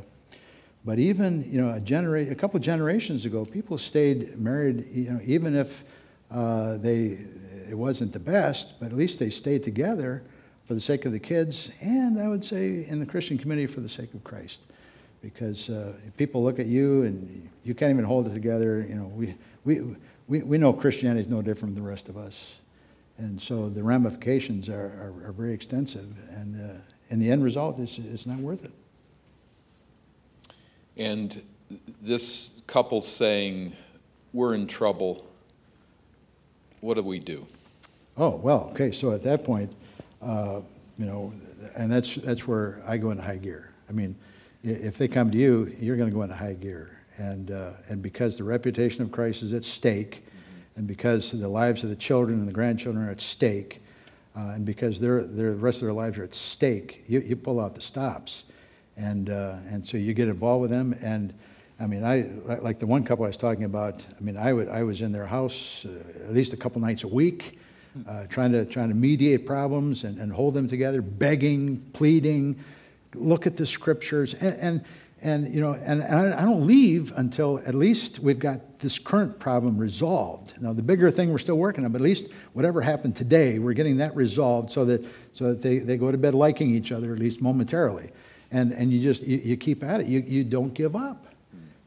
but 0.84 0.98
even, 0.98 1.48
you 1.52 1.62
know, 1.62 1.74
a, 1.74 1.80
genera- 1.80 2.32
a 2.32 2.36
couple 2.36 2.60
generations 2.60 3.26
ago, 3.26 3.46
people 3.46 3.78
stayed 3.78 4.40
married, 4.40 4.88
you 4.92 5.12
know, 5.12 5.22
even 5.24 5.56
if 5.56 5.84
they, 6.82 7.20
it 7.70 7.76
wasn't 7.76 8.12
the 8.12 8.20
best, 8.20 8.80
but 8.80 8.88
at 8.88 8.98
least 8.98 9.20
they 9.20 9.30
stayed 9.30 9.64
together 9.64 10.24
for 10.68 10.74
the 10.74 10.82
sake 10.82 11.06
of 11.06 11.12
the 11.12 11.20
kids, 11.20 11.72
and 11.82 12.20
I 12.20 12.28
would 12.28 12.44
say 12.44 12.86
in 12.86 13.00
the 13.00 13.06
Christian 13.06 13.38
community 13.38 13.68
for 13.68 13.80
the 13.80 13.90
sake 13.90 14.14
of 14.14 14.24
Christ. 14.24 14.60
Because 15.22 15.70
uh, 15.70 15.94
people 16.18 16.44
look 16.44 16.60
at 16.60 16.68
you 16.68 17.04
and 17.04 17.50
you 17.64 17.74
can't 17.74 17.92
even 17.92 18.06
hold 18.06 18.28
it 18.28 18.34
together, 18.34 18.86
you 18.88 18.96
know, 18.96 19.06
we, 19.06 19.34
we, 19.66 19.82
we, 20.28 20.40
we 20.40 20.58
know 20.58 20.74
Christianity 20.74 21.22
is 21.22 21.30
no 21.30 21.42
different 21.42 21.74
than 21.74 21.84
the 21.84 21.90
rest 21.90 22.10
of 22.10 22.18
us. 22.18 22.56
And 23.18 23.42
so 23.42 23.70
the 23.70 23.82
ramifications 23.82 24.70
are, 24.70 25.14
are, 25.24 25.30
are 25.30 25.32
very 25.32 25.54
extensive, 25.54 26.08
and, 26.30 26.70
uh, 26.70 26.74
and 27.10 27.22
the 27.22 27.32
end 27.32 27.44
result 27.44 27.80
is, 27.80 27.98
is 27.98 28.28
not 28.28 28.38
worth 28.38 28.64
it. 28.64 28.72
And 30.98 31.42
this 32.02 32.62
couple 32.68 33.02
saying, 33.02 33.76
We're 34.34 34.54
in 34.54 34.68
trouble, 34.68 35.26
what 36.82 36.96
do 36.96 37.02
we 37.02 37.20
do? 37.20 37.48
Oh, 38.18 38.36
well, 38.38 38.70
okay, 38.72 38.92
so 38.92 39.12
at 39.12 39.22
that 39.24 39.44
point, 39.44 39.72
uh, 40.24 40.62
you 40.98 41.06
know, 41.06 41.32
and 41.76 41.92
that's, 41.92 42.16
that's 42.16 42.48
where 42.48 42.82
I 42.88 42.98
go 42.98 43.12
into 43.12 43.22
high 43.22 43.38
gear. 43.38 43.70
I 43.90 43.92
mean, 43.92 44.16
if 44.64 44.98
they 44.98 45.08
come 45.08 45.30
to 45.30 45.38
you, 45.38 45.74
you're 45.80 45.96
going 45.96 46.10
to 46.10 46.16
go 46.16 46.24
into 46.24 46.36
high 46.36 46.54
gear. 46.54 46.98
And, 47.18 47.52
uh, 47.52 47.72
and 47.90 48.02
because 48.02 48.38
the 48.38 48.44
reputation 48.44 49.04
of 49.04 49.12
Christ 49.12 49.44
is 49.44 49.54
at 49.54 49.64
stake, 49.64 50.26
and 50.76 50.88
because 50.88 51.32
the 51.32 51.48
lives 51.48 51.84
of 51.84 51.90
the 51.90 51.96
children 51.96 52.40
and 52.40 52.48
the 52.48 52.54
grandchildren 52.54 53.08
are 53.08 53.12
at 53.12 53.22
stake, 53.22 53.82
uh, 54.36 54.52
and 54.54 54.66
because 54.66 55.00
their, 55.00 55.24
their, 55.24 55.52
the 55.52 55.58
rest 55.58 55.78
of 55.78 55.84
their 55.84 55.94
lives 55.94 56.18
are 56.18 56.24
at 56.24 56.34
stake, 56.34 57.04
you, 57.08 57.20
you 57.20 57.36
pull 57.36 57.60
out 57.60 57.76
the 57.76 57.82
stops. 57.82 58.46
And, 58.96 59.30
uh, 59.30 59.58
and 59.70 59.88
so 59.88 59.98
you 59.98 60.16
get 60.16 60.28
involved 60.28 60.64
with 60.64 60.72
them. 60.72 60.98
And 61.04 61.36
I 61.80 61.86
mean, 61.86 62.04
I, 62.04 62.30
like- 62.62 62.80
the 62.80 62.88
one 62.88 63.04
couple 63.04 63.26
I 63.26 63.28
was 63.28 63.38
talking 63.38 63.66
about, 63.66 64.04
I 64.20 64.24
mean, 64.24 64.38
I, 64.38 64.54
would, 64.54 64.70
I 64.70 64.82
was 64.82 65.04
in 65.04 65.12
their 65.12 65.28
house 65.28 65.86
uh, 65.88 66.24
at 66.26 66.34
least 66.34 66.54
a 66.54 66.58
couple 66.58 66.82
nights 66.82 67.04
a 67.04 67.08
week, 67.08 67.60
uh, 68.08 68.28
trying, 68.28 68.52
to, 68.52 68.66
trying 68.66 68.90
to 68.90 68.96
mediate 68.96 69.46
problems 69.46 70.04
and, 70.04 70.20
and 70.20 70.32
hold 70.32 70.54
them 70.54 70.68
together, 70.68 71.02
begging, 71.02 71.78
pleading, 71.94 72.60
look 73.16 73.48
at 73.48 73.56
the 73.58 73.66
scriptures. 73.66 74.34
And, 74.34 74.56
and, 74.56 74.86
And, 75.24 75.52
you 75.52 75.62
know, 75.62 75.74
and, 75.74 76.04
and 76.04 76.34
I, 76.36 76.46
don't 76.46 76.68
leave 76.68 77.12
until 77.16 77.58
at 77.66 77.74
least 77.74 78.20
we've 78.20 78.38
got 78.38 78.60
this 78.78 79.00
current 79.00 79.40
problem 79.40 79.76
resolved. 79.76 80.54
Now, 80.62 80.74
the 80.74 80.84
bigger 80.84 81.10
thing 81.10 81.32
we're 81.32 81.40
still 81.40 81.58
working 81.58 81.86
on, 81.86 81.92
but 81.92 82.02
at 82.02 82.04
least 82.04 82.28
whatever 82.54 82.82
happened 82.82 83.16
today, 83.16 83.58
we're 83.58 83.74
getting 83.74 83.98
that 83.98 84.16
resolved 84.16 84.72
so 84.72 84.86
that, 84.86 85.04
so 85.34 85.46
that 85.46 85.64
they, 85.64 85.80
they 85.80 85.98
go 85.98 86.12
to 86.12 86.20
bed 86.20 86.36
liking 86.36 86.70
each 86.76 86.92
other, 86.92 87.14
at 87.14 87.20
least 87.20 87.42
momentarily. 87.42 88.12
And, 88.52 88.72
and 88.74 88.94
you 88.94 89.02
just, 89.02 89.24
you, 89.24 89.38
you 89.40 89.58
keep 89.58 89.84
at 89.84 90.02
it. 90.02 90.06
You, 90.06 90.20
you 90.20 90.44
don't 90.44 90.74
give 90.76 90.96
up. 90.96 91.26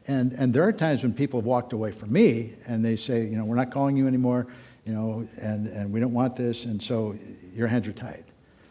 And, 0.07 0.33
and 0.33 0.53
there 0.53 0.63
are 0.63 0.73
times 0.73 1.01
when 1.01 1.13
people 1.13 1.39
have 1.39 1.47
walked 1.47 1.71
away 1.71 1.93
from 1.93 2.11
me 2.11 2.55
and 2.67 2.83
they 2.83 2.97
say, 2.97 3.23
you 3.23 3.37
know, 3.37 3.45
we're 3.45 3.55
not 3.55 3.71
calling 3.71 3.95
you 3.95 4.07
anymore, 4.07 4.47
you 4.85 4.93
know, 4.93 5.27
and, 5.37 5.67
and 5.67 5.91
we 5.91 5.99
don't 5.99 6.13
want 6.13 6.35
this, 6.35 6.65
and 6.65 6.81
so 6.81 7.15
your 7.55 7.67
hands 7.67 7.87
are 7.87 7.93
tied. 7.93 8.23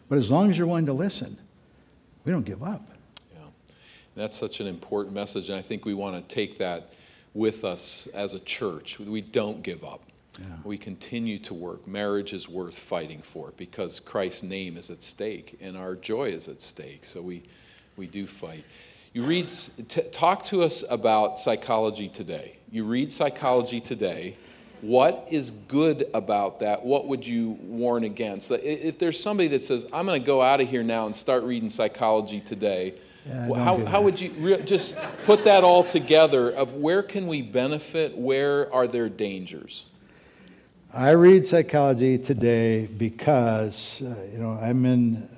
But 0.09 0.17
as 0.17 0.29
long 0.29 0.49
as 0.49 0.57
you're 0.57 0.67
willing 0.67 0.85
to 0.87 0.93
listen, 0.93 1.37
we 2.25 2.31
don't 2.31 2.45
give 2.45 2.63
up. 2.63 2.85
Yeah. 3.33 3.39
That's 4.15 4.35
such 4.35 4.59
an 4.59 4.67
important 4.67 5.15
message, 5.15 5.49
and 5.49 5.57
I 5.57 5.61
think 5.61 5.85
we 5.85 5.93
want 5.93 6.15
to 6.27 6.35
take 6.35 6.57
that 6.57 6.93
with 7.33 7.63
us 7.63 8.07
as 8.13 8.33
a 8.33 8.39
church. 8.39 8.99
We 8.99 9.21
don't 9.21 9.63
give 9.63 9.83
up. 9.83 10.01
Yeah. 10.39 10.45
We 10.63 10.77
continue 10.77 11.37
to 11.39 11.53
work. 11.53 11.87
Marriage 11.87 12.33
is 12.33 12.47
worth 12.47 12.77
fighting 12.77 13.21
for 13.21 13.53
because 13.57 13.99
Christ's 13.99 14.43
name 14.43 14.77
is 14.77 14.89
at 14.89 15.03
stake 15.03 15.57
and 15.61 15.77
our 15.77 15.95
joy 15.95 16.29
is 16.29 16.47
at 16.47 16.61
stake. 16.61 17.03
So 17.03 17.21
we, 17.21 17.43
we 17.97 18.07
do 18.07 18.25
fight. 18.25 18.63
You 19.13 19.23
read, 19.23 19.47
t- 19.47 20.01
talk 20.11 20.43
to 20.45 20.63
us 20.63 20.85
about 20.89 21.37
psychology 21.37 22.07
today. 22.07 22.57
You 22.71 22.85
read 22.85 23.11
psychology 23.11 23.81
today. 23.81 24.37
What 24.81 25.27
is 25.29 25.51
good 25.51 26.09
about 26.13 26.59
that? 26.61 26.83
What 26.83 27.07
would 27.07 27.25
you 27.25 27.51
warn 27.61 28.03
against? 28.03 28.49
If 28.51 28.97
there's 28.97 29.21
somebody 29.21 29.47
that 29.49 29.61
says, 29.61 29.85
I'm 29.93 30.05
going 30.05 30.19
to 30.19 30.25
go 30.25 30.41
out 30.41 30.59
of 30.59 30.67
here 30.67 30.83
now 30.83 31.05
and 31.05 31.15
start 31.15 31.43
reading 31.43 31.69
psychology 31.69 32.39
today, 32.39 32.95
Yeah, 33.27 33.53
how, 33.53 33.85
how 33.85 34.01
would 34.01 34.19
you 34.19 34.31
re- 34.39 34.63
just 34.63 34.95
put 35.23 35.43
that 35.43 35.63
all 35.63 35.83
together 35.83 36.49
of 36.49 36.73
where 36.73 37.03
can 37.03 37.27
we 37.27 37.43
benefit? 37.43 38.17
Where 38.17 38.73
are 38.73 38.87
there 38.87 39.07
dangers? 39.07 39.85
I 40.93 41.11
read 41.11 41.45
psychology 41.47 42.17
today 42.17 42.85
because 42.85 44.01
uh, 44.01 44.13
you 44.29 44.39
know 44.39 44.59
I'm 44.61 44.85
in 44.85 45.29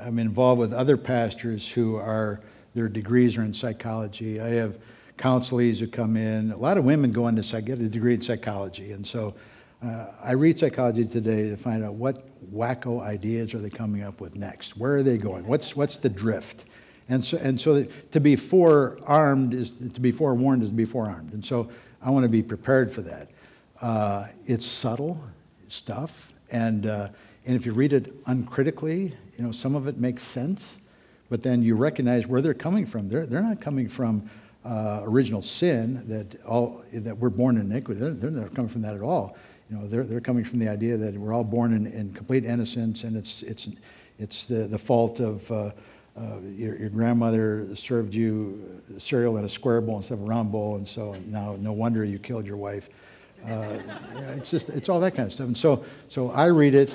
I'm 0.00 0.20
involved 0.20 0.60
with 0.60 0.72
other 0.72 0.96
pastors 0.96 1.68
who 1.68 1.96
are 1.96 2.40
their 2.74 2.88
degrees 2.88 3.36
are 3.36 3.42
in 3.42 3.52
psychology. 3.52 4.40
I 4.40 4.50
have 4.50 4.78
counselees 5.20 5.78
who 5.78 5.86
come 5.86 6.16
in. 6.16 6.50
A 6.50 6.56
lot 6.56 6.78
of 6.78 6.84
women 6.84 7.12
go 7.12 7.28
into 7.28 7.42
psych, 7.42 7.66
get 7.66 7.78
a 7.78 7.88
degree 7.88 8.14
in 8.14 8.22
psychology, 8.22 8.92
and 8.92 9.06
so 9.06 9.34
uh, 9.84 10.06
I 10.22 10.32
read 10.32 10.58
psychology 10.58 11.04
today 11.04 11.48
to 11.48 11.56
find 11.56 11.84
out 11.84 11.94
what 11.94 12.26
wacko 12.52 13.00
ideas 13.02 13.54
are 13.54 13.58
they 13.58 13.70
coming 13.70 14.02
up 14.02 14.20
with 14.20 14.34
next. 14.34 14.76
Where 14.76 14.96
are 14.96 15.02
they 15.02 15.16
going? 15.16 15.46
What's 15.46 15.76
what's 15.76 15.98
the 15.98 16.08
drift? 16.08 16.64
And 17.08 17.24
so 17.24 17.38
and 17.38 17.60
so 17.60 17.86
to 18.12 18.20
be 18.20 18.34
forearmed 18.34 19.54
is 19.54 19.72
to 19.72 20.00
be 20.00 20.10
forewarned 20.10 20.62
is 20.62 20.70
to 20.70 20.74
be 20.74 20.84
forearmed, 20.84 21.32
and 21.34 21.44
so 21.44 21.70
I 22.02 22.10
want 22.10 22.24
to 22.24 22.28
be 22.28 22.42
prepared 22.42 22.92
for 22.92 23.02
that. 23.02 23.28
Uh, 23.80 24.26
it's 24.46 24.66
subtle 24.66 25.22
stuff, 25.68 26.32
and 26.50 26.86
uh, 26.86 27.08
and 27.46 27.56
if 27.56 27.66
you 27.66 27.72
read 27.72 27.92
it 27.92 28.14
uncritically, 28.26 29.14
you 29.36 29.44
know 29.44 29.52
some 29.52 29.74
of 29.74 29.86
it 29.86 29.98
makes 29.98 30.22
sense, 30.22 30.80
but 31.28 31.42
then 31.42 31.62
you 31.62 31.74
recognize 31.74 32.26
where 32.26 32.40
they're 32.40 32.54
coming 32.54 32.86
from. 32.86 33.08
They're 33.08 33.26
they're 33.26 33.42
not 33.42 33.60
coming 33.60 33.88
from 33.88 34.28
uh, 34.64 35.00
original 35.04 35.42
sin 35.42 36.02
that 36.06 36.44
all 36.44 36.84
that 36.92 37.16
we're 37.16 37.30
born 37.30 37.56
in 37.56 37.70
iniquity. 37.70 38.00
They're, 38.00 38.30
not 38.30 38.54
coming 38.54 38.68
from 38.68 38.82
that 38.82 38.94
at 38.94 39.00
all. 39.00 39.36
You 39.70 39.76
know, 39.76 39.86
they're 39.86 40.04
they're 40.04 40.20
coming 40.20 40.44
from 40.44 40.58
the 40.58 40.68
idea 40.68 40.96
that 40.96 41.14
we're 41.14 41.32
all 41.32 41.44
born 41.44 41.72
in, 41.74 41.86
in 41.86 42.12
complete 42.12 42.44
innocence, 42.44 43.04
and 43.04 43.16
it's 43.16 43.42
it's 43.42 43.68
it's 44.18 44.46
the 44.46 44.66
the 44.66 44.78
fault 44.78 45.20
of. 45.20 45.50
Uh, 45.50 45.70
uh, 46.16 46.40
your, 46.56 46.76
your 46.76 46.90
grandmother 46.90 47.68
served 47.74 48.12
you 48.12 48.82
cereal 48.98 49.36
in 49.38 49.44
a 49.44 49.48
square 49.48 49.80
bowl 49.80 49.96
instead 49.96 50.14
of 50.14 50.22
a 50.22 50.26
round 50.26 50.50
bowl, 50.50 50.74
and 50.74 50.86
so 50.86 51.14
now 51.26 51.56
no 51.60 51.72
wonder 51.72 52.04
you 52.04 52.18
killed 52.18 52.44
your 52.44 52.56
wife. 52.56 52.90
Uh, 53.46 53.78
it's 54.36 54.50
just 54.50 54.68
it's 54.70 54.88
all 54.88 55.00
that 55.00 55.14
kind 55.14 55.28
of 55.28 55.32
stuff. 55.32 55.46
And 55.46 55.56
so 55.56 55.84
so 56.08 56.30
I 56.32 56.46
read 56.46 56.74
it 56.74 56.92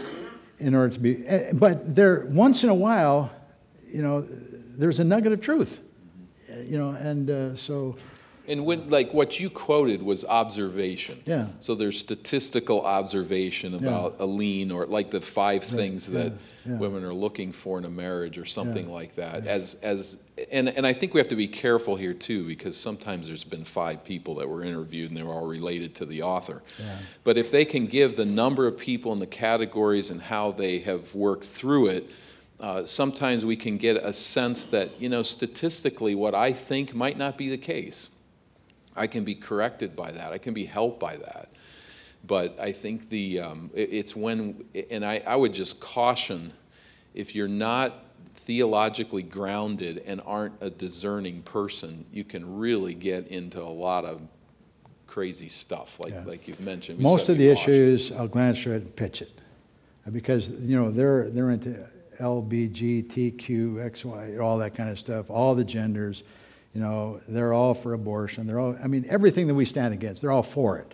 in 0.60 0.76
order 0.76 0.94
to 0.94 1.00
be, 1.00 1.26
eh, 1.26 1.52
but 1.54 1.96
there 1.96 2.28
once 2.30 2.64
in 2.64 2.70
a 2.70 2.76
while, 2.76 3.32
you 3.88 4.02
know, 4.02 4.22
there's 4.78 5.00
a 5.00 5.04
nugget 5.04 5.32
of 5.32 5.42
truth, 5.42 5.80
you 6.64 6.78
know, 6.78 6.92
and 6.92 7.30
uh, 7.30 7.56
so 7.56 7.96
And 8.48 8.66
when, 8.66 8.90
like 8.90 9.14
what 9.14 9.40
you 9.40 9.50
quoted 9.50 10.04
was 10.04 10.24
observation. 10.26 11.22
Yeah. 11.26 11.48
So 11.60 11.74
there's 11.76 11.98
statistical 11.98 12.82
observation 12.82 13.74
about 13.76 14.18
a 14.20 14.26
lean 14.26 14.72
or 14.72 14.86
like 14.86 15.10
the 15.10 15.22
five 15.22 15.64
things 15.64 16.08
that 16.12 16.32
yeah, 16.32 16.74
yeah. 16.74 16.78
women 16.78 17.04
are 17.04 17.14
looking 17.14 17.52
for 17.52 17.78
in 17.78 17.86
a 17.86 17.90
marriage 17.90 18.38
or 18.38 18.46
something 18.46 18.92
like 18.92 19.16
that. 19.16 19.48
As 19.48 19.76
as 19.82 20.20
and 20.52 20.70
and 20.70 20.86
I 20.86 20.94
think 20.94 21.14
we 21.14 21.20
have 21.20 21.30
to 21.30 21.36
be 21.36 21.48
careful 21.48 21.96
here 21.96 22.14
too 22.14 22.46
because 22.46 22.78
sometimes 22.78 23.28
there's 23.28 23.44
been 23.44 23.64
five 23.64 24.04
people 24.04 24.36
that 24.36 24.48
were 24.48 24.64
interviewed 24.64 25.10
and 25.10 25.18
they 25.18 25.24
were 25.24 25.34
all 25.34 25.48
related 25.48 25.96
to 25.96 26.06
the 26.06 26.22
author. 26.22 26.62
Yeah. 26.78 26.98
But 27.24 27.38
if 27.38 27.50
they 27.50 27.66
can 27.66 27.88
give 27.88 28.16
the 28.16 28.26
number 28.26 28.68
of 28.68 28.78
people 28.78 29.12
and 29.12 29.22
the 29.22 29.28
categories 29.28 30.12
and 30.12 30.22
how 30.22 30.52
they 30.52 30.80
have 30.80 31.16
worked 31.16 31.46
through 31.46 31.88
it. 31.88 32.10
Uh, 32.60 32.86
sometimes 32.86 33.44
we 33.44 33.56
can 33.56 33.78
get 33.78 33.98
a 33.98 34.14
sense 34.14 34.66
that, 34.68 35.00
you 35.02 35.10
know, 35.10 35.22
statistically, 35.24 36.16
what 36.16 36.34
I 36.34 36.54
think 36.54 36.94
might 36.96 37.18
not 37.18 37.38
be 37.38 37.50
the 37.50 37.58
case. 37.58 38.10
I 38.96 39.08
can 39.08 39.26
be 39.26 39.36
corrected 39.36 39.96
by 39.96 40.12
that. 40.12 40.32
I 40.32 40.38
can 40.38 40.54
be 40.54 40.64
helped 40.66 41.00
by 41.00 41.18
that. 41.18 41.50
But 42.26 42.58
I 42.60 42.72
think 42.72 43.10
the 43.10 43.42
um, 43.42 43.70
it- 43.74 43.90
it's 43.92 44.16
when, 44.16 44.64
and 44.90 45.06
I, 45.06 45.22
I 45.28 45.36
would 45.36 45.54
just 45.54 45.80
caution, 45.82 46.54
if 47.14 47.36
you're 47.36 47.48
not 47.50 48.06
theologically 48.36 49.24
grounded 49.24 50.02
and 50.06 50.22
aren't 50.26 50.54
a 50.62 50.70
discerning 50.70 51.42
person, 51.44 52.06
you 52.12 52.24
can 52.24 52.58
really 52.58 52.94
get 52.94 53.28
into 53.28 53.62
a 53.62 53.64
lot 53.70 54.06
of 54.06 54.22
crazy 55.08 55.50
stuff, 55.50 56.00
like 56.00 56.14
Yeah. 56.14 56.24
like 56.26 56.48
you've 56.48 56.60
mentioned. 56.62 56.98
We 57.00 57.04
most 57.04 57.28
of 57.30 57.38
the 57.38 57.50
be 57.50 57.54
cautious. 57.54 57.68
issues 58.08 58.12
I'll 58.14 58.28
glance 58.28 58.62
through 58.62 58.74
it 58.74 58.82
and 58.84 58.96
pitch 58.96 59.22
it, 59.22 59.32
Uh, 60.08 60.12
because 60.12 60.50
you 60.50 60.76
know 60.76 60.90
they're 60.90 61.30
they're 61.30 61.52
into 61.52 61.88
LBGTQ, 62.20 63.38
XY, 63.46 64.42
all 64.42 64.58
that 64.58 64.74
kind 64.74 64.90
of 64.90 65.00
stuff, 65.00 65.30
all 65.30 65.56
the 65.56 65.64
genders. 65.64 66.24
You 66.74 66.82
know, 66.82 67.22
they're 67.28 67.54
all 67.54 67.74
for 67.74 67.94
abortion. 67.94 68.48
They're 68.48 68.60
all, 68.60 68.78
I 68.84 68.88
mean, 68.88 69.06
everything 69.10 69.48
that 69.48 69.56
we 69.56 69.66
stand 69.66 69.94
against, 69.94 70.22
they're 70.22 70.32
all 70.32 70.44
for 70.44 70.78
it. 70.78 70.94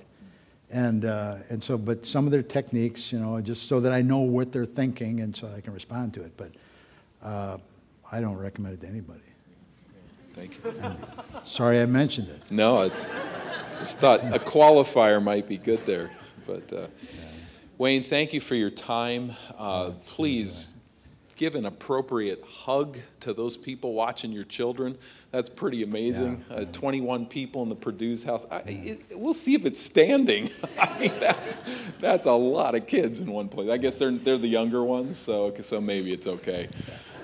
And, 0.69 1.05
uh, 1.05 1.37
and 1.49 1.61
so, 1.61 1.77
but 1.77 2.05
some 2.05 2.25
of 2.25 2.31
their 2.31 2.43
techniques, 2.43 3.11
you 3.11 3.19
know, 3.19 3.41
just 3.41 3.67
so 3.67 3.79
that 3.79 3.91
I 3.91 4.01
know 4.01 4.19
what 4.19 4.51
they're 4.51 4.65
thinking 4.65 5.21
and 5.21 5.35
so 5.35 5.47
I 5.47 5.59
can 5.59 5.73
respond 5.73 6.13
to 6.13 6.21
it. 6.21 6.31
But 6.37 6.51
uh, 7.21 7.57
I 8.11 8.21
don't 8.21 8.37
recommend 8.37 8.75
it 8.75 8.81
to 8.81 8.87
anybody. 8.87 9.21
Thank 10.33 10.63
you. 10.63 10.73
Sorry 11.43 11.81
I 11.81 11.85
mentioned 11.85 12.29
it. 12.29 12.41
No, 12.49 12.81
it's 12.81 13.11
just 13.79 13.99
thought 13.99 14.21
a 14.33 14.39
qualifier 14.39 15.21
might 15.21 15.47
be 15.47 15.57
good 15.57 15.85
there. 15.85 16.09
But 16.47 16.71
uh, 16.71 16.87
Wayne, 17.77 18.03
thank 18.03 18.31
you 18.33 18.39
for 18.39 18.55
your 18.55 18.69
time. 18.69 19.33
Uh, 19.57 19.91
please 20.05 20.75
give 21.41 21.55
an 21.55 21.65
appropriate 21.65 22.39
hug 22.47 22.99
to 23.19 23.33
those 23.33 23.57
people 23.57 23.93
watching 23.93 24.31
your 24.31 24.43
children. 24.43 24.95
That's 25.31 25.49
pretty 25.49 25.81
amazing. 25.81 26.45
Uh, 26.51 26.65
21 26.65 27.25
people 27.25 27.63
in 27.63 27.69
the 27.69 27.75
Purdue's 27.75 28.23
house. 28.23 28.45
I, 28.51 28.59
it, 28.59 29.01
we'll 29.17 29.33
see 29.33 29.55
if 29.55 29.65
it's 29.65 29.81
standing. 29.81 30.51
I 30.79 30.99
mean, 30.99 31.13
that's 31.19 31.57
that's 31.97 32.27
a 32.27 32.31
lot 32.31 32.75
of 32.75 32.85
kids 32.85 33.21
in 33.21 33.31
one 33.31 33.49
place. 33.49 33.71
I 33.71 33.77
guess 33.77 33.97
they're 33.97 34.11
they're 34.11 34.37
the 34.37 34.47
younger 34.47 34.83
ones, 34.83 35.17
so 35.17 35.51
so 35.61 35.81
maybe 35.81 36.13
it's 36.13 36.27
okay. 36.27 36.69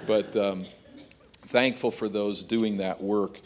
But 0.08 0.36
um, 0.36 0.66
thankful 1.44 1.92
for 1.92 2.10
those 2.10 2.42
doing 2.42 2.78
that 2.78 3.00
work. 3.00 3.40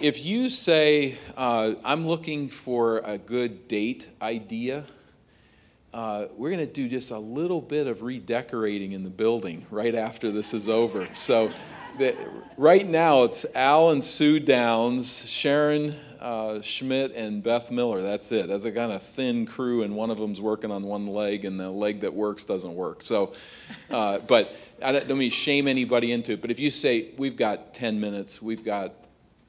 If 0.00 0.24
you 0.24 0.48
say, 0.50 1.16
uh, 1.36 1.74
I'm 1.84 2.06
looking 2.06 2.48
for 2.48 2.98
a 2.98 3.18
good 3.18 3.66
date 3.66 4.08
idea, 4.22 4.84
uh, 5.94 6.26
we're 6.36 6.50
going 6.50 6.66
to 6.66 6.72
do 6.72 6.88
just 6.88 7.10
a 7.10 7.18
little 7.18 7.60
bit 7.60 7.86
of 7.86 8.02
redecorating 8.02 8.92
in 8.92 9.04
the 9.04 9.10
building 9.10 9.66
right 9.70 9.94
after 9.94 10.30
this 10.30 10.54
is 10.54 10.68
over. 10.68 11.08
So, 11.14 11.52
the, 11.98 12.16
right 12.56 12.86
now 12.86 13.24
it's 13.24 13.44
Al 13.54 13.90
and 13.90 14.02
Sue 14.02 14.40
Downs, 14.40 15.28
Sharon 15.28 15.94
uh, 16.22 16.62
Schmidt, 16.62 17.12
and 17.14 17.42
Beth 17.42 17.70
Miller. 17.70 18.00
That's 18.00 18.32
it. 18.32 18.48
That's 18.48 18.64
a 18.64 18.72
kind 18.72 18.92
of 18.92 19.02
thin 19.02 19.44
crew, 19.44 19.82
and 19.82 19.94
one 19.94 20.10
of 20.10 20.18
them's 20.18 20.40
working 20.40 20.70
on 20.70 20.84
one 20.84 21.08
leg, 21.08 21.44
and 21.44 21.58
the 21.58 21.68
leg 21.68 22.00
that 22.00 22.14
works 22.14 22.44
doesn't 22.44 22.74
work. 22.74 23.02
So, 23.02 23.34
uh, 23.90 24.20
but 24.20 24.54
I 24.82 24.92
don't, 24.92 25.08
don't 25.08 25.18
mean 25.18 25.30
shame 25.30 25.66
anybody 25.66 26.12
into 26.12 26.32
it. 26.32 26.40
But 26.40 26.50
if 26.50 26.60
you 26.60 26.70
say 26.70 27.10
we've 27.18 27.36
got 27.36 27.74
10 27.74 28.00
minutes, 28.00 28.40
we've 28.40 28.64
got 28.64 28.94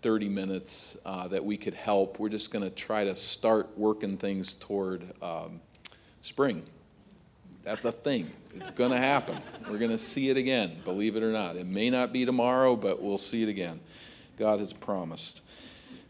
30 0.02 0.28
minutes 0.28 0.98
uh, 1.06 1.28
that 1.30 1.46
we 1.46 1.56
could 1.56 1.76
help, 1.76 2.20
we're 2.20 2.28
just 2.28 2.52
going 2.52 2.64
to 2.64 2.72
try 2.72 3.06
to 3.06 3.16
start 3.16 3.70
working 3.78 4.18
things 4.18 4.54
toward. 4.54 5.04
Um, 5.22 5.62
spring. 6.24 6.64
That's 7.64 7.86
a 7.86 7.92
thing. 7.92 8.32
It's 8.56 8.72
going 8.72 8.92
to 8.92 8.98
happen. 8.98 9.38
We're 9.70 9.78
going 9.78 9.92
to 9.92 9.98
see 9.98 10.30
it 10.30 10.38
again, 10.38 10.78
believe 10.84 11.16
it 11.16 11.24
or 11.24 11.32
not. 11.32 11.58
It 11.58 11.68
may 11.68 11.90
not 11.90 12.12
be 12.12 12.26
tomorrow, 12.26 12.76
but 12.76 13.02
we'll 13.02 13.18
see 13.18 13.44
it 13.44 13.50
again. 13.50 13.80
God 14.38 14.60
has 14.60 14.74
promised. 14.74 15.42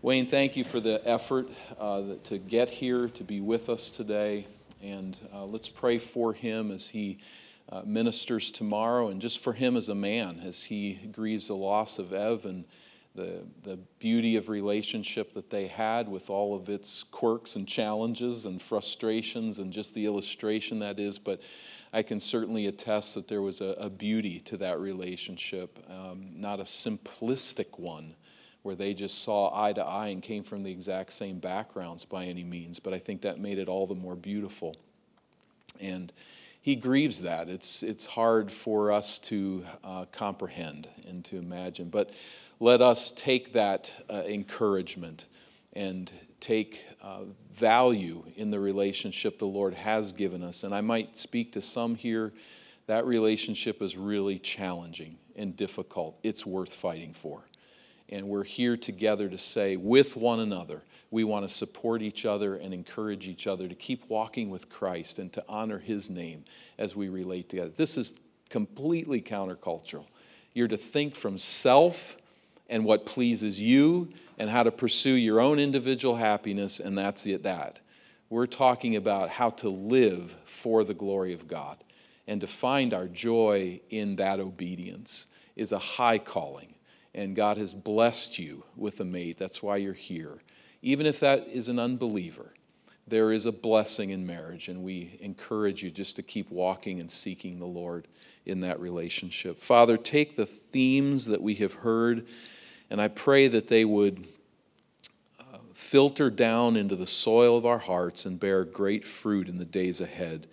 Wayne, 0.01 0.25
thank 0.25 0.55
you 0.55 0.63
for 0.63 0.79
the 0.79 1.01
effort 1.07 1.49
uh, 1.79 2.03
to 2.25 2.37
get 2.37 2.69
here, 2.69 3.07
to 3.09 3.23
be 3.23 3.41
with 3.41 3.69
us 3.69 3.91
today. 3.91 4.47
And 4.81 5.17
uh, 5.33 5.45
let's 5.45 5.69
pray 5.69 5.97
for 5.97 6.31
him 6.33 6.71
as 6.71 6.87
he 6.87 7.19
uh, 7.71 7.81
ministers 7.85 8.51
tomorrow, 8.51 9.09
and 9.09 9.19
just 9.19 9.39
for 9.39 9.53
him 9.53 9.75
as 9.75 9.89
a 9.89 9.95
man, 9.95 10.41
as 10.45 10.63
he 10.63 10.99
grieves 11.11 11.47
the 11.47 11.55
loss 11.55 11.97
of 11.97 12.13
Ev 12.13 12.45
and 12.45 12.65
the, 13.15 13.43
the 13.61 13.77
beauty 13.99 14.35
of 14.35 14.49
relationship 14.49 15.33
that 15.33 15.49
they 15.49 15.67
had 15.67 16.07
with 16.09 16.29
all 16.29 16.55
of 16.55 16.69
its 16.69 17.03
quirks 17.03 17.55
and 17.55 17.67
challenges 17.67 18.45
and 18.45 18.61
frustrations 18.61 19.59
and 19.59 19.71
just 19.71 19.93
the 19.93 20.05
illustration 20.05 20.79
that 20.79 20.99
is. 20.99 21.19
But 21.19 21.41
I 21.91 22.01
can 22.01 22.19
certainly 22.19 22.67
attest 22.67 23.13
that 23.15 23.27
there 23.27 23.41
was 23.41 23.61
a, 23.61 23.75
a 23.79 23.89
beauty 23.89 24.39
to 24.41 24.57
that 24.57 24.79
relationship, 24.79 25.77
um, 25.89 26.29
not 26.33 26.59
a 26.59 26.63
simplistic 26.63 27.79
one 27.79 28.15
where 28.63 28.75
they 28.75 28.93
just 28.93 29.23
saw 29.23 29.51
eye 29.63 29.73
to 29.73 29.83
eye 29.83 30.07
and 30.07 30.23
came 30.23 30.43
from 30.43 30.63
the 30.63 30.71
exact 30.71 31.13
same 31.13 31.37
backgrounds 31.37 32.05
by 32.05 32.25
any 32.25 32.43
means. 32.43 32.79
But 32.79 32.93
I 32.93 32.97
think 32.97 33.21
that 33.21 33.39
made 33.39 33.59
it 33.59 33.67
all 33.67 33.85
the 33.85 33.93
more 33.93 34.15
beautiful. 34.15 34.75
And 35.81 36.11
he 36.61 36.75
grieves 36.75 37.21
that. 37.21 37.49
It's, 37.49 37.83
it's 37.83 38.05
hard 38.05 38.49
for 38.49 38.91
us 38.91 39.19
to 39.19 39.65
uh, 39.83 40.05
comprehend 40.13 40.87
and 41.05 41.23
to 41.25 41.37
imagine. 41.37 41.89
But 41.89 42.11
let 42.59 42.81
us 42.81 43.11
take 43.11 43.53
that 43.53 43.91
uh, 44.09 44.23
encouragement 44.25 45.25
and 45.73 46.11
take 46.39 46.81
uh, 47.01 47.21
value 47.51 48.23
in 48.35 48.51
the 48.51 48.59
relationship 48.59 49.39
the 49.39 49.47
Lord 49.47 49.73
has 49.73 50.11
given 50.11 50.43
us. 50.43 50.63
And 50.63 50.73
I 50.73 50.81
might 50.81 51.17
speak 51.17 51.51
to 51.53 51.61
some 51.61 51.95
here, 51.95 52.33
that 52.87 53.05
relationship 53.05 53.81
is 53.81 53.97
really 53.97 54.39
challenging 54.39 55.17
and 55.35 55.55
difficult. 55.55 56.19
It's 56.23 56.45
worth 56.45 56.73
fighting 56.73 57.13
for. 57.13 57.43
And 58.09 58.27
we're 58.27 58.43
here 58.43 58.77
together 58.77 59.29
to 59.29 59.37
say, 59.37 59.77
with 59.77 60.15
one 60.15 60.41
another, 60.41 60.83
we 61.09 61.23
want 61.23 61.47
to 61.47 61.53
support 61.53 62.01
each 62.01 62.25
other 62.25 62.55
and 62.55 62.73
encourage 62.73 63.27
each 63.27 63.47
other 63.47 63.67
to 63.67 63.75
keep 63.75 64.09
walking 64.09 64.49
with 64.49 64.69
Christ 64.69 65.19
and 65.19 65.31
to 65.33 65.43
honor 65.47 65.79
his 65.79 66.09
name 66.09 66.43
as 66.77 66.95
we 66.95 67.09
relate 67.09 67.49
together. 67.49 67.71
This 67.75 67.97
is 67.97 68.19
completely 68.49 69.21
countercultural. 69.21 70.05
You're 70.53 70.67
to 70.67 70.77
think 70.77 71.15
from 71.15 71.37
self 71.37 72.17
and 72.73 72.83
what 72.83 73.05
pleases 73.05 73.61
you 73.61 74.09
and 74.39 74.49
how 74.49 74.63
to 74.63 74.71
pursue 74.71 75.13
your 75.13 75.39
own 75.39 75.59
individual 75.59 76.15
happiness, 76.15 76.79
and 76.79 76.97
that's 76.97 77.27
it, 77.27 77.43
that. 77.43 77.79
We're 78.31 78.47
talking 78.47 78.95
about 78.95 79.29
how 79.29 79.51
to 79.51 79.69
live 79.69 80.35
for 80.43 80.83
the 80.83 80.95
glory 80.95 81.33
of 81.33 81.47
God 81.47 81.77
and 82.27 82.41
to 82.41 82.47
find 82.47 82.91
our 82.91 83.07
joy 83.07 83.79
in 83.91 84.15
that 84.15 84.39
obedience 84.39 85.27
is 85.55 85.71
a 85.71 85.77
high 85.77 86.17
calling. 86.17 86.73
And 87.13 87.35
God 87.35 87.57
has 87.57 87.75
blessed 87.75 88.39
you 88.39 88.63
with 88.75 88.99
a 89.01 89.05
mate. 89.05 89.37
That's 89.37 89.61
why 89.61 89.77
you're 89.77 89.93
here. 89.93 90.39
Even 90.81 91.05
if 91.05 91.19
that 91.19 91.47
is 91.49 91.69
an 91.69 91.77
unbeliever, 91.77 92.55
there 93.07 93.31
is 93.31 93.45
a 93.45 93.51
blessing 93.51 94.09
in 94.09 94.25
marriage, 94.25 94.67
and 94.67 94.81
we 94.81 95.19
encourage 95.21 95.83
you 95.83 95.91
just 95.91 96.15
to 96.15 96.23
keep 96.23 96.49
walking 96.49 96.99
and 96.99 97.11
seeking 97.11 97.59
the 97.59 97.67
Lord 97.67 98.07
in 98.47 98.61
that 98.61 98.79
relationship. 98.79 99.59
Father, 99.59 99.95
take 99.95 100.35
the 100.35 100.47
themes 100.47 101.25
that 101.25 101.41
we 101.41 101.53
have 101.55 101.73
heard 101.73 102.25
and 102.93 103.01
I 103.01 103.07
pray 103.07 103.47
that 103.47 103.69
they 103.69 103.85
would 103.85 104.27
uh, 105.39 105.57
filter 105.73 106.29
down 106.29 106.77
into 106.77 106.95
the 106.95 107.07
soil 107.07 107.57
of 107.57 107.65
our 107.65 107.79
hearts 107.79 108.27
and 108.27 108.39
bear 108.39 108.63
great 108.63 109.03
fruit 109.03 109.49
in 109.49 109.57
the 109.57 109.65
days 109.65 109.99
ahead. 109.99 110.45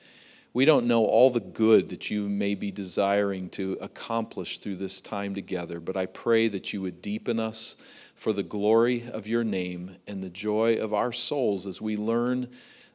We 0.54 0.64
don't 0.64 0.86
know 0.86 1.04
all 1.04 1.28
the 1.28 1.40
good 1.40 1.90
that 1.90 2.10
you 2.10 2.30
may 2.30 2.54
be 2.54 2.70
desiring 2.70 3.50
to 3.50 3.76
accomplish 3.82 4.56
through 4.56 4.76
this 4.76 5.02
time 5.02 5.34
together, 5.34 5.80
but 5.80 5.98
I 5.98 6.06
pray 6.06 6.48
that 6.48 6.72
you 6.72 6.80
would 6.80 7.02
deepen 7.02 7.38
us 7.38 7.76
for 8.14 8.32
the 8.32 8.42
glory 8.42 9.04
of 9.12 9.28
your 9.28 9.44
name 9.44 9.96
and 10.06 10.22
the 10.22 10.30
joy 10.30 10.76
of 10.76 10.94
our 10.94 11.12
souls 11.12 11.66
as 11.66 11.82
we 11.82 11.98
learn 11.98 12.48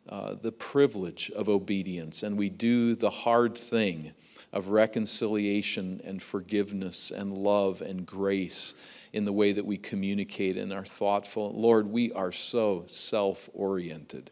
uh, 0.10 0.34
the 0.42 0.54
privilege 0.54 1.30
of 1.36 1.50
obedience 1.50 2.24
and 2.24 2.36
we 2.36 2.50
do 2.50 2.96
the 2.96 3.12
hard 3.12 3.56
thing 3.56 4.12
of 4.54 4.70
reconciliation 4.70 6.02
and 6.04 6.24
forgiveness 6.24 7.12
and 7.12 7.38
love 7.38 7.84
and 7.84 8.08
grace 8.08 8.74
in 9.16 9.24
the 9.24 9.32
way 9.32 9.54
that 9.54 9.66
we 9.66 9.78
communicate 9.78 10.58
and 10.58 10.74
are 10.74 10.84
thoughtful. 10.84 11.54
Lord, 11.56 11.88
we 11.88 12.12
are 12.12 12.34
so 12.34 12.84
self 12.88 13.50
oriented. 13.54 14.30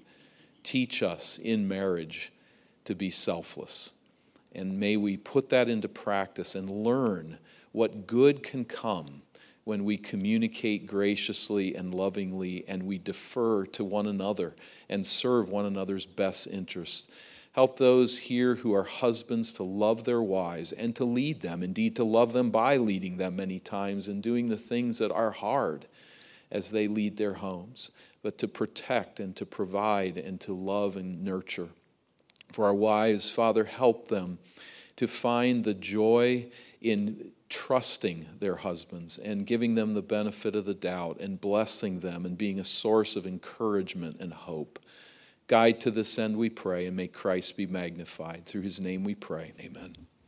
Teach 0.62 1.02
us 1.02 1.38
in 1.38 1.66
marriage 1.70 2.34
to 2.84 2.94
be 2.94 3.10
selfless. 3.10 3.94
And 4.52 4.78
may 4.78 4.98
we 4.98 5.16
put 5.16 5.48
that 5.50 5.70
into 5.70 5.88
practice 5.88 6.56
and 6.56 6.70
learn 6.70 7.38
what 7.72 8.08
good 8.08 8.44
can 8.44 8.66
come 8.66 9.22
when 9.64 9.86
we 9.86 9.96
communicate 9.96 10.86
graciously 10.86 11.76
and 11.76 11.96
lovingly 11.96 12.66
and 12.68 12.84
we 12.84 12.98
defer 12.98 13.66
to 13.68 13.86
one 13.86 14.08
another 14.08 14.54
and 14.90 15.06
serve 15.06 15.48
one 15.48 15.66
another's 15.66 16.06
best 16.06 16.48
interests. 16.48 17.10
Help 17.54 17.78
those 17.78 18.18
here 18.18 18.56
who 18.56 18.74
are 18.74 18.84
husbands 18.84 19.54
to 19.54 19.64
love 19.64 20.04
their 20.04 20.24
wives 20.24 20.72
and 20.72 20.96
to 20.96 21.06
lead 21.06 21.42
them, 21.42 21.62
indeed, 21.62 21.96
to 21.96 22.04
love 22.04 22.34
them 22.34 22.50
by 22.50 22.78
leading 22.78 23.18
them 23.18 23.36
many 23.36 23.60
times 23.60 24.08
and 24.08 24.24
doing 24.24 24.50
the 24.50 24.58
things 24.58 24.98
that 24.98 25.12
are 25.12 25.30
hard 25.30 25.86
as 26.52 26.72
they 26.72 26.88
lead 26.88 27.16
their 27.16 27.36
homes, 27.36 27.92
but 28.24 28.40
to 28.40 28.48
protect 28.48 29.20
and 29.20 29.36
to 29.36 29.46
provide 29.46 30.18
and 30.18 30.40
to 30.40 30.52
love 30.52 30.98
and 30.98 31.24
nurture. 31.24 31.70
For 32.52 32.66
our 32.66 32.74
wives, 32.74 33.30
Father, 33.30 33.66
help 33.66 34.08
them 34.08 34.40
to 34.96 35.08
find 35.08 35.64
the 35.64 35.76
joy 35.76 36.48
in 36.82 37.32
trusting 37.50 38.26
their 38.40 38.56
husbands 38.56 39.20
and 39.20 39.46
giving 39.46 39.76
them 39.76 39.94
the 39.94 40.02
benefit 40.02 40.56
of 40.56 40.66
the 40.66 40.74
doubt 40.74 41.20
and 41.20 41.40
blessing 41.40 42.00
them 42.00 42.26
and 42.26 42.36
being 42.36 42.60
a 42.60 42.64
source 42.64 43.16
of 43.16 43.28
encouragement 43.28 44.18
and 44.20 44.34
hope. 44.34 44.80
Guide 45.48 45.82
to 45.82 45.92
this 45.92 46.18
end, 46.18 46.38
we 46.38 46.50
pray, 46.50 46.88
and 46.88 46.96
may 46.96 47.08
Christ 47.08 47.58
be 47.58 47.66
magnified. 47.66 48.46
Through 48.46 48.62
his 48.62 48.80
name 48.80 49.04
we 49.04 49.16
pray. 49.16 49.54
Amen. 49.60 49.96